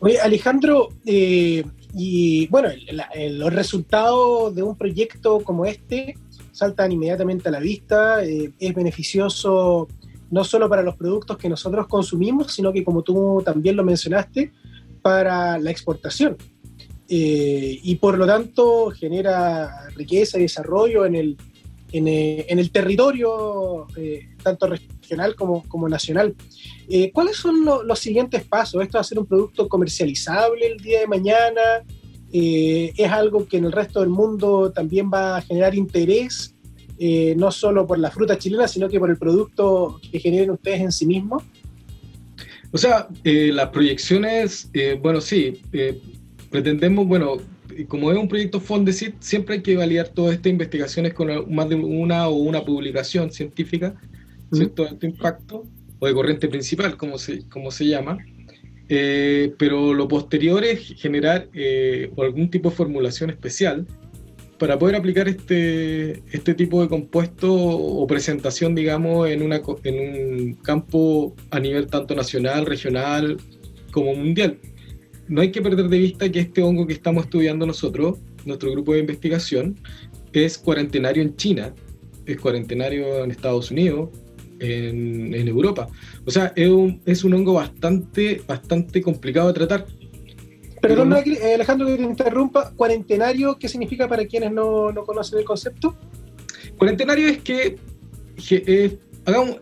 Oye, 0.00 0.20
Alejandro, 0.20 0.90
eh, 1.06 1.64
y 1.94 2.46
bueno, 2.48 2.68
los 3.30 3.52
resultados 3.52 4.54
de 4.54 4.62
un 4.62 4.76
proyecto 4.76 5.40
como 5.40 5.64
este 5.64 6.16
saltan 6.52 6.92
inmediatamente 6.92 7.48
a 7.48 7.52
la 7.52 7.60
vista, 7.60 8.24
eh, 8.24 8.52
es 8.58 8.74
beneficioso 8.74 9.88
no 10.30 10.44
solo 10.44 10.68
para 10.68 10.82
los 10.82 10.96
productos 10.96 11.36
que 11.38 11.48
nosotros 11.48 11.86
consumimos, 11.86 12.52
sino 12.52 12.72
que 12.72 12.84
como 12.84 13.02
tú 13.02 13.42
también 13.44 13.76
lo 13.76 13.84
mencionaste, 13.84 14.52
para 15.02 15.58
la 15.58 15.70
exportación. 15.70 16.36
Eh, 17.08 17.78
y 17.82 17.96
por 17.96 18.16
lo 18.16 18.26
tanto 18.26 18.90
genera 18.90 19.88
riqueza 19.94 20.38
y 20.38 20.42
desarrollo 20.42 21.04
en 21.04 21.14
el, 21.14 21.36
en, 21.98 22.08
eh, 22.08 22.46
el 22.48 22.70
territorio, 22.70 23.86
tanto 24.42 24.66
regional 24.66 25.34
como, 25.34 25.88
nacional. 25.88 26.34
¿Cuáles 27.12 27.36
son 27.36 27.64
los 27.64 27.98
siguientes 27.98 28.44
pasos? 28.44 28.82
¿Esto 28.82 28.98
va 28.98 29.02
a 29.02 29.04
ser 29.04 29.18
un 29.18 29.26
producto 29.26 29.68
comercializable 29.68 30.66
el 30.66 30.78
día 30.78 31.00
de 31.00 31.06
mañana? 31.06 31.84
eh, 32.36 32.92
es 32.96 33.12
algo 33.12 33.46
que 33.46 33.58
en 33.58 33.64
el 33.66 33.70
resto 33.70 34.00
del 34.00 34.08
mundo 34.08 34.72
también 34.72 35.08
va 35.08 35.36
a 35.36 35.40
generar 35.40 35.72
interés, 35.76 36.52
eh, 36.98 37.32
no 37.36 37.52
solo 37.52 37.86
por 37.86 37.96
la 38.00 38.10
fruta 38.10 38.36
chilena, 38.36 38.66
sino 38.66 38.88
que 38.88 38.98
por 38.98 39.08
el 39.08 39.16
producto 39.16 40.00
que 40.10 40.18
generen 40.18 40.50
ustedes 40.50 40.80
en 40.80 40.90
sí 40.90 41.06
mismos. 41.06 41.44
O 42.72 42.76
sea, 42.76 43.06
eh, 43.22 43.52
las 43.52 43.68
proyecciones, 43.68 44.68
bueno, 45.00 45.20
sí, 45.20 45.62
pretendemos, 46.50 47.06
bueno, 47.06 47.36
como 47.88 48.10
es 48.10 48.18
un 48.18 48.28
proyecto 48.28 48.60
Fondesit, 48.60 49.14
siempre 49.20 49.56
hay 49.56 49.62
que 49.62 49.76
validar 49.76 50.08
todas 50.08 50.34
estas 50.34 50.50
investigaciones 50.50 51.14
con 51.14 51.54
más 51.54 51.68
de 51.68 51.74
una 51.74 52.28
o 52.28 52.34
una 52.34 52.64
publicación 52.64 53.30
científica, 53.30 53.94
¿cierto? 54.52 54.84
De 54.84 54.88
alto 54.90 55.06
impacto, 55.06 55.64
o 55.98 56.06
de 56.06 56.14
corriente 56.14 56.48
principal, 56.48 56.96
como 56.96 57.18
se, 57.18 57.48
como 57.48 57.70
se 57.70 57.86
llama. 57.86 58.18
Eh, 58.88 59.54
pero 59.58 59.94
lo 59.94 60.06
posterior 60.08 60.62
es 60.62 60.94
generar 60.96 61.48
eh, 61.54 62.10
algún 62.18 62.50
tipo 62.50 62.70
de 62.70 62.76
formulación 62.76 63.30
especial 63.30 63.86
para 64.58 64.78
poder 64.78 64.96
aplicar 64.96 65.26
este, 65.28 66.22
este 66.30 66.54
tipo 66.54 66.82
de 66.82 66.88
compuesto 66.88 67.52
o 67.52 68.06
presentación, 68.06 68.74
digamos, 68.74 69.28
en, 69.28 69.42
una, 69.42 69.60
en 69.84 69.94
un 69.94 70.54
campo 70.54 71.34
a 71.50 71.60
nivel 71.60 71.86
tanto 71.86 72.14
nacional, 72.14 72.66
regional 72.66 73.38
como 73.90 74.14
mundial. 74.14 74.58
No 75.28 75.40
hay 75.40 75.50
que 75.50 75.62
perder 75.62 75.88
de 75.88 75.98
vista 75.98 76.30
que 76.30 76.40
este 76.40 76.62
hongo 76.62 76.86
que 76.86 76.92
estamos 76.92 77.24
estudiando 77.24 77.66
nosotros, 77.66 78.18
nuestro 78.44 78.70
grupo 78.72 78.92
de 78.92 79.00
investigación, 79.00 79.78
es 80.32 80.58
cuarentenario 80.58 81.22
en 81.22 81.36
China, 81.36 81.72
es 82.26 82.38
cuarentenario 82.38 83.24
en 83.24 83.30
Estados 83.30 83.70
Unidos, 83.70 84.10
en, 84.60 85.48
Europa. 85.48 85.88
O 86.24 86.30
sea, 86.30 86.52
es 86.56 86.68
un, 86.68 87.00
es 87.04 87.24
un 87.24 87.34
hongo 87.34 87.54
bastante, 87.54 88.42
bastante 88.46 89.02
complicado 89.02 89.48
de 89.48 89.54
tratar. 89.54 89.86
Perdón, 90.80 91.14
eh, 91.14 91.54
Alejandro, 91.54 91.86
que 91.86 91.96
te 91.96 92.02
interrumpa. 92.02 92.72
¿Cuarentenario 92.76 93.58
qué 93.58 93.68
significa 93.68 94.08
para 94.08 94.26
quienes 94.26 94.52
no, 94.52 94.92
no 94.92 95.04
conocen 95.04 95.38
el 95.38 95.44
concepto? 95.44 95.94
Cuarentenario 96.76 97.28
es 97.28 97.38
que, 97.38 97.78
eh, 98.50 98.98
hagamos, 99.24 99.56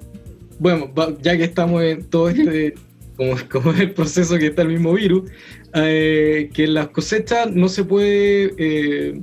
bueno, 0.58 0.92
ya 1.20 1.36
que 1.36 1.44
estamos 1.44 1.82
en 1.82 2.04
todo 2.04 2.28
este, 2.28 2.74
como, 3.22 3.36
como 3.50 3.72
el 3.72 3.92
proceso 3.92 4.38
que 4.38 4.48
está 4.48 4.62
el 4.62 4.68
mismo 4.68 4.92
virus, 4.92 5.30
eh, 5.74 6.50
que 6.52 6.66
las 6.66 6.88
cosechas 6.88 7.50
no 7.52 7.68
se 7.68 7.84
puede, 7.84 9.22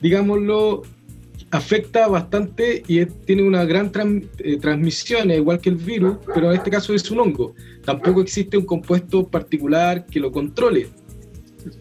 digámoslo, 0.00 0.82
afecta 1.50 2.06
bastante 2.06 2.82
y 2.86 3.04
tiene 3.06 3.42
una 3.42 3.64
gran 3.64 3.90
eh, 4.38 4.56
transmisión, 4.58 5.30
igual 5.30 5.60
que 5.60 5.70
el 5.70 5.76
virus, 5.76 6.18
pero 6.34 6.50
en 6.50 6.58
este 6.58 6.70
caso 6.70 6.94
es 6.94 7.10
un 7.10 7.20
hongo. 7.20 7.54
Tampoco 7.84 8.20
existe 8.20 8.56
un 8.56 8.64
compuesto 8.64 9.26
particular 9.26 10.06
que 10.06 10.20
lo 10.20 10.30
controle. 10.30 10.88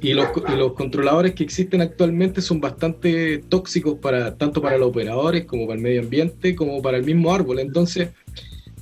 Y 0.02 0.14
los, 0.14 0.28
controladores 0.76 1.34
que 1.34 1.44
existen 1.44 1.82
actualmente 1.82 2.42
son 2.42 2.60
bastante 2.60 3.38
tóxicos 3.48 3.98
para 4.00 4.36
tanto 4.36 4.62
para 4.62 4.78
los 4.78 4.90
operadores 4.90 5.46
como 5.46 5.68
para 5.68 5.78
el 5.78 5.84
medio 5.84 6.02
ambiente 6.02 6.54
como 6.54 6.82
para 6.82 6.98
el 6.98 7.06
mismo 7.06 7.34
árbol. 7.34 7.60
Entonces, 7.60 8.10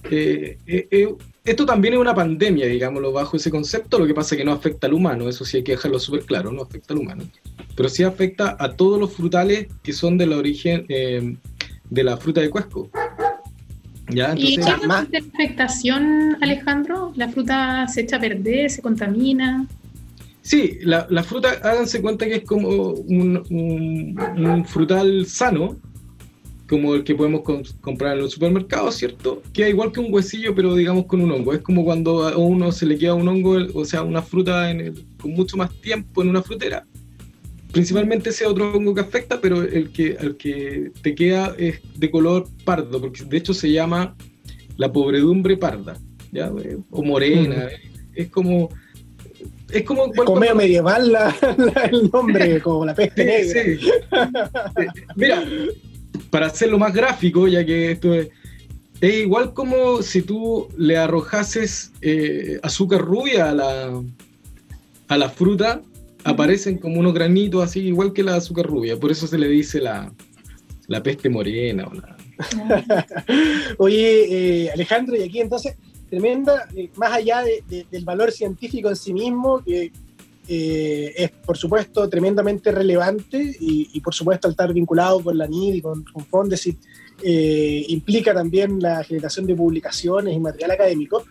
eh, 0.10 0.58
eh, 0.66 1.16
esto 1.50 1.66
también 1.66 1.96
es 1.96 2.00
una 2.00 2.14
pandemia, 2.14 2.68
digámoslo, 2.68 3.12
bajo 3.12 3.38
ese 3.38 3.50
concepto, 3.50 3.98
lo 4.00 4.06
que 4.06 4.14
pasa 4.14 4.36
es 4.36 4.40
que 4.40 4.46
no 4.46 4.52
afecta 4.54 4.88
al 4.88 4.94
humano, 4.94 5.28
eso 5.28 5.46
sí 5.46 5.58
hay 5.58 5.64
que 5.64 5.74
dejarlo 5.74 6.00
súper 6.00 6.22
claro, 6.26 6.52
no 6.52 6.62
afecta 6.62 6.94
al 6.94 7.00
humano 7.00 7.24
pero 7.78 7.90
sí 7.90 8.04
afecta 8.04 8.58
a 8.60 8.74
todos 8.74 9.00
los 9.00 9.14
frutales 9.14 9.68
que 9.84 9.94
son 9.94 10.18
del 10.18 10.34
origen 10.34 10.86
eh, 10.90 11.38
de 11.90 12.04
la 12.04 12.18
fruta 12.18 12.42
de 12.42 12.50
cuesco. 12.50 12.90
¿Ya? 14.10 14.34
¿Y 14.36 14.56
qué 14.56 14.62
es 14.62 14.88
la 14.88 15.08
afectación, 15.36 16.38
Alejandro? 16.42 17.14
¿La 17.16 17.30
fruta 17.30 17.88
se 17.88 18.02
echa 18.02 18.16
a 18.18 18.20
perder, 18.20 18.72
se 18.72 18.82
contamina? 18.82 19.68
Sí, 20.42 20.80
la, 20.82 21.06
fruta, 21.24 21.50
háganse 21.62 22.02
cuenta 22.02 22.26
que 22.26 22.36
es 22.36 22.44
como 22.46 22.70
un, 22.70 24.66
frutal 24.66 25.28
sano, 25.28 25.78
como 26.68 26.96
el 26.96 27.04
que 27.04 27.16
podemos 27.16 27.42
comprar 27.82 28.14
en 28.14 28.24
los 28.24 28.34
supermercados, 28.34 28.96
¿cierto? 28.96 29.42
Que 29.54 29.64
es 29.64 29.70
igual 29.70 29.92
que 29.92 30.00
un 30.00 30.14
huesillo, 30.14 30.54
pero 30.54 30.76
digamos 30.76 31.06
con 31.06 31.22
un 31.22 31.32
hongo. 31.32 31.54
Es 31.54 31.62
como 31.62 31.86
cuando 31.86 32.28
a 32.28 32.38
uno 32.38 32.72
se 32.72 32.86
le 32.86 32.98
queda 32.98 33.14
un 33.14 33.28
hongo, 33.28 33.58
o 33.74 33.86
sea, 33.86 34.04
una 34.04 34.22
fruta 34.22 34.70
con 35.22 35.32
mucho 35.32 35.58
más 35.58 35.74
tiempo 35.82 36.22
en 36.22 36.30
una 36.30 36.42
frutera 36.42 36.86
principalmente 37.72 38.30
ese 38.30 38.46
otro 38.46 38.74
hongo 38.74 38.96
que 38.96 39.02
afecta, 39.02 39.40
pero 39.40 39.62
el 39.62 39.92
que, 39.92 40.18
el 40.20 40.36
que 40.38 40.92
te 41.02 41.14
queda 41.14 41.54
es 41.58 41.80
de 41.96 42.10
color 42.10 42.48
pardo, 42.66 43.00
porque 43.00 43.24
de 43.24 43.38
hecho 43.38 43.54
se 43.54 43.72
llama 43.72 44.16
la 44.78 44.92
pobredumbre 44.92 45.58
parda, 45.58 45.96
¿ya? 46.32 46.52
o 46.90 47.04
morena, 47.04 47.68
es 48.16 48.30
como... 48.30 48.70
Es 49.70 49.84
como, 49.84 50.08
medio 50.40 50.56
medieval 50.56 51.14
el 51.92 52.10
nombre, 52.12 52.62
como 52.64 52.86
la 52.86 52.96
peste 52.96 53.26
negra. 53.26 54.34
Mira, 55.16 55.46
para 56.30 56.48
hacerlo 56.48 56.78
más 56.78 56.94
gráfico, 56.94 57.48
ya 57.48 57.66
que 57.66 57.92
esto 57.92 58.14
es, 58.14 58.30
igual 59.02 59.54
como 59.54 60.02
si 60.02 60.22
tú 60.22 60.68
le 60.78 60.98
arrojases 60.98 61.92
eh, 62.02 62.60
azúcar 62.64 63.02
rubia 63.02 63.50
a 63.50 63.54
la, 63.54 64.04
a 65.08 65.18
la 65.18 65.30
fruta 65.30 65.82
aparecen 66.28 66.78
como 66.78 67.00
unos 67.00 67.14
granitos 67.14 67.64
así, 67.64 67.80
igual 67.80 68.12
que 68.12 68.22
la 68.22 68.36
azúcar 68.36 68.66
rubia. 68.66 69.00
Por 69.00 69.12
eso 69.12 69.28
se 69.28 69.38
le 69.38 69.48
dice 69.48 69.80
la, 69.80 70.12
peste 71.02 71.30
morena. 71.30 71.90
Oye, 73.78 74.66
eh, 74.66 74.72
Alejandro, 74.72 75.16
y 75.16 75.24
aquí 75.24 75.40
entonces, 75.40 75.76
tremenda, 76.10 76.68
eh, 76.76 76.90
más 76.98 77.14
allá 77.14 77.44
del 77.44 78.06
valor 78.06 78.32
científico 78.32 78.90
en 78.90 78.96
sí 78.98 79.14
mismo, 79.14 79.64
que 79.64 79.92
eh, 80.48 81.14
es 81.16 81.32
por 81.32 81.58
supuesto 81.58 82.08
tremendamente 82.10 82.72
relevante 82.72 83.56
y, 83.60 84.00
por 84.02 84.14
supuesto 84.14 84.48
al 84.48 84.52
estar 84.52 84.74
vinculado 84.74 85.24
con 85.24 85.38
la 85.38 85.48
NID 85.48 85.74
y 85.76 85.82
con, 85.82 86.04
con 86.04 86.26
Fondesit, 86.26 86.80
implica 87.24 88.34
también 88.34 88.80
la 88.80 89.04
generación 89.04 89.48
de 89.48 89.56
publicaciones 89.56 90.36
y 90.36 90.40
material 90.40 90.72
académico. 90.72 91.24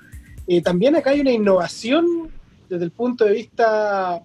también 0.65 0.97
acá 0.97 1.11
hay 1.11 1.21
una 1.21 1.33
innovación 1.33 2.31
desde 2.69 2.85
el 2.85 2.91
punto 2.91 3.25
de 3.25 3.33
vista 3.33 4.23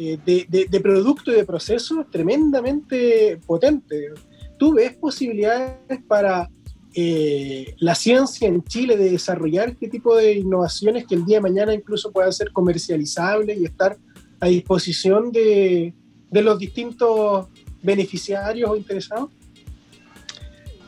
eh, 0.00 0.16
de, 0.24 0.80
producto 0.80 1.32
y 1.32 1.34
de 1.34 1.44
proceso 1.44 2.06
tremendamente 2.08 3.36
potente. 3.44 4.10
¿Tú 4.56 4.74
ves 4.74 4.94
posibilidades 4.94 6.00
para 6.06 6.48
eh, 6.94 7.74
la 7.78 7.96
ciencia 7.96 8.46
en 8.46 8.62
Chile 8.62 8.96
de 8.96 9.10
desarrollar 9.10 9.70
este 9.70 9.88
tipo 9.88 10.14
de 10.14 10.34
innovaciones 10.34 11.04
que 11.04 11.16
el 11.16 11.24
día 11.24 11.38
de 11.38 11.42
mañana 11.42 11.74
incluso 11.74 12.12
puedan 12.12 12.32
ser 12.32 12.52
comercializables 12.52 13.58
y 13.58 13.64
estar 13.64 13.98
a 14.40 14.48
disposición 14.48 15.32
de, 15.32 15.94
los 16.30 16.58
distintos 16.58 17.46
beneficiarios 17.82 18.70
o 18.70 18.76
interesados? 18.76 19.30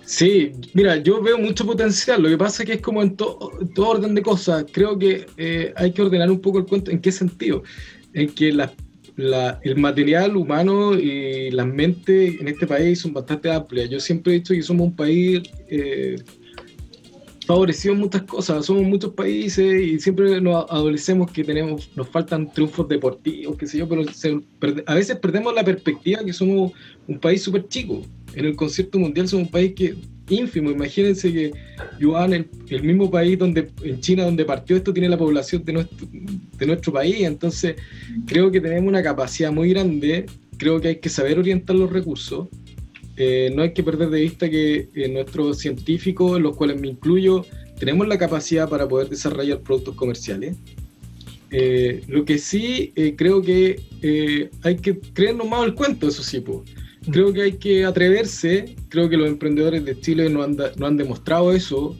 Sí, 0.05 0.53
mira, 0.75 0.97
yo 0.97 1.23
veo 1.23 1.39
mucho 1.39 1.65
potencial. 1.65 2.23
Lo 2.23 2.29
que 2.29 2.37
pasa 2.37 2.63
es 2.63 2.69
que 2.69 2.75
es 2.75 2.83
como 2.83 3.01
en, 3.03 3.17
todo 3.17 3.53
orden 3.77 4.15
de 4.15 4.23
cosas. 4.23 4.65
Creo 4.73 4.99
que 4.99 5.27
eh, 5.37 5.73
hay 5.77 5.93
que 5.93 6.03
ordenar 6.03 6.31
un 6.31 6.41
poco 6.41 6.59
el 6.59 6.67
cuento. 6.67 6.91
¿En 6.91 7.01
qué 7.01 7.13
sentido? 7.13 7.63
En 8.13 8.29
que 8.31 8.53
las 8.53 8.73
el 9.63 9.77
material 9.77 10.37
humano 10.37 10.95
y 10.95 11.51
las 11.51 11.67
mentes 11.67 12.41
en 12.41 12.49
este 12.49 12.67
país 12.67 13.01
son 13.01 13.13
bastante 13.13 13.51
amplias. 13.51 13.91
Yo 13.91 14.01
siempre 14.01 14.33
he 14.33 14.37
dicho 14.37 14.55
que 14.55 14.63
somos 14.63 14.89
un 14.89 14.97
país 14.97 15.43
eh, 15.69 16.17
favorecido 17.51 17.95
en 17.95 18.01
muchas 18.01 18.23
cosas, 18.23 18.65
somos 18.65 18.85
muchos 18.85 19.13
países 19.13 19.83
y 19.83 19.99
siempre 19.99 20.41
nos 20.41 20.71
adolecemos 20.71 21.33
que 21.33 21.43
tenemos, 21.43 21.91
nos 21.97 22.09
faltan 22.09 22.53
triunfos 22.53 22.89
deportivos, 22.89 23.57
qué 23.57 23.67
sé 23.67 23.79
yo, 23.79 23.89
pero 23.89 24.05
a 24.87 24.95
veces 24.95 25.17
perdemos 25.17 25.53
la 25.53 25.65
perspectiva 25.65 26.23
que 26.25 26.33
somos 26.33 26.71
un 27.09 27.19
país 27.19 27.43
súper 27.43 27.67
chico. 27.67 28.03
En 28.37 28.45
el 28.45 28.55
concierto 28.55 29.01
mundial 29.01 29.27
somos 29.27 29.47
un 29.47 29.51
país 29.51 29.73
que 29.75 29.97
ínfimo. 30.29 30.71
Imagínense 30.71 31.33
que 31.33 31.53
Yuan, 31.99 32.35
el, 32.35 32.49
el, 32.69 32.85
mismo 32.85 33.11
país 33.11 33.37
donde 33.37 33.69
en 33.83 33.99
China 33.99 34.27
donde 34.27 34.45
partió 34.45 34.77
esto, 34.77 34.93
tiene 34.93 35.09
la 35.09 35.19
población 35.19 35.65
de 35.65 35.73
nuestro, 35.73 36.07
de 36.57 36.67
nuestro 36.67 36.93
país. 36.93 37.23
Entonces, 37.23 37.75
creo 38.27 38.53
que 38.53 38.61
tenemos 38.61 38.89
una 38.89 39.03
capacidad 39.03 39.51
muy 39.51 39.71
grande. 39.71 40.27
Creo 40.57 40.81
que 40.81 40.87
hay 40.87 40.97
que 41.01 41.09
saber 41.09 41.37
orientar 41.37 41.75
los 41.75 41.93
recursos. 41.93 42.47
Eh, 43.17 43.51
no 43.55 43.63
hay 43.63 43.73
que 43.73 43.83
perder 43.83 44.11
de 44.11 44.21
vista 44.21 44.49
que 44.49 44.89
eh, 44.95 45.09
nuestros 45.09 45.59
científicos, 45.59 46.37
en 46.37 46.43
los 46.43 46.57
cuales 46.57 46.81
me 46.81 46.89
incluyo, 46.89 47.45
tenemos 47.79 48.09
la 48.09 48.19
capacidad 48.19 48.69
para 48.69 48.89
poder 48.89 49.09
desarrollar 49.09 49.61
productos 49.61 49.95
comerciales. 49.95 50.57
Eh, 51.51 52.03
lo 52.07 52.25
que 52.25 52.39
sí 52.39 52.93
creo 53.17 53.43
que 53.43 53.81
hay 54.63 54.77
que 54.77 55.01
creernos 55.01 55.49
más 55.49 55.65
el 55.65 55.75
cuento, 55.75 56.09
eso 56.09 56.23
sí, 56.23 56.41
pues 56.41 56.71
Creo 57.11 57.33
que 57.33 57.43
hay 57.43 57.53
que 57.53 57.85
atreverse, 57.85 58.77
creo 58.91 59.09
que 59.09 59.17
los 59.17 59.27
emprendedores 59.27 59.85
de 59.85 59.99
Chile 59.99 60.29
no 60.29 60.43
han, 60.43 60.57
no 60.77 60.87
han 60.87 60.97
demostrado 60.99 61.53
eso 61.53 61.97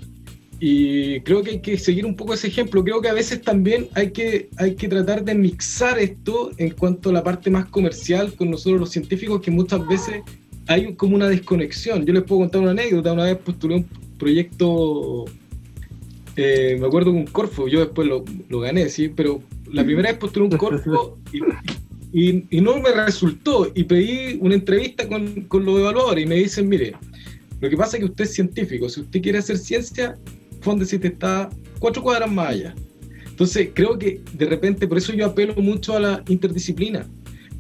y 0.63 1.21
creo 1.21 1.43
que 1.43 1.53
hay 1.53 1.61
que 1.61 1.79
seguir 1.79 2.05
un 2.05 2.15
poco 2.15 2.35
ese 2.35 2.49
ejemplo. 2.49 2.85
Creo 2.85 3.01
que 3.01 3.09
a 3.09 3.15
veces 3.15 3.41
también 3.41 3.89
hay 3.95 4.11
que, 4.11 4.51
hay 4.59 4.75
que 4.75 4.89
tratar 4.89 5.25
de 5.25 5.35
mixar 5.35 5.99
esto 5.99 6.51
en 6.59 6.71
cuanto 6.73 7.09
a 7.09 7.13
la 7.15 7.25
parte 7.25 7.51
más 7.51 7.65
comercial 7.67 8.35
con 8.35 8.51
nosotros 8.51 8.79
los 8.79 8.91
científicos, 8.91 9.41
que 9.41 9.51
muchas 9.51 9.87
veces 9.89 10.23
hay 10.71 10.95
como 10.95 11.17
una 11.17 11.29
desconexión. 11.29 12.07
Yo 12.07 12.13
les 12.13 12.23
puedo 12.23 12.43
contar 12.43 12.61
una 12.61 12.71
anécdota. 12.71 13.13
Una 13.13 13.25
vez 13.25 13.39
postulé 13.39 13.75
un 13.75 13.89
proyecto, 14.17 15.25
eh, 16.37 16.77
me 16.79 16.87
acuerdo 16.87 17.11
con 17.11 17.21
un 17.23 17.27
Corfo, 17.27 17.67
yo 17.67 17.81
después 17.81 18.07
lo, 18.07 18.61
gané, 18.61 18.89
sí, 18.89 19.09
pero 19.09 19.43
la 19.73 19.83
primera 19.83 20.11
vez 20.11 20.19
postulé 20.19 20.47
un 20.47 20.57
Corfo 20.57 21.19
y 22.13 22.61
no 22.61 22.79
me 22.79 22.93
resultó. 22.93 23.73
Y 23.75 23.83
pedí 23.83 24.39
una 24.41 24.55
entrevista 24.55 25.09
con, 25.09 25.43
con 25.49 25.65
los 25.65 25.81
evaluadores 25.81 26.25
y 26.25 26.29
me 26.29 26.37
dicen, 26.37 26.69
mire, 26.69 26.95
lo 27.61 27.69
que 27.69 27.77
pasa 27.77 27.97
es 27.97 28.05
que 28.05 28.11
usted 28.11 28.25
es 28.25 28.35
científico. 28.35 28.89
Si 28.89 29.01
usted 29.01 29.21
quiere 29.21 29.39
hacer 29.39 29.59
ciencia, 29.59 30.17
Fondesit 30.61 31.05
está 31.05 31.51
cuatro 31.81 32.01
cuadras 32.01 32.31
más 32.31 32.51
allá. 32.51 32.75
Entonces, 33.27 33.71
creo 33.75 33.99
que 33.99 34.21
de 34.35 34.47
repente, 34.47 34.87
por 34.87 34.99
eso 34.99 35.13
yo 35.15 35.27
apelo 35.27 35.57
mucho 35.57 35.97
a 35.97 36.01
la 36.01 36.23
interdisciplina, 36.29 37.09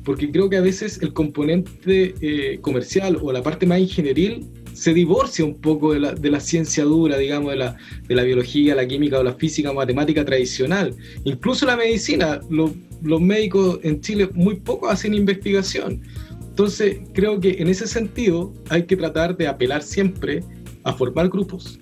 porque 0.04 0.30
creo 0.30 0.48
que 0.48 0.56
a 0.56 0.60
veces 0.60 1.00
el 1.02 1.12
componente 1.12 2.14
eh, 2.20 2.58
comercial 2.60 3.18
o 3.20 3.32
la 3.32 3.42
parte 3.42 3.66
más 3.66 3.80
ingenieril 3.80 4.48
se 4.72 4.94
divorcia 4.94 5.44
un 5.44 5.60
poco 5.60 5.92
de 5.92 6.00
la, 6.00 6.12
de 6.12 6.30
la 6.30 6.40
ciencia 6.40 6.84
dura, 6.84 7.18
digamos, 7.18 7.50
de 7.50 7.58
la, 7.58 7.76
de 8.08 8.14
la, 8.14 8.22
biología, 8.22 8.74
la 8.74 8.86
química 8.86 9.18
o 9.18 9.22
la 9.22 9.34
física, 9.34 9.72
matemática 9.72 10.24
tradicional. 10.24 10.94
Incluso 11.24 11.66
la 11.66 11.76
medicina, 11.76 12.40
lo, 12.48 12.72
los 13.02 13.20
médicos 13.20 13.80
en 13.82 14.00
Chile 14.00 14.30
muy 14.32 14.56
poco 14.56 14.88
hacen 14.88 15.12
investigación. 15.12 16.02
Entonces, 16.48 16.98
creo 17.12 17.40
que 17.40 17.56
en 17.58 17.68
ese 17.68 17.86
sentido 17.86 18.52
hay 18.68 18.84
que 18.84 18.96
tratar 18.96 19.36
de 19.36 19.48
apelar 19.48 19.82
siempre 19.82 20.42
a 20.84 20.92
formar 20.92 21.28
grupos. 21.28 21.78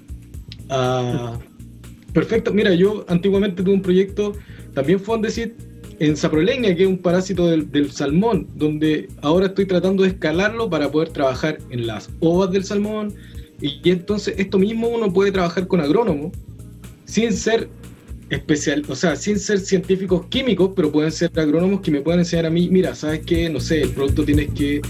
Perfecto, 2.13 2.53
mira, 2.53 2.75
yo 2.75 3.05
antiguamente 3.09 3.63
tuve 3.63 3.75
un 3.75 3.83
proyecto, 3.83 4.33
también 4.75 4.99
fue 4.99 5.21
decir 5.21 5.57
en 6.01 6.17
saprolegnia, 6.17 6.77
que 6.77 6.85
es 6.85 6.89
un 6.89 6.99
parásito 6.99 7.47
del, 7.47 7.91
salmón, 7.91 8.47
donde 8.55 9.09
ahora 9.23 9.47
estoy 9.47 9.67
tratando 9.67 10.03
de 10.03 10.11
escalarlo 10.11 10.71
para 10.71 10.91
poder 10.91 11.09
trabajar 11.11 11.59
en 11.71 11.87
las 11.87 12.11
ovas 12.21 12.51
del 12.51 12.65
salmón. 12.65 13.15
Y, 13.61 13.81
entonces 13.89 14.35
esto 14.39 14.59
mismo 14.59 14.89
uno 14.89 15.13
puede 15.13 15.33
trabajar 15.33 15.67
con 15.67 15.81
agrónomo 15.81 16.31
sin 17.05 17.33
ser 17.33 17.69
especial, 18.31 18.85
o 18.89 18.95
sea, 18.95 19.17
sin 19.17 19.39
ser 19.39 19.59
científicos 19.59 20.27
químicos, 20.27 20.73
pero 20.77 20.93
pueden 20.93 21.11
ser 21.11 21.31
agrónomos 21.37 21.81
que 21.81 21.91
me 21.91 22.01
puedan 22.01 22.21
enseñar 22.21 22.47
a 22.47 22.51
mí, 22.51 22.69
mira, 22.69 22.95
sabes 22.95 23.21
que, 23.21 23.49
no 23.49 23.59
sé, 23.59 23.83
el 23.83 23.91
producto 23.91 24.25
tienes 24.25 24.51
que 24.51 24.83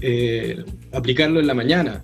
eh, 0.00 0.64
aplicarlo 0.92 1.38
en 1.38 1.46
la 1.46 1.54
mañana. 1.54 2.02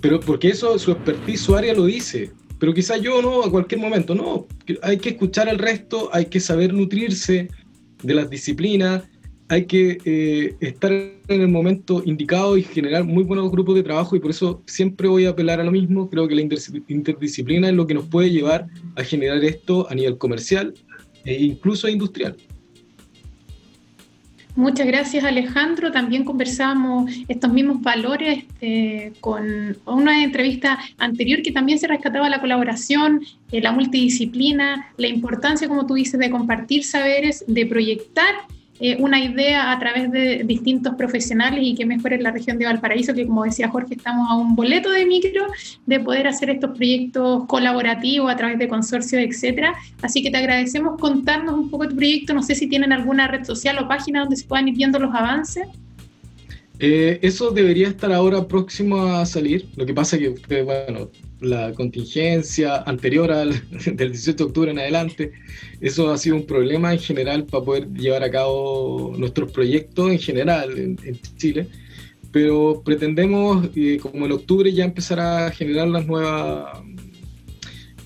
Pero 0.00 0.20
porque 0.20 0.48
eso, 0.48 0.78
su 0.78 0.92
expertise, 0.92 1.40
su 1.40 1.56
área 1.56 1.74
lo 1.74 1.86
dice. 1.86 2.30
Pero 2.58 2.72
quizás 2.72 3.00
yo 3.00 3.20
no, 3.20 3.42
a 3.44 3.50
cualquier 3.50 3.80
momento, 3.80 4.14
no. 4.14 4.46
Hay 4.82 4.98
que 4.98 5.10
escuchar 5.10 5.48
al 5.48 5.58
resto, 5.58 6.10
hay 6.12 6.26
que 6.26 6.40
saber 6.40 6.72
nutrirse 6.72 7.48
de 8.02 8.14
las 8.14 8.30
disciplinas, 8.30 9.04
hay 9.48 9.66
que 9.66 9.98
eh, 10.04 10.56
estar 10.60 10.90
en 10.92 11.40
el 11.40 11.48
momento 11.48 12.02
indicado 12.04 12.56
y 12.56 12.62
generar 12.62 13.04
muy 13.04 13.22
buenos 13.22 13.50
grupos 13.50 13.76
de 13.76 13.82
trabajo 13.82 14.16
y 14.16 14.20
por 14.20 14.30
eso 14.30 14.62
siempre 14.66 15.06
voy 15.08 15.26
a 15.26 15.30
apelar 15.30 15.60
a 15.60 15.64
lo 15.64 15.70
mismo. 15.70 16.10
Creo 16.10 16.26
que 16.26 16.34
la 16.34 16.42
interdisciplina 16.42 17.68
es 17.68 17.74
lo 17.74 17.86
que 17.86 17.94
nos 17.94 18.06
puede 18.06 18.30
llevar 18.30 18.66
a 18.96 19.04
generar 19.04 19.44
esto 19.44 19.86
a 19.88 19.94
nivel 19.94 20.18
comercial 20.18 20.74
e 21.24 21.34
incluso 21.34 21.88
industrial. 21.88 22.36
Muchas 24.56 24.86
gracias 24.86 25.22
Alejandro. 25.22 25.92
También 25.92 26.24
conversamos 26.24 27.12
estos 27.28 27.52
mismos 27.52 27.82
valores 27.82 28.44
este, 28.58 29.12
con 29.20 29.76
una 29.84 30.24
entrevista 30.24 30.78
anterior 30.96 31.42
que 31.42 31.52
también 31.52 31.78
se 31.78 31.86
rescataba 31.86 32.30
la 32.30 32.40
colaboración, 32.40 33.20
eh, 33.52 33.60
la 33.60 33.72
multidisciplina, 33.72 34.92
la 34.96 35.08
importancia, 35.08 35.68
como 35.68 35.86
tú 35.86 35.94
dices, 35.94 36.18
de 36.18 36.30
compartir 36.30 36.84
saberes, 36.84 37.44
de 37.46 37.66
proyectar 37.66 38.34
eh, 38.78 38.96
una 39.00 39.22
idea 39.22 39.72
a 39.72 39.78
través 39.78 40.10
de 40.10 40.42
distintos 40.44 40.94
profesionales 40.94 41.60
y 41.62 41.74
que 41.74 41.86
mejor 41.86 42.12
en 42.12 42.22
la 42.22 42.30
región 42.30 42.58
de 42.58 42.66
Valparaíso, 42.66 43.14
que 43.14 43.26
como 43.26 43.44
decía 43.44 43.68
Jorge, 43.68 43.94
estamos 43.94 44.30
a 44.30 44.34
un 44.34 44.54
boleto 44.54 44.90
de 44.90 45.06
micro 45.06 45.46
de 45.86 46.00
poder 46.00 46.26
hacer 46.26 46.50
estos 46.50 46.76
proyectos 46.76 47.44
colaborativos 47.46 48.30
a 48.30 48.36
través 48.36 48.58
de 48.58 48.68
consorcios, 48.68 49.22
etcétera. 49.22 49.74
Así 50.02 50.22
que 50.22 50.30
te 50.30 50.36
agradecemos 50.36 50.98
contarnos 51.00 51.54
un 51.54 51.70
poco 51.70 51.88
tu 51.88 51.96
proyecto. 51.96 52.34
No 52.34 52.42
sé 52.42 52.54
si 52.54 52.66
tienen 52.66 52.92
alguna 52.92 53.28
red 53.28 53.44
social 53.44 53.78
o 53.78 53.88
página 53.88 54.20
donde 54.20 54.36
se 54.36 54.46
puedan 54.46 54.68
ir 54.68 54.76
viendo 54.76 54.98
los 54.98 55.14
avances. 55.14 55.66
Eh, 56.78 57.18
eso 57.22 57.50
debería 57.50 57.88
estar 57.88 58.12
ahora 58.12 58.46
próximo 58.46 59.02
a 59.06 59.24
salir. 59.24 59.68
Lo 59.76 59.86
que 59.86 59.94
pasa 59.94 60.16
es 60.16 60.40
que, 60.40 60.62
bueno, 60.62 61.10
la 61.40 61.72
contingencia 61.72 62.82
anterior 62.86 63.30
al 63.30 63.50
del 63.70 64.12
18 64.12 64.36
de 64.36 64.44
octubre 64.44 64.70
en 64.70 64.78
adelante, 64.78 65.32
eso 65.80 66.10
ha 66.10 66.18
sido 66.18 66.36
un 66.36 66.46
problema 66.46 66.92
en 66.92 66.98
general 66.98 67.44
para 67.44 67.64
poder 67.64 67.88
llevar 67.92 68.24
a 68.24 68.30
cabo 68.30 69.14
nuestros 69.18 69.52
proyectos 69.52 70.10
en 70.10 70.18
general 70.18 70.78
en, 70.78 70.98
en 71.04 71.20
Chile. 71.36 71.68
Pero 72.32 72.82
pretendemos, 72.84 73.68
eh, 73.74 73.98
como 74.00 74.26
en 74.26 74.32
octubre, 74.32 74.72
ya 74.72 74.84
empezar 74.84 75.20
a 75.20 75.50
generar 75.50 75.88
las 75.88 76.06
nuevas, 76.06 76.80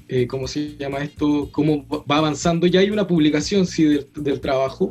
eh, 0.08 0.26
¿cómo 0.26 0.46
se 0.46 0.76
llama 0.76 0.98
esto? 0.98 1.48
¿Cómo 1.52 1.86
va 1.88 2.18
avanzando? 2.18 2.66
Ya 2.66 2.80
hay 2.80 2.90
una 2.90 3.06
publicación, 3.06 3.66
sí, 3.66 3.84
del, 3.84 4.06
del 4.14 4.40
trabajo, 4.40 4.90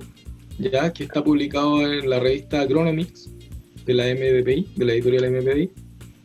ya 0.57 0.91
que 0.91 1.03
está 1.03 1.23
publicado 1.23 1.81
en 1.81 2.09
la 2.09 2.19
revista 2.19 2.61
Agronomics 2.61 3.29
de 3.85 3.93
la 3.93 4.05
MBPI, 4.05 4.73
de 4.75 4.85
la 4.85 4.93
editorial 4.93 5.31
MBPI, 5.31 5.71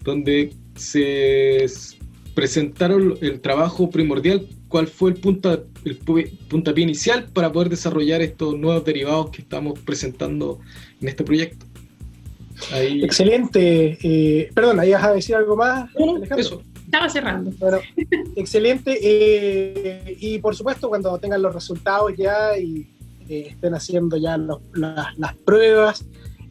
donde 0.02 0.52
se 0.76 1.68
presentaron 2.35 3.16
el 3.20 3.41
trabajo 3.41 3.91
primordial, 3.91 4.49
cuál 4.68 4.89
fue 4.89 5.11
el, 5.11 5.16
punta, 5.16 5.61
el 5.85 5.99
puntapié 5.99 6.82
inicial 6.82 7.28
para 7.32 7.53
poder 7.53 7.68
desarrollar 7.68 8.22
estos 8.22 8.59
nuevos 8.59 8.85
derivados 8.85 9.30
que 9.30 9.43
estamos 9.43 9.78
presentando 9.80 10.59
en 11.01 11.09
este 11.09 11.24
proyecto. 11.24 11.66
Ahí... 12.72 13.03
Excelente. 13.05 13.99
Eh, 14.03 14.51
perdón, 14.55 14.80
¿ahí 14.80 14.91
vas 14.91 15.05
a 15.05 15.12
decir 15.12 15.35
algo 15.37 15.57
más? 15.57 15.91
Eso. 16.37 16.62
Estaba 16.85 17.09
cerrando. 17.09 17.51
Bueno, 17.59 17.78
excelente. 18.37 18.99
Eh, 19.03 20.16
y 20.20 20.39
por 20.39 20.55
supuesto, 20.55 20.89
cuando 20.89 21.18
tengan 21.18 21.43
los 21.43 21.55
resultados 21.55 22.12
ya 22.16 22.57
y 22.59 22.87
eh, 23.28 23.49
estén 23.51 23.74
haciendo 23.74 24.16
ya 24.16 24.37
los, 24.37 24.61
las, 24.74 25.18
las, 25.18 25.35
pruebas, 25.35 26.05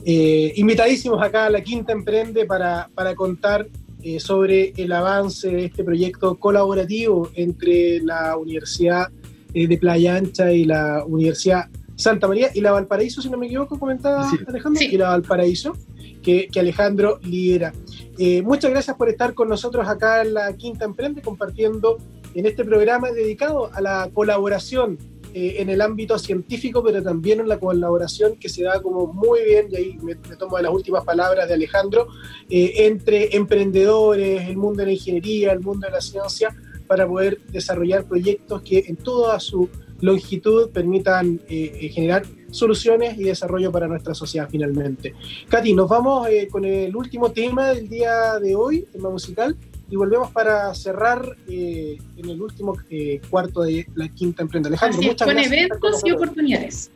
eh, 0.05 0.51
invitadísimos 0.55 1.21
acá 1.21 1.45
a 1.45 1.49
la 1.49 1.61
Quinta 1.61 1.93
Emprende 1.93 2.45
para, 2.45 2.89
para 2.95 3.15
contar 3.15 3.67
eh, 4.03 4.19
sobre 4.19 4.73
el 4.77 4.91
avance 4.91 5.49
de 5.49 5.65
este 5.65 5.83
proyecto 5.83 6.35
colaborativo 6.35 7.29
entre 7.35 8.01
la 8.01 8.37
Universidad 8.37 9.07
eh, 9.53 9.67
de 9.67 9.77
Playa 9.77 10.15
Ancha 10.15 10.51
y 10.51 10.65
la 10.65 11.05
Universidad 11.05 11.69
Santa 11.95 12.27
María 12.27 12.49
y 12.53 12.61
la 12.61 12.71
Valparaíso, 12.71 13.21
si 13.21 13.29
no 13.29 13.37
me 13.37 13.45
equivoco, 13.45 13.79
comentaba 13.79 14.29
sí. 14.29 14.37
Alejandro, 14.47 14.79
sí. 14.79 14.89
y 14.91 14.97
la 14.97 15.09
Valparaíso, 15.09 15.73
que, 16.21 16.47
que 16.47 16.59
Alejandro 16.59 17.19
lidera. 17.23 17.71
Eh, 18.17 18.41
muchas 18.41 18.71
gracias 18.71 18.95
por 18.97 19.09
estar 19.09 19.33
con 19.33 19.49
nosotros 19.49 19.87
acá 19.87 20.21
en 20.21 20.33
la 20.33 20.53
Quinta 20.53 20.85
Emprende, 20.85 21.21
compartiendo 21.21 21.97
en 22.33 22.45
este 22.45 22.65
programa 22.65 23.11
dedicado 23.11 23.69
a 23.73 23.81
la 23.81 24.09
colaboración 24.13 24.97
eh, 25.33 25.55
en 25.59 25.69
el 25.69 25.81
ámbito 25.81 26.17
científico, 26.19 26.83
pero 26.83 27.01
también 27.01 27.39
en 27.39 27.47
la 27.47 27.59
colaboración 27.59 28.35
que 28.37 28.49
se 28.49 28.63
da 28.63 28.81
como 28.81 29.07
muy 29.07 29.43
bien, 29.43 29.67
y 29.71 29.75
ahí 29.75 29.97
me, 30.01 30.15
me 30.15 30.35
tomo 30.35 30.57
de 30.57 30.63
las 30.63 30.71
últimas 30.71 31.03
palabras 31.03 31.47
de 31.47 31.53
Alejandro, 31.53 32.07
eh, 32.49 32.73
entre 32.85 33.35
emprendedores, 33.35 34.47
el 34.47 34.57
mundo 34.57 34.79
de 34.79 34.87
la 34.87 34.93
ingeniería, 34.93 35.51
el 35.51 35.59
mundo 35.59 35.87
de 35.87 35.93
la 35.93 36.01
ciencia, 36.01 36.55
para 36.87 37.07
poder 37.07 37.41
desarrollar 37.47 38.05
proyectos 38.05 38.61
que 38.61 38.83
en 38.87 38.95
toda 38.97 39.39
su 39.39 39.69
longitud 40.01 40.69
permitan 40.69 41.41
eh, 41.47 41.89
generar 41.93 42.23
soluciones 42.51 43.17
y 43.17 43.23
desarrollo 43.23 43.71
para 43.71 43.87
nuestra 43.87 44.13
sociedad 44.13 44.47
finalmente. 44.49 45.13
Katy, 45.49 45.73
nos 45.73 45.89
vamos 45.89 46.27
eh, 46.27 46.47
con 46.51 46.65
el 46.65 46.95
último 46.95 47.31
tema 47.31 47.69
del 47.69 47.87
día 47.87 48.37
de 48.39 48.55
hoy, 48.55 48.85
tema 48.91 49.09
musical, 49.09 49.55
y 49.93 49.95
volvemos 49.95 50.31
para 50.31 50.73
cerrar 50.73 51.37
eh, 51.47 51.99
en 52.17 52.27
el 52.27 52.41
último 52.41 52.75
eh, 52.89 53.21
cuarto 53.29 53.61
de 53.61 53.85
la 53.93 54.07
quinta 54.09 54.41
emprenda. 54.41 54.67
Alejandro, 54.67 54.97
Así 54.97 55.07
muchas 55.07 55.27
con 55.27 55.35
gracias. 55.35 55.53
eventos 55.53 56.01
y 56.03 56.11
oportunidades. 56.11 56.91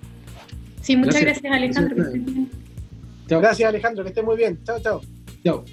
Sí, 0.82 0.98
muchas 0.98 1.22
gracias, 1.22 1.43
gracias 1.43 1.78
Alejandro. 1.78 1.95
Gracias. 1.95 3.41
gracias, 3.41 3.70
Alejandro, 3.70 4.04
que 4.04 4.10
esté 4.10 4.24
muy 4.24 4.36
bien. 4.36 4.60
Chao, 4.64 4.80
chao. 4.80 5.02
Chao. 5.43 5.64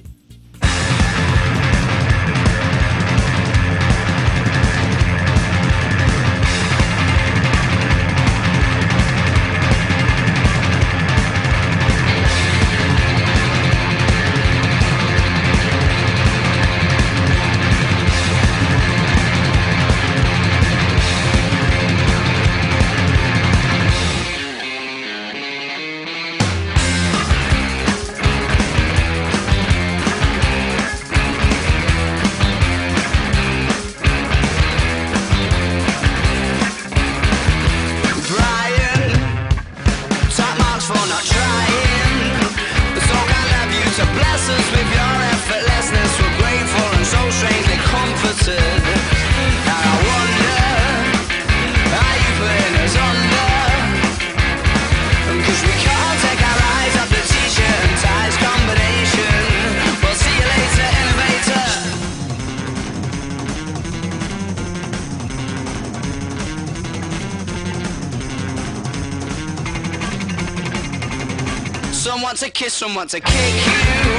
Someone 72.04 72.36
to 72.36 72.50
kiss, 72.50 72.74
someone 72.74 73.08
to 73.08 73.18
kick 73.18 73.54
you. 73.64 74.12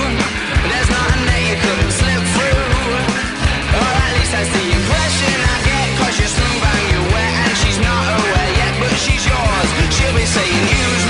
There's 0.74 0.90
nothing 0.90 1.24
that 1.30 1.42
you 1.46 1.54
couldn't 1.62 1.94
slip 1.94 2.24
through. 2.34 2.66
Or 3.78 3.90
at 4.02 4.12
least 4.18 4.34
that's 4.34 4.50
the 4.50 4.66
impression 4.74 5.38
I 5.38 5.58
get. 5.70 5.88
Cause 6.02 6.18
you're 6.18 6.34
smooth 6.34 6.66
and 6.66 6.86
you're 6.90 7.08
wet 7.14 7.34
and 7.46 7.56
she's 7.62 7.78
not 7.78 8.06
aware 8.18 8.50
yet, 8.58 8.74
but 8.82 8.90
she's 9.06 9.22
yours. 9.22 9.70
She'll 9.94 10.18
be 10.18 10.26
saying, 10.26 10.66
use 10.66 11.05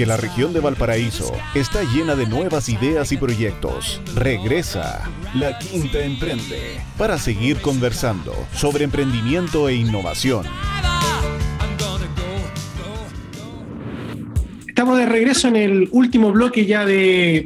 Porque 0.00 0.08
la 0.08 0.16
región 0.16 0.54
de 0.54 0.60
Valparaíso 0.60 1.30
está 1.54 1.82
llena 1.82 2.16
de 2.16 2.24
nuevas 2.24 2.70
ideas 2.70 3.12
y 3.12 3.18
proyectos. 3.18 4.00
Regresa 4.14 5.06
La 5.34 5.58
Quinta 5.58 6.02
Emprende 6.02 6.80
para 6.96 7.18
seguir 7.18 7.58
conversando 7.58 8.34
sobre 8.54 8.84
emprendimiento 8.84 9.68
e 9.68 9.74
innovación. 9.74 10.46
Estamos 14.66 14.96
de 14.96 15.04
regreso 15.04 15.48
en 15.48 15.56
el 15.56 15.88
último 15.92 16.32
bloque 16.32 16.64
ya 16.64 16.86
de, 16.86 17.44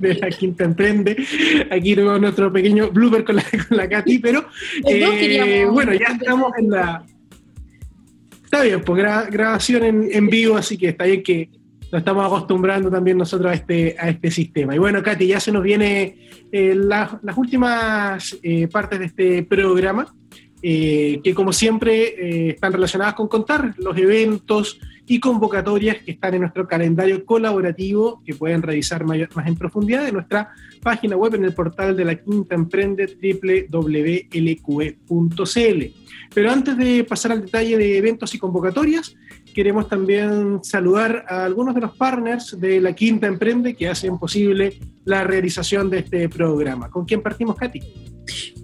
de 0.00 0.14
la 0.14 0.28
Quinta 0.30 0.64
Emprende. 0.64 1.16
Aquí 1.70 1.94
tenemos 1.94 2.20
nuestro 2.20 2.52
pequeño 2.52 2.90
blooper 2.90 3.22
con 3.22 3.36
la, 3.36 3.44
con 3.68 3.76
la 3.76 3.88
Katy, 3.88 4.18
pero 4.18 4.48
eh, 4.84 5.64
bueno, 5.70 5.94
ya 5.94 6.06
estamos 6.06 6.50
en 6.58 6.70
la... 6.70 7.04
Está 8.46 8.62
bien, 8.62 8.80
pues 8.82 9.02
gra- 9.02 9.28
grabación 9.30 9.84
en, 9.84 10.08
en 10.10 10.28
vivo, 10.28 10.56
así 10.56 10.78
que 10.78 10.88
está 10.88 11.04
bien 11.04 11.22
que 11.22 11.50
nos 11.92 12.00
estamos 12.00 12.24
acostumbrando 12.26 12.90
también 12.90 13.18
nosotros 13.18 13.50
a 13.50 13.54
este, 13.54 13.94
a 13.98 14.08
este 14.08 14.30
sistema. 14.30 14.74
Y 14.74 14.78
bueno, 14.78 15.02
Katy, 15.02 15.26
ya 15.26 15.38
se 15.40 15.52
nos 15.52 15.62
viene 15.62 16.16
eh, 16.50 16.74
la- 16.74 17.20
las 17.22 17.36
últimas 17.36 18.36
eh, 18.42 18.66
partes 18.68 18.98
de 19.00 19.04
este 19.06 19.42
programa, 19.42 20.06
eh, 20.62 21.20
que 21.22 21.34
como 21.34 21.52
siempre 21.52 22.04
eh, 22.06 22.50
están 22.50 22.72
relacionadas 22.72 23.14
con 23.14 23.28
contar 23.28 23.74
los 23.78 23.96
eventos 23.98 24.80
y 25.06 25.20
convocatorias 25.20 25.98
que 25.98 26.10
están 26.12 26.34
en 26.34 26.40
nuestro 26.40 26.66
calendario 26.66 27.24
colaborativo, 27.24 28.22
que 28.24 28.34
pueden 28.34 28.62
revisar 28.62 29.04
mayor- 29.04 29.28
más 29.34 29.46
en 29.46 29.56
profundidad 29.56 30.06
en 30.08 30.14
nuestra 30.14 30.50
página 30.82 31.16
web 31.16 31.34
en 31.36 31.44
el 31.44 31.54
portal 31.54 31.96
de 31.96 32.04
la 32.04 32.16
Quinta 32.16 32.54
Emprende 32.54 33.06
www.lqe.cl. 34.66 35.84
Pero 36.34 36.50
antes 36.50 36.76
de 36.76 37.04
pasar 37.04 37.32
al 37.32 37.42
detalle 37.44 37.76
de 37.78 37.98
eventos 37.98 38.34
y 38.34 38.38
convocatorias, 38.38 39.14
queremos 39.56 39.88
también 39.88 40.62
saludar 40.62 41.24
a 41.30 41.46
algunos 41.46 41.74
de 41.74 41.80
los 41.80 41.96
partners 41.96 42.60
de 42.60 42.78
la 42.78 42.92
Quinta 42.92 43.26
Emprende 43.26 43.74
que 43.74 43.88
hacen 43.88 44.18
posible 44.18 44.78
la 45.06 45.24
realización 45.24 45.88
de 45.88 46.00
este 46.00 46.28
programa. 46.28 46.90
¿Con 46.90 47.06
quién 47.06 47.22
partimos, 47.22 47.56
Katy? 47.56 47.80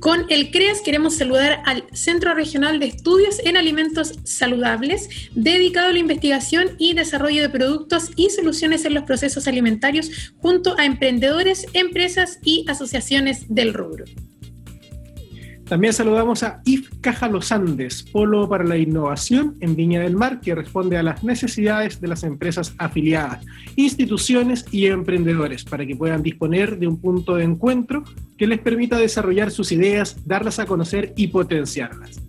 Con 0.01 0.27
el 0.29 0.51
CREAS 0.51 0.83
queremos 0.83 1.17
saludar 1.17 1.63
al 1.65 1.85
Centro 1.95 2.35
Regional 2.35 2.79
de 2.79 2.89
Estudios 2.89 3.41
en 3.43 3.57
Alimentos 3.57 4.19
Saludables, 4.25 5.31
dedicado 5.35 5.89
a 5.89 5.93
la 5.93 5.99
investigación 5.99 6.73
y 6.77 6.93
desarrollo 6.93 7.41
de 7.41 7.49
productos 7.49 8.11
y 8.15 8.29
soluciones 8.29 8.85
en 8.85 8.93
los 8.93 9.05
procesos 9.05 9.49
alimentarios, 9.49 10.35
junto 10.43 10.79
a 10.79 10.85
emprendedores, 10.85 11.69
empresas 11.73 12.39
y 12.45 12.67
asociaciones 12.69 13.47
del 13.49 13.73
rubro. 13.73 14.05
También 15.69 15.93
saludamos 15.93 16.43
a 16.43 16.61
IF 16.65 16.91
Caja 17.01 17.29
Los 17.29 17.53
Andes, 17.53 18.03
polo 18.03 18.49
para 18.49 18.65
la 18.65 18.77
innovación 18.77 19.55
en 19.61 19.77
Viña 19.77 20.01
del 20.01 20.17
Mar, 20.17 20.41
que 20.41 20.55
responde 20.55 20.97
a 20.99 21.03
las 21.03 21.25
necesidades 21.25 22.01
de 22.01 22.09
las 22.09 22.25
empresas 22.25 22.75
afiliadas, 22.79 23.45
instituciones 23.77 24.65
y 24.71 24.87
emprendedores, 24.87 25.65
para 25.65 25.87
que 25.87 25.97
puedan 25.97 26.23
disponer 26.23 26.79
de 26.79 26.87
un 26.87 27.01
punto 27.01 27.37
de 27.37 27.45
encuentro 27.45 28.05
que 28.37 28.47
les 28.47 28.59
permita 28.59 28.99
desarrollar 28.99 29.51
sus 29.51 29.73
ideas, 29.73 30.17
darlas 30.27 30.59
a 30.59 30.67
conocer 30.67 31.13
y 31.17 31.29
potenciarlas. 31.29 32.21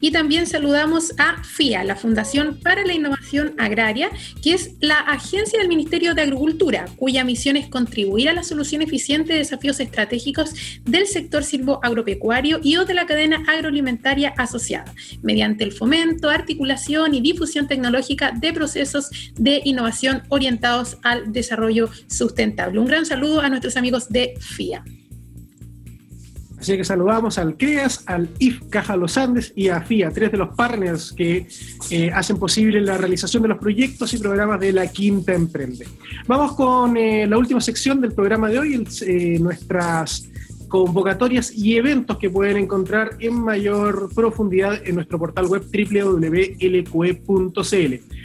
Y 0.00 0.10
también 0.10 0.46
saludamos 0.46 1.12
a 1.18 1.42
FIA, 1.44 1.84
la 1.84 1.96
Fundación 1.96 2.58
para 2.62 2.84
la 2.84 2.94
Innovación 2.94 3.54
Agraria, 3.58 4.10
que 4.42 4.54
es 4.54 4.74
la 4.80 4.98
agencia 4.98 5.58
del 5.58 5.68
Ministerio 5.68 6.14
de 6.14 6.22
Agricultura, 6.22 6.86
cuya 6.96 7.24
misión 7.24 7.56
es 7.56 7.68
contribuir 7.68 8.28
a 8.28 8.32
la 8.32 8.42
solución 8.42 8.82
eficiente 8.82 9.32
de 9.32 9.40
desafíos 9.40 9.80
estratégicos 9.80 10.54
del 10.84 11.06
sector 11.06 11.44
silvoagropecuario 11.44 12.60
y 12.62 12.76
o 12.76 12.84
de 12.84 12.94
la 12.94 13.06
cadena 13.06 13.42
agroalimentaria 13.46 14.34
asociada, 14.36 14.94
mediante 15.22 15.64
el 15.64 15.72
fomento, 15.72 16.30
articulación 16.30 17.14
y 17.14 17.20
difusión 17.20 17.68
tecnológica 17.68 18.32
de 18.32 18.52
procesos 18.52 19.10
de 19.34 19.60
innovación 19.64 20.22
orientados 20.28 20.98
al 21.02 21.32
desarrollo 21.32 21.90
sustentable. 22.08 22.78
Un 22.78 22.86
gran 22.86 23.06
saludo 23.06 23.40
a 23.40 23.48
nuestros 23.48 23.76
amigos 23.76 24.08
de 24.08 24.34
FIA. 24.38 24.84
Así 26.62 26.76
que 26.76 26.84
saludamos 26.84 27.38
al 27.38 27.56
CREAS, 27.56 28.04
al 28.06 28.28
IF 28.38 28.60
Caja 28.70 28.94
Los 28.96 29.18
Andes 29.18 29.52
y 29.56 29.66
a 29.66 29.80
FIA, 29.80 30.12
tres 30.12 30.30
de 30.30 30.38
los 30.38 30.54
partners 30.54 31.12
que 31.12 31.48
eh, 31.90 32.12
hacen 32.14 32.38
posible 32.38 32.80
la 32.80 32.96
realización 32.96 33.42
de 33.42 33.48
los 33.48 33.58
proyectos 33.58 34.14
y 34.14 34.18
programas 34.18 34.60
de 34.60 34.72
la 34.72 34.86
Quinta 34.86 35.34
Emprende. 35.34 35.88
Vamos 36.28 36.52
con 36.52 36.96
eh, 36.96 37.26
la 37.26 37.36
última 37.36 37.60
sección 37.60 38.00
del 38.00 38.12
programa 38.12 38.48
de 38.48 38.60
hoy, 38.60 38.86
eh, 39.00 39.40
nuestras 39.40 40.30
convocatorias 40.68 41.52
y 41.52 41.76
eventos 41.76 42.16
que 42.16 42.30
pueden 42.30 42.56
encontrar 42.58 43.16
en 43.18 43.42
mayor 43.42 44.10
profundidad 44.14 44.86
en 44.86 44.94
nuestro 44.94 45.18
portal 45.18 45.46
web 45.46 45.64
www.lqe.cl. 45.64 46.62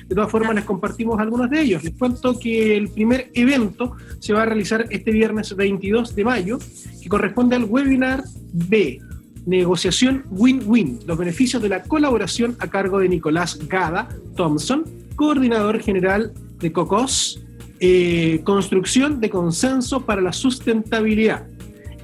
De 0.08 0.16
todas 0.16 0.32
formas, 0.32 0.56
les 0.56 0.64
compartimos 0.64 1.20
algunos 1.20 1.50
de 1.50 1.62
ellos. 1.62 1.84
Les 1.84 1.94
cuento 1.94 2.40
que 2.40 2.78
el 2.78 2.90
primer 2.90 3.30
evento 3.34 3.96
se 4.20 4.34
va 4.34 4.44
a 4.44 4.46
realizar 4.46 4.86
este 4.90 5.12
viernes 5.12 5.56
22 5.56 6.16
de 6.16 6.24
mayo, 6.24 6.60
que 7.02 7.10
corresponde 7.10 7.58
al 7.58 7.66
webinar 7.66 8.24
B, 8.54 9.02
Negociación 9.46 10.24
Win-Win, 10.30 11.00
los 11.06 11.18
beneficios 11.18 11.62
de 11.62 11.70
la 11.70 11.84
colaboración 11.84 12.56
a 12.60 12.68
cargo 12.68 13.00
de 13.00 13.10
Nicolás 13.10 13.60
Gada 13.68 14.08
Thompson, 14.36 14.86
coordinador 15.16 15.80
general 15.82 16.34
de 16.60 16.72
COCOS, 16.72 17.42
eh, 17.80 18.42
Construcción 18.44 19.20
de 19.20 19.30
Consenso 19.30 20.06
para 20.06 20.22
la 20.22 20.34
Sustentabilidad. 20.34 21.46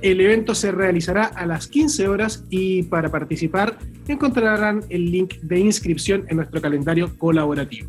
El 0.03 0.19
evento 0.19 0.53
se 0.53 0.73
realizará 0.73 1.23
a 1.23 1.45
las 1.45 1.67
15 1.67 2.09
horas 2.09 2.43
y 2.49 2.83
para 2.83 3.09
participar 3.09 3.77
encontrarán 4.05 4.83
el 4.89 5.09
link 5.09 5.35
de 5.35 5.59
inscripción 5.59 6.25
en 6.27 6.35
nuestro 6.35 6.61
calendario 6.61 7.17
colaborativo. 7.17 7.87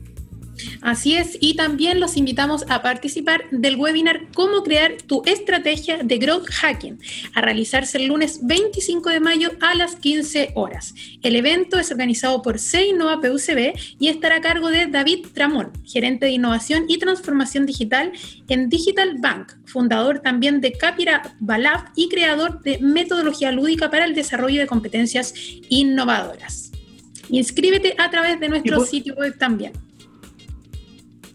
Así 0.80 1.16
es, 1.16 1.36
y 1.40 1.54
también 1.54 2.00
los 2.00 2.16
invitamos 2.16 2.64
a 2.68 2.82
participar 2.82 3.44
del 3.50 3.76
webinar 3.76 4.28
Cómo 4.34 4.62
crear 4.62 4.96
tu 5.06 5.22
estrategia 5.26 5.98
de 6.02 6.18
growth 6.18 6.48
hacking, 6.50 6.98
a 7.34 7.40
realizarse 7.40 7.98
el 7.98 8.06
lunes 8.06 8.40
25 8.42 9.10
de 9.10 9.20
mayo 9.20 9.50
a 9.60 9.74
las 9.74 9.96
15 9.96 10.52
horas. 10.54 10.94
El 11.22 11.36
evento 11.36 11.78
es 11.78 11.90
organizado 11.90 12.42
por 12.42 12.58
Seinova 12.58 13.20
PUCB 13.20 13.72
y 13.98 14.08
estará 14.08 14.36
a 14.36 14.40
cargo 14.40 14.68
de 14.68 14.86
David 14.86 15.26
Tramón, 15.32 15.72
gerente 15.84 16.26
de 16.26 16.32
innovación 16.32 16.84
y 16.88 16.98
transformación 16.98 17.66
digital 17.66 18.12
en 18.48 18.68
Digital 18.68 19.16
Bank, 19.18 19.52
fundador 19.64 20.20
también 20.20 20.60
de 20.60 20.72
Capira 20.72 21.34
Balab 21.40 21.90
y 21.96 22.08
creador 22.08 22.62
de 22.62 22.78
metodología 22.78 23.52
lúdica 23.52 23.90
para 23.90 24.04
el 24.04 24.14
desarrollo 24.14 24.60
de 24.60 24.66
competencias 24.66 25.34
innovadoras. 25.68 26.70
Inscríbete 27.30 27.94
a 27.98 28.10
través 28.10 28.38
de 28.40 28.48
nuestro 28.48 28.84
sitio 28.84 29.14
web 29.14 29.36
también. 29.38 29.72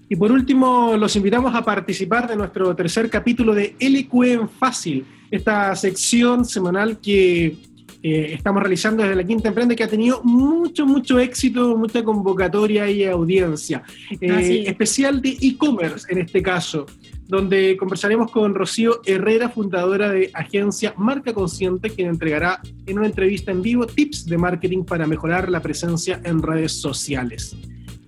Y 0.10 0.16
por 0.16 0.32
último, 0.32 0.98
los 0.98 1.16
invitamos 1.16 1.54
a 1.54 1.64
participar 1.64 2.28
de 2.28 2.36
nuestro 2.36 2.76
tercer 2.76 3.10
capítulo 3.12 3.54
de 3.54 3.76
LQ 3.80 4.24
en 4.24 4.50
Fácil, 4.50 5.06
esta 5.30 5.76
sección 5.76 6.46
semanal 6.46 7.00
que 7.00 7.58
eh, 8.02 8.34
estamos 8.34 8.64
realizando 8.64 9.04
desde 9.04 9.16
la 9.16 9.24
Quinta 9.24 9.50
Emprende, 9.50 9.76
que 9.76 9.84
ha 9.84 9.88
tenido 9.88 10.24
mucho, 10.24 10.88
mucho 10.88 11.20
éxito, 11.20 11.78
mucha 11.78 12.04
convocatoria 12.04 12.90
y 12.90 13.04
audiencia. 13.04 13.84
Eh, 14.20 14.64
especial 14.66 15.22
de 15.22 15.38
e-commerce 15.42 16.08
en 16.10 16.20
este 16.20 16.42
caso, 16.42 16.88
donde 17.28 17.78
conversaremos 17.78 18.32
con 18.32 18.56
Rocío 18.56 19.02
Herrera, 19.06 19.50
fundadora 19.50 20.10
de 20.10 20.32
agencia 20.34 20.96
Marca 20.98 21.34
Consciente, 21.34 21.92
quien 21.92 22.08
entregará 22.08 22.62
en 22.88 22.98
una 22.98 23.08
entrevista 23.08 23.52
en 23.52 23.62
vivo 23.62 23.86
tips 23.86 24.26
de 24.26 24.38
marketing 24.40 24.86
para 24.86 25.06
mejorar 25.06 25.50
la 25.50 25.62
presencia 25.62 26.20
en 26.24 26.42
redes 26.42 26.82
sociales. 26.82 27.56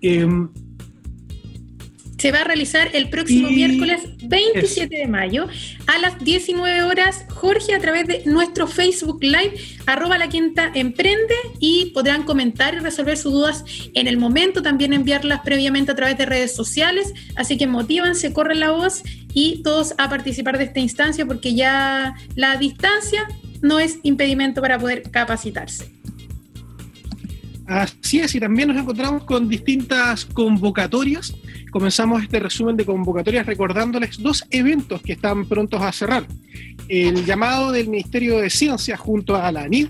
Em, 0.01 0.49
se 2.21 2.31
va 2.31 2.41
a 2.41 2.43
realizar 2.43 2.91
el 2.93 3.09
próximo 3.09 3.49
miércoles 3.49 4.01
27 4.21 4.95
de 4.95 5.07
mayo 5.07 5.47
a 5.87 5.97
las 5.97 6.23
19 6.23 6.83
horas. 6.83 7.25
Jorge, 7.29 7.73
a 7.73 7.79
través 7.79 8.05
de 8.05 8.21
nuestro 8.27 8.67
Facebook 8.67 9.23
Live, 9.23 9.55
arroba 9.87 10.19
la 10.19 10.29
quinta 10.29 10.71
emprende 10.75 11.33
y 11.59 11.87
podrán 11.95 12.21
comentar 12.21 12.75
y 12.75 12.77
resolver 12.77 13.17
sus 13.17 13.31
dudas 13.31 13.65
en 13.95 14.05
el 14.05 14.17
momento, 14.17 14.61
también 14.61 14.93
enviarlas 14.93 15.39
previamente 15.39 15.93
a 15.93 15.95
través 15.95 16.15
de 16.15 16.27
redes 16.27 16.55
sociales. 16.55 17.11
Así 17.35 17.57
que 17.57 17.65
motívanse, 17.65 18.33
corren 18.33 18.59
la 18.59 18.69
voz 18.69 19.01
y 19.33 19.63
todos 19.63 19.95
a 19.97 20.07
participar 20.07 20.59
de 20.59 20.65
esta 20.65 20.79
instancia 20.79 21.25
porque 21.25 21.55
ya 21.55 22.13
la 22.35 22.55
distancia 22.57 23.27
no 23.63 23.79
es 23.79 23.97
impedimento 24.03 24.61
para 24.61 24.77
poder 24.77 25.09
capacitarse. 25.09 25.91
Así 27.65 28.19
es, 28.19 28.35
y 28.35 28.39
también 28.39 28.67
nos 28.67 28.77
encontramos 28.77 29.23
con 29.23 29.49
distintas 29.49 30.25
convocatorias 30.25 31.33
comenzamos 31.71 32.21
este 32.21 32.39
resumen 32.39 32.77
de 32.77 32.85
convocatorias 32.85 33.45
recordándoles 33.45 34.21
dos 34.21 34.45
eventos 34.51 35.01
que 35.01 35.13
están 35.13 35.45
prontos 35.47 35.81
a 35.81 35.91
cerrar. 35.91 36.27
El 36.87 37.25
llamado 37.25 37.71
del 37.71 37.89
Ministerio 37.89 38.37
de 38.37 38.49
Ciencia 38.49 38.97
junto 38.97 39.35
a 39.35 39.51
la 39.51 39.63
ANID 39.63 39.87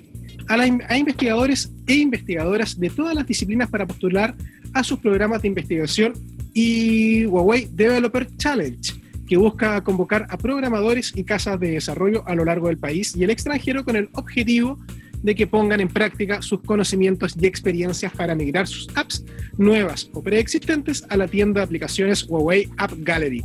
a, 0.48 0.98
investigadores 0.98 1.72
e 1.88 1.96
investigadoras 1.96 2.80
de 2.80 2.90
todas 2.90 3.16
las 3.16 3.26
disciplinas 3.26 3.70
para 3.70 3.88
postular 3.88 4.36
a 4.74 4.84
sus 4.84 5.00
programas 5.00 5.42
de 5.42 5.48
investigación 5.48 6.14
y 6.54 7.26
Huawei 7.26 7.68
Developer 7.72 8.28
Challenge, 8.38 8.94
que 9.28 9.38
busca 9.38 9.82
convocar 9.82 10.28
a 10.30 10.38
programadores 10.38 11.14
y 11.16 11.24
casas 11.24 11.60
de 11.60 11.72
desarrollo 11.72 12.24
a 12.28 12.36
lo 12.36 12.46
largo 12.46 12.68
del 12.68 12.78
país 12.78 13.16
y 13.16 13.24
el 13.24 13.30
extranjero 13.30 13.84
con 13.84 13.96
el 13.96 14.10
objetivo 14.14 14.78
de 14.78 15.01
que 15.24 15.48
pongan 15.48 15.80
en 15.80 15.88
práctica 15.88 16.42
sus 16.42 16.62
conocimientos 16.62 17.36
y 17.40 17.46
experiencias 17.46 18.12
para 18.14 18.36
migrar 18.36 18.68
sus 18.68 18.88
apps 18.96 19.24
nuevas 19.58 20.10
o 20.14 20.22
preexistentes 20.22 21.06
a 21.10 21.18
la 21.18 21.28
tienda 21.28 21.62
de 21.62 21.66
aplicaciones 21.66 22.26
Huawei 22.28 22.70
App 22.78 22.92
Gallery. 22.98 23.44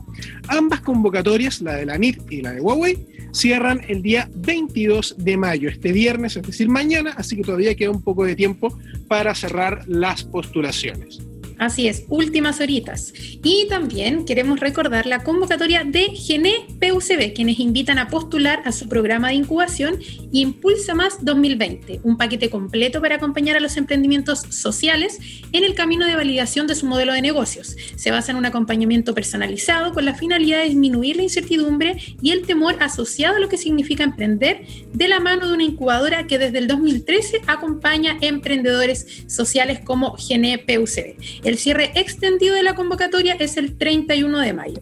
Ambas 0.49 0.81
convocatorias, 0.81 1.61
la 1.61 1.75
de 1.75 1.87
la 1.87 1.99
NIT 1.99 2.21
y 2.31 2.43
la 2.43 2.53
de 2.53 2.61
Huawei, 2.61 3.07
cierran 3.33 3.81
el 3.89 4.03
día 4.03 4.29
22 4.35 5.17
de 5.19 5.37
mayo, 5.37 5.69
este 5.69 5.93
viernes, 5.93 6.37
es 6.37 6.43
decir, 6.43 6.69
mañana, 6.69 7.15
así 7.17 7.37
que 7.37 7.43
todavía 7.43 7.75
queda 7.75 7.91
un 7.91 8.03
poco 8.03 8.25
de 8.25 8.35
tiempo 8.35 8.77
para 9.09 9.35
cerrar 9.35 9.85
las 9.87 10.25
postulaciones. 10.25 11.21
Así 11.59 11.89
es, 11.89 12.05
últimas 12.09 12.61
horitas. 12.61 13.15
Y 13.43 13.67
también 13.69 14.27
queremos 14.27 14.61
recordar 14.61 15.07
la 15.07 15.25
convocatoria 15.25 15.85
de 15.85 16.09
Gene 16.15 16.67
PUCB, 16.81 17.33
quienes 17.35 17.59
invitan 17.59 17.99
a 17.99 18.09
postular 18.09 18.61
a 18.67 18.73
su 18.73 18.89
programa 18.89 19.29
de 19.29 19.35
incubación 19.35 19.99
Impulsa 20.33 20.95
Más 20.95 21.25
2020, 21.25 22.01
un 22.03 22.19
paquete 22.19 22.51
completo 22.51 23.01
para 23.01 23.17
acompañar 23.17 23.57
a 23.57 23.61
los 23.61 23.79
emprendimientos 23.79 24.41
sociales 24.51 25.19
en 25.53 25.65
el 25.65 25.75
camino 25.75 26.07
de 26.07 26.15
validación 26.15 26.67
de 26.67 26.75
su 26.75 26.85
modelo 26.85 27.15
de 27.15 27.23
negocios. 27.23 27.75
Se 27.97 28.11
basa 28.11 28.33
en 28.33 28.39
un 28.39 28.45
acompañamiento 28.45 29.15
personalizado 29.15 29.95
con 29.95 30.05
la 30.05 30.15
finalidad 30.15 30.59
de 30.59 30.69
disminuir 30.69 31.17
la 31.17 31.23
incertidumbre 31.23 31.97
y 32.21 32.33
el 32.33 32.43
temor 32.43 32.77
asociado 32.81 33.37
a 33.37 33.41
lo 33.41 33.49
que 33.49 33.57
significa 33.57 34.05
emprender 34.05 34.67
de 34.93 35.09
la 35.09 35.21
mano 35.21 35.49
de 35.49 35.55
una 35.55 35.65
incubadora 35.65 36.27
que 36.27 36.39
desde 36.39 36.59
el 36.59 36.69
2013 36.69 37.41
acompaña 37.47 38.19
emprendedores 38.21 39.25
sociales 39.27 39.81
como 39.83 40.17
Gene 40.17 40.59
PUCB. 40.59 41.46
El 41.47 41.59
cierre 41.59 41.93
extendido 41.95 42.57
de 42.57 42.65
la 42.65 42.75
convocatoria 42.75 43.35
es 43.35 43.57
el 43.57 43.79
31 43.79 44.41
de 44.41 44.53
mayo. 44.53 44.81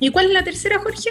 ¿Y 0.00 0.08
cuál 0.08 0.28
es 0.28 0.32
la 0.32 0.42
tercera, 0.42 0.78
Jorge? 0.78 1.10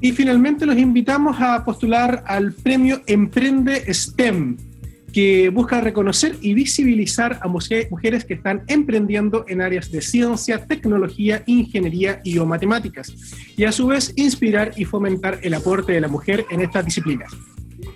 Y 0.00 0.12
finalmente 0.12 0.64
los 0.64 0.78
invitamos 0.78 1.36
a 1.38 1.62
postular 1.62 2.24
al 2.26 2.54
premio 2.54 3.02
Emprende 3.06 3.92
STEM, 3.92 4.56
que 5.12 5.50
busca 5.50 5.82
reconocer 5.82 6.36
y 6.40 6.54
visibilizar 6.54 7.38
a 7.42 7.48
mujeres 7.48 8.24
que 8.24 8.32
están 8.32 8.62
emprendiendo 8.68 9.44
en 9.48 9.60
áreas 9.60 9.90
de 9.90 10.00
ciencia, 10.00 10.64
tecnología, 10.64 11.42
ingeniería 11.44 12.22
y 12.24 12.38
o 12.38 12.46
matemáticas, 12.46 13.14
y 13.54 13.64
a 13.64 13.72
su 13.72 13.86
vez 13.86 14.14
inspirar 14.16 14.72
y 14.78 14.86
fomentar 14.86 15.40
el 15.42 15.52
aporte 15.52 15.92
de 15.92 16.00
la 16.00 16.08
mujer 16.08 16.46
en 16.50 16.62
estas 16.62 16.86
disciplinas. 16.86 17.34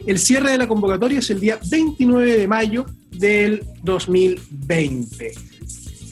El 0.06 0.18
cierre 0.18 0.52
de 0.52 0.58
la 0.58 0.68
convocatoria 0.68 1.18
es 1.18 1.30
el 1.30 1.40
día 1.40 1.58
29 1.68 2.38
de 2.38 2.48
mayo 2.48 2.86
del 3.10 3.62
2020. 3.82 5.49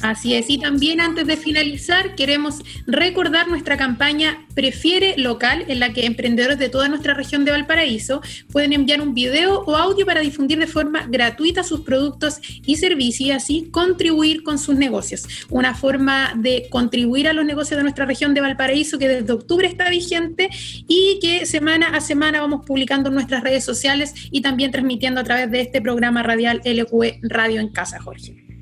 Así 0.02 0.34
es, 0.34 0.48
y 0.48 0.58
también 0.58 1.00
antes 1.00 1.26
de 1.26 1.36
finalizar 1.36 2.14
queremos 2.14 2.62
recordar 2.86 3.48
nuestra 3.48 3.76
campaña 3.76 4.46
Prefiere 4.54 5.16
Local, 5.18 5.64
en 5.66 5.80
la 5.80 5.92
que 5.92 6.06
emprendedores 6.06 6.58
de 6.58 6.68
toda 6.68 6.88
nuestra 6.88 7.14
región 7.14 7.44
de 7.44 7.50
Valparaíso 7.50 8.20
pueden 8.52 8.72
enviar 8.72 9.00
un 9.00 9.12
video 9.12 9.62
o 9.62 9.74
audio 9.74 10.06
para 10.06 10.20
difundir 10.20 10.58
de 10.58 10.68
forma 10.68 11.06
gratuita 11.08 11.64
sus 11.64 11.80
productos 11.80 12.40
y 12.64 12.76
servicios 12.76 13.28
y 13.28 13.32
así 13.32 13.68
contribuir 13.72 14.44
con 14.44 14.58
sus 14.58 14.76
negocios. 14.76 15.26
Una 15.50 15.74
forma 15.74 16.32
de 16.36 16.68
contribuir 16.70 17.26
a 17.26 17.32
los 17.32 17.44
negocios 17.44 17.76
de 17.76 17.82
nuestra 17.82 18.06
región 18.06 18.34
de 18.34 18.40
Valparaíso 18.40 18.98
que 18.98 19.08
desde 19.08 19.32
octubre 19.32 19.66
está 19.66 19.90
vigente 19.90 20.48
y 20.86 21.18
que 21.20 21.44
semana 21.44 21.88
a 21.88 22.00
semana 22.00 22.40
vamos 22.40 22.64
publicando 22.64 23.08
en 23.08 23.14
nuestras 23.14 23.42
redes 23.42 23.64
sociales 23.64 24.14
y 24.30 24.42
también 24.42 24.70
transmitiendo 24.70 25.20
a 25.20 25.24
través 25.24 25.50
de 25.50 25.60
este 25.60 25.80
programa 25.80 26.22
radial 26.22 26.60
LQE 26.64 27.20
Radio 27.22 27.60
en 27.60 27.70
Casa, 27.70 28.00
Jorge. 28.00 28.57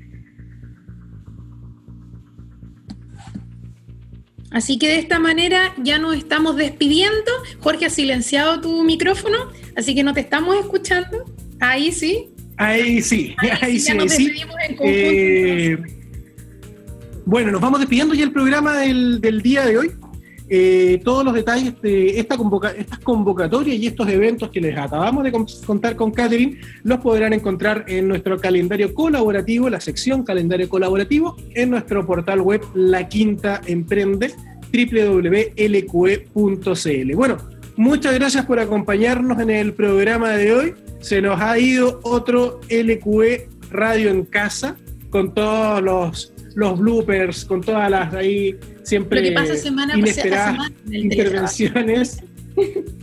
Así 4.51 4.79
que 4.79 4.87
de 4.87 4.99
esta 4.99 5.19
manera 5.19 5.73
ya 5.77 5.99
nos 5.99 6.15
estamos 6.15 6.55
despidiendo. 6.55 7.31
Jorge 7.59 7.85
ha 7.85 7.89
silenciado 7.89 8.61
tu 8.61 8.83
micrófono, 8.83 9.37
así 9.75 9.93
que 9.93 10.03
no 10.03 10.13
te 10.13 10.21
estamos 10.21 10.55
escuchando. 10.57 11.25
Ahí 11.59 11.91
sí. 11.91 12.29
Ahí 12.57 13.01
sí, 13.01 13.35
ahí, 13.37 13.79
sí. 13.79 13.93
sí. 14.09 14.31
Eh, 14.83 15.77
bueno, 17.25 17.51
nos 17.51 17.61
vamos 17.61 17.79
despidiendo 17.79 18.15
ya 18.15 18.23
el 18.23 18.31
programa 18.31 18.77
del, 18.77 19.41
día 19.43 19.65
de 19.65 19.77
hoy. 19.77 19.91
Eh, 20.49 21.01
todos 21.03 21.25
los 21.25 21.33
detalles 21.33 21.81
de 21.81 22.19
esta 22.19 22.37
estas 22.77 22.99
convocatorias 22.99 23.77
y 23.77 23.87
estos 23.87 24.07
eventos 24.07 24.49
que 24.49 24.61
les 24.61 24.77
acabamos 24.77 25.25
de 25.25 25.33
contar 25.65 25.97
con 25.97 26.11
Catherine 26.11 26.59
los 26.83 26.99
podrán 26.99 27.33
encontrar 27.33 27.83
en 27.87 28.07
nuestro 28.07 28.39
calendario 28.39 28.93
colaborativo, 28.93 29.69
la 29.69 29.81
sección 29.81 30.23
calendario 30.23 30.69
colaborativo, 30.69 31.35
en 31.53 31.71
nuestro 31.71 32.05
portal 32.05 32.39
web 32.41 32.61
La 32.73 33.09
Quinta 33.09 33.61
Emprende 33.65 34.31
www.lqe.cl. 34.71 35.55
Bueno, 37.15 37.37
muchas 37.75 38.13
gracias 38.13 38.45
por 38.45 38.59
acompañarnos 38.59 39.39
en 39.39 39.49
el 39.49 39.73
programa 39.73 40.31
de 40.31 40.53
hoy. 40.53 40.75
Se 40.99 41.21
nos 41.21 41.41
ha 41.41 41.57
ido 41.59 41.99
otro 42.03 42.59
LQE 42.69 43.49
Radio 43.71 44.09
en 44.09 44.25
Casa 44.25 44.77
con 45.09 45.33
todos 45.33 45.81
los, 45.81 46.33
los 46.57 46.79
bloopers, 46.79 47.45
con 47.45 47.61
todas 47.61 47.89
las 47.91 48.11
ahí 48.15 48.57
siempre 48.81 49.27
inesperadas 49.95 50.71
intervenciones. 50.89 52.23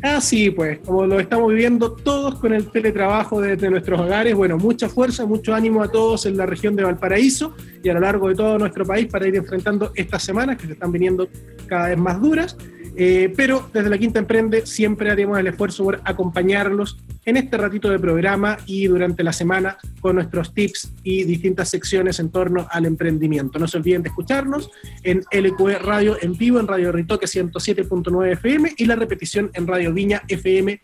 Ah, 0.02 0.20
sí, 0.20 0.50
pues, 0.50 0.80
como 0.80 1.06
lo 1.06 1.20
estamos 1.20 1.48
viviendo 1.48 1.92
todos 1.92 2.40
con 2.40 2.52
el 2.52 2.66
teletrabajo 2.66 3.40
desde 3.40 3.70
nuestros 3.70 4.00
hogares, 4.00 4.34
bueno, 4.34 4.58
mucha 4.58 4.88
fuerza, 4.88 5.24
mucho 5.24 5.54
ánimo 5.54 5.84
a 5.84 5.88
todos 5.88 6.26
en 6.26 6.36
la 6.36 6.44
región 6.44 6.74
de 6.74 6.82
Valparaíso 6.82 7.54
y 7.80 7.88
a 7.88 7.94
lo 7.94 8.00
largo 8.00 8.28
de 8.28 8.34
todo 8.34 8.58
nuestro 8.58 8.84
país 8.84 9.06
para 9.06 9.28
ir 9.28 9.36
enfrentando 9.36 9.92
estas 9.94 10.24
semanas 10.24 10.56
que 10.56 10.66
se 10.66 10.72
están 10.72 10.90
viniendo 10.90 11.28
cada 11.68 11.90
vez 11.90 11.98
más 11.98 12.20
duras. 12.20 12.56
Eh, 12.96 13.32
pero 13.36 13.68
desde 13.72 13.90
la 13.90 13.98
Quinta 13.98 14.20
Emprende 14.20 14.66
siempre 14.66 15.10
haremos 15.10 15.38
el 15.38 15.48
esfuerzo 15.48 15.84
por 15.84 16.00
acompañarlos 16.04 16.96
en 17.24 17.36
este 17.36 17.56
ratito 17.56 17.90
de 17.90 17.98
programa 17.98 18.58
y 18.66 18.86
durante 18.86 19.24
la 19.24 19.32
semana 19.32 19.78
con 20.00 20.16
nuestros 20.16 20.54
tips 20.54 20.92
y 21.02 21.24
distintas 21.24 21.70
secciones 21.70 22.20
en 22.20 22.30
torno 22.30 22.66
al 22.70 22.86
emprendimiento. 22.86 23.58
No 23.58 23.66
se 23.66 23.78
olviden 23.78 24.02
de 24.02 24.10
escucharnos 24.10 24.70
en 25.02 25.24
LQE 25.32 25.78
Radio 25.78 26.16
en 26.20 26.36
vivo, 26.36 26.60
en 26.60 26.68
Radio 26.68 26.92
Ritoque 26.92 27.26
107.9 27.26 28.32
FM 28.32 28.74
y 28.76 28.84
la 28.84 28.96
repetición 28.96 29.50
en 29.54 29.66
Radio 29.66 29.92
Viña 29.92 30.22
FM 30.28 30.80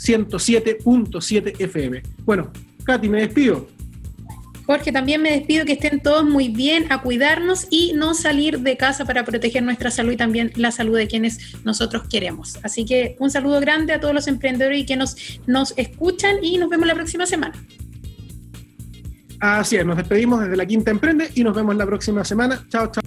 107.7 0.00 1.60
FM. 1.60 2.02
Bueno, 2.24 2.50
Katy, 2.84 3.08
me 3.08 3.20
despido. 3.20 3.68
Jorge, 4.70 4.92
también 4.92 5.20
me 5.20 5.32
despido 5.32 5.64
que 5.64 5.72
estén 5.72 5.98
todos 5.98 6.24
muy 6.24 6.48
bien, 6.48 6.86
a 6.92 7.02
cuidarnos 7.02 7.66
y 7.70 7.92
no 7.94 8.14
salir 8.14 8.60
de 8.60 8.76
casa 8.76 9.04
para 9.04 9.24
proteger 9.24 9.64
nuestra 9.64 9.90
salud 9.90 10.12
y 10.12 10.16
también 10.16 10.52
la 10.54 10.70
salud 10.70 10.96
de 10.96 11.08
quienes 11.08 11.56
nosotros 11.64 12.04
queremos. 12.08 12.56
Así 12.62 12.84
que 12.84 13.16
un 13.18 13.32
saludo 13.32 13.58
grande 13.58 13.94
a 13.94 13.98
todos 13.98 14.14
los 14.14 14.28
emprendedores 14.28 14.78
y 14.78 14.86
que 14.86 14.94
nos, 14.94 15.40
nos 15.48 15.74
escuchan 15.76 16.36
y 16.40 16.56
nos 16.58 16.68
vemos 16.68 16.86
la 16.86 16.94
próxima 16.94 17.26
semana. 17.26 17.54
Así 19.40 19.74
es, 19.74 19.84
nos 19.84 19.96
despedimos 19.96 20.40
desde 20.40 20.56
la 20.56 20.64
Quinta 20.64 20.92
Emprende 20.92 21.32
y 21.34 21.42
nos 21.42 21.56
vemos 21.56 21.74
la 21.74 21.86
próxima 21.86 22.24
semana. 22.24 22.64
Chao, 22.68 22.92
chao. 22.92 23.02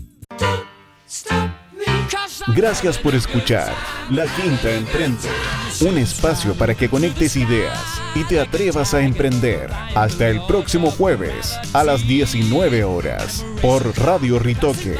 Gracias 2.57 2.97
por 2.97 3.16
escuchar 3.16 3.74
La 4.09 4.26
Quinta 4.26 4.70
Emprende, 4.70 5.30
un 5.82 5.97
espacio 5.97 6.53
para 6.55 6.76
que 6.76 6.89
conectes 6.89 7.36
ideas 7.36 7.80
y 8.15 8.24
te 8.24 8.39
atrevas 8.39 8.93
a 8.93 9.01
emprender. 9.01 9.69
Hasta 9.95 10.30
el 10.30 10.41
próximo 10.47 10.91
jueves 10.91 11.57
a 11.74 11.84
las 11.84 12.07
19 12.07 12.84
horas 12.84 13.45
por 13.61 13.97
Radio 13.97 14.39
Ritoque. 14.39 14.95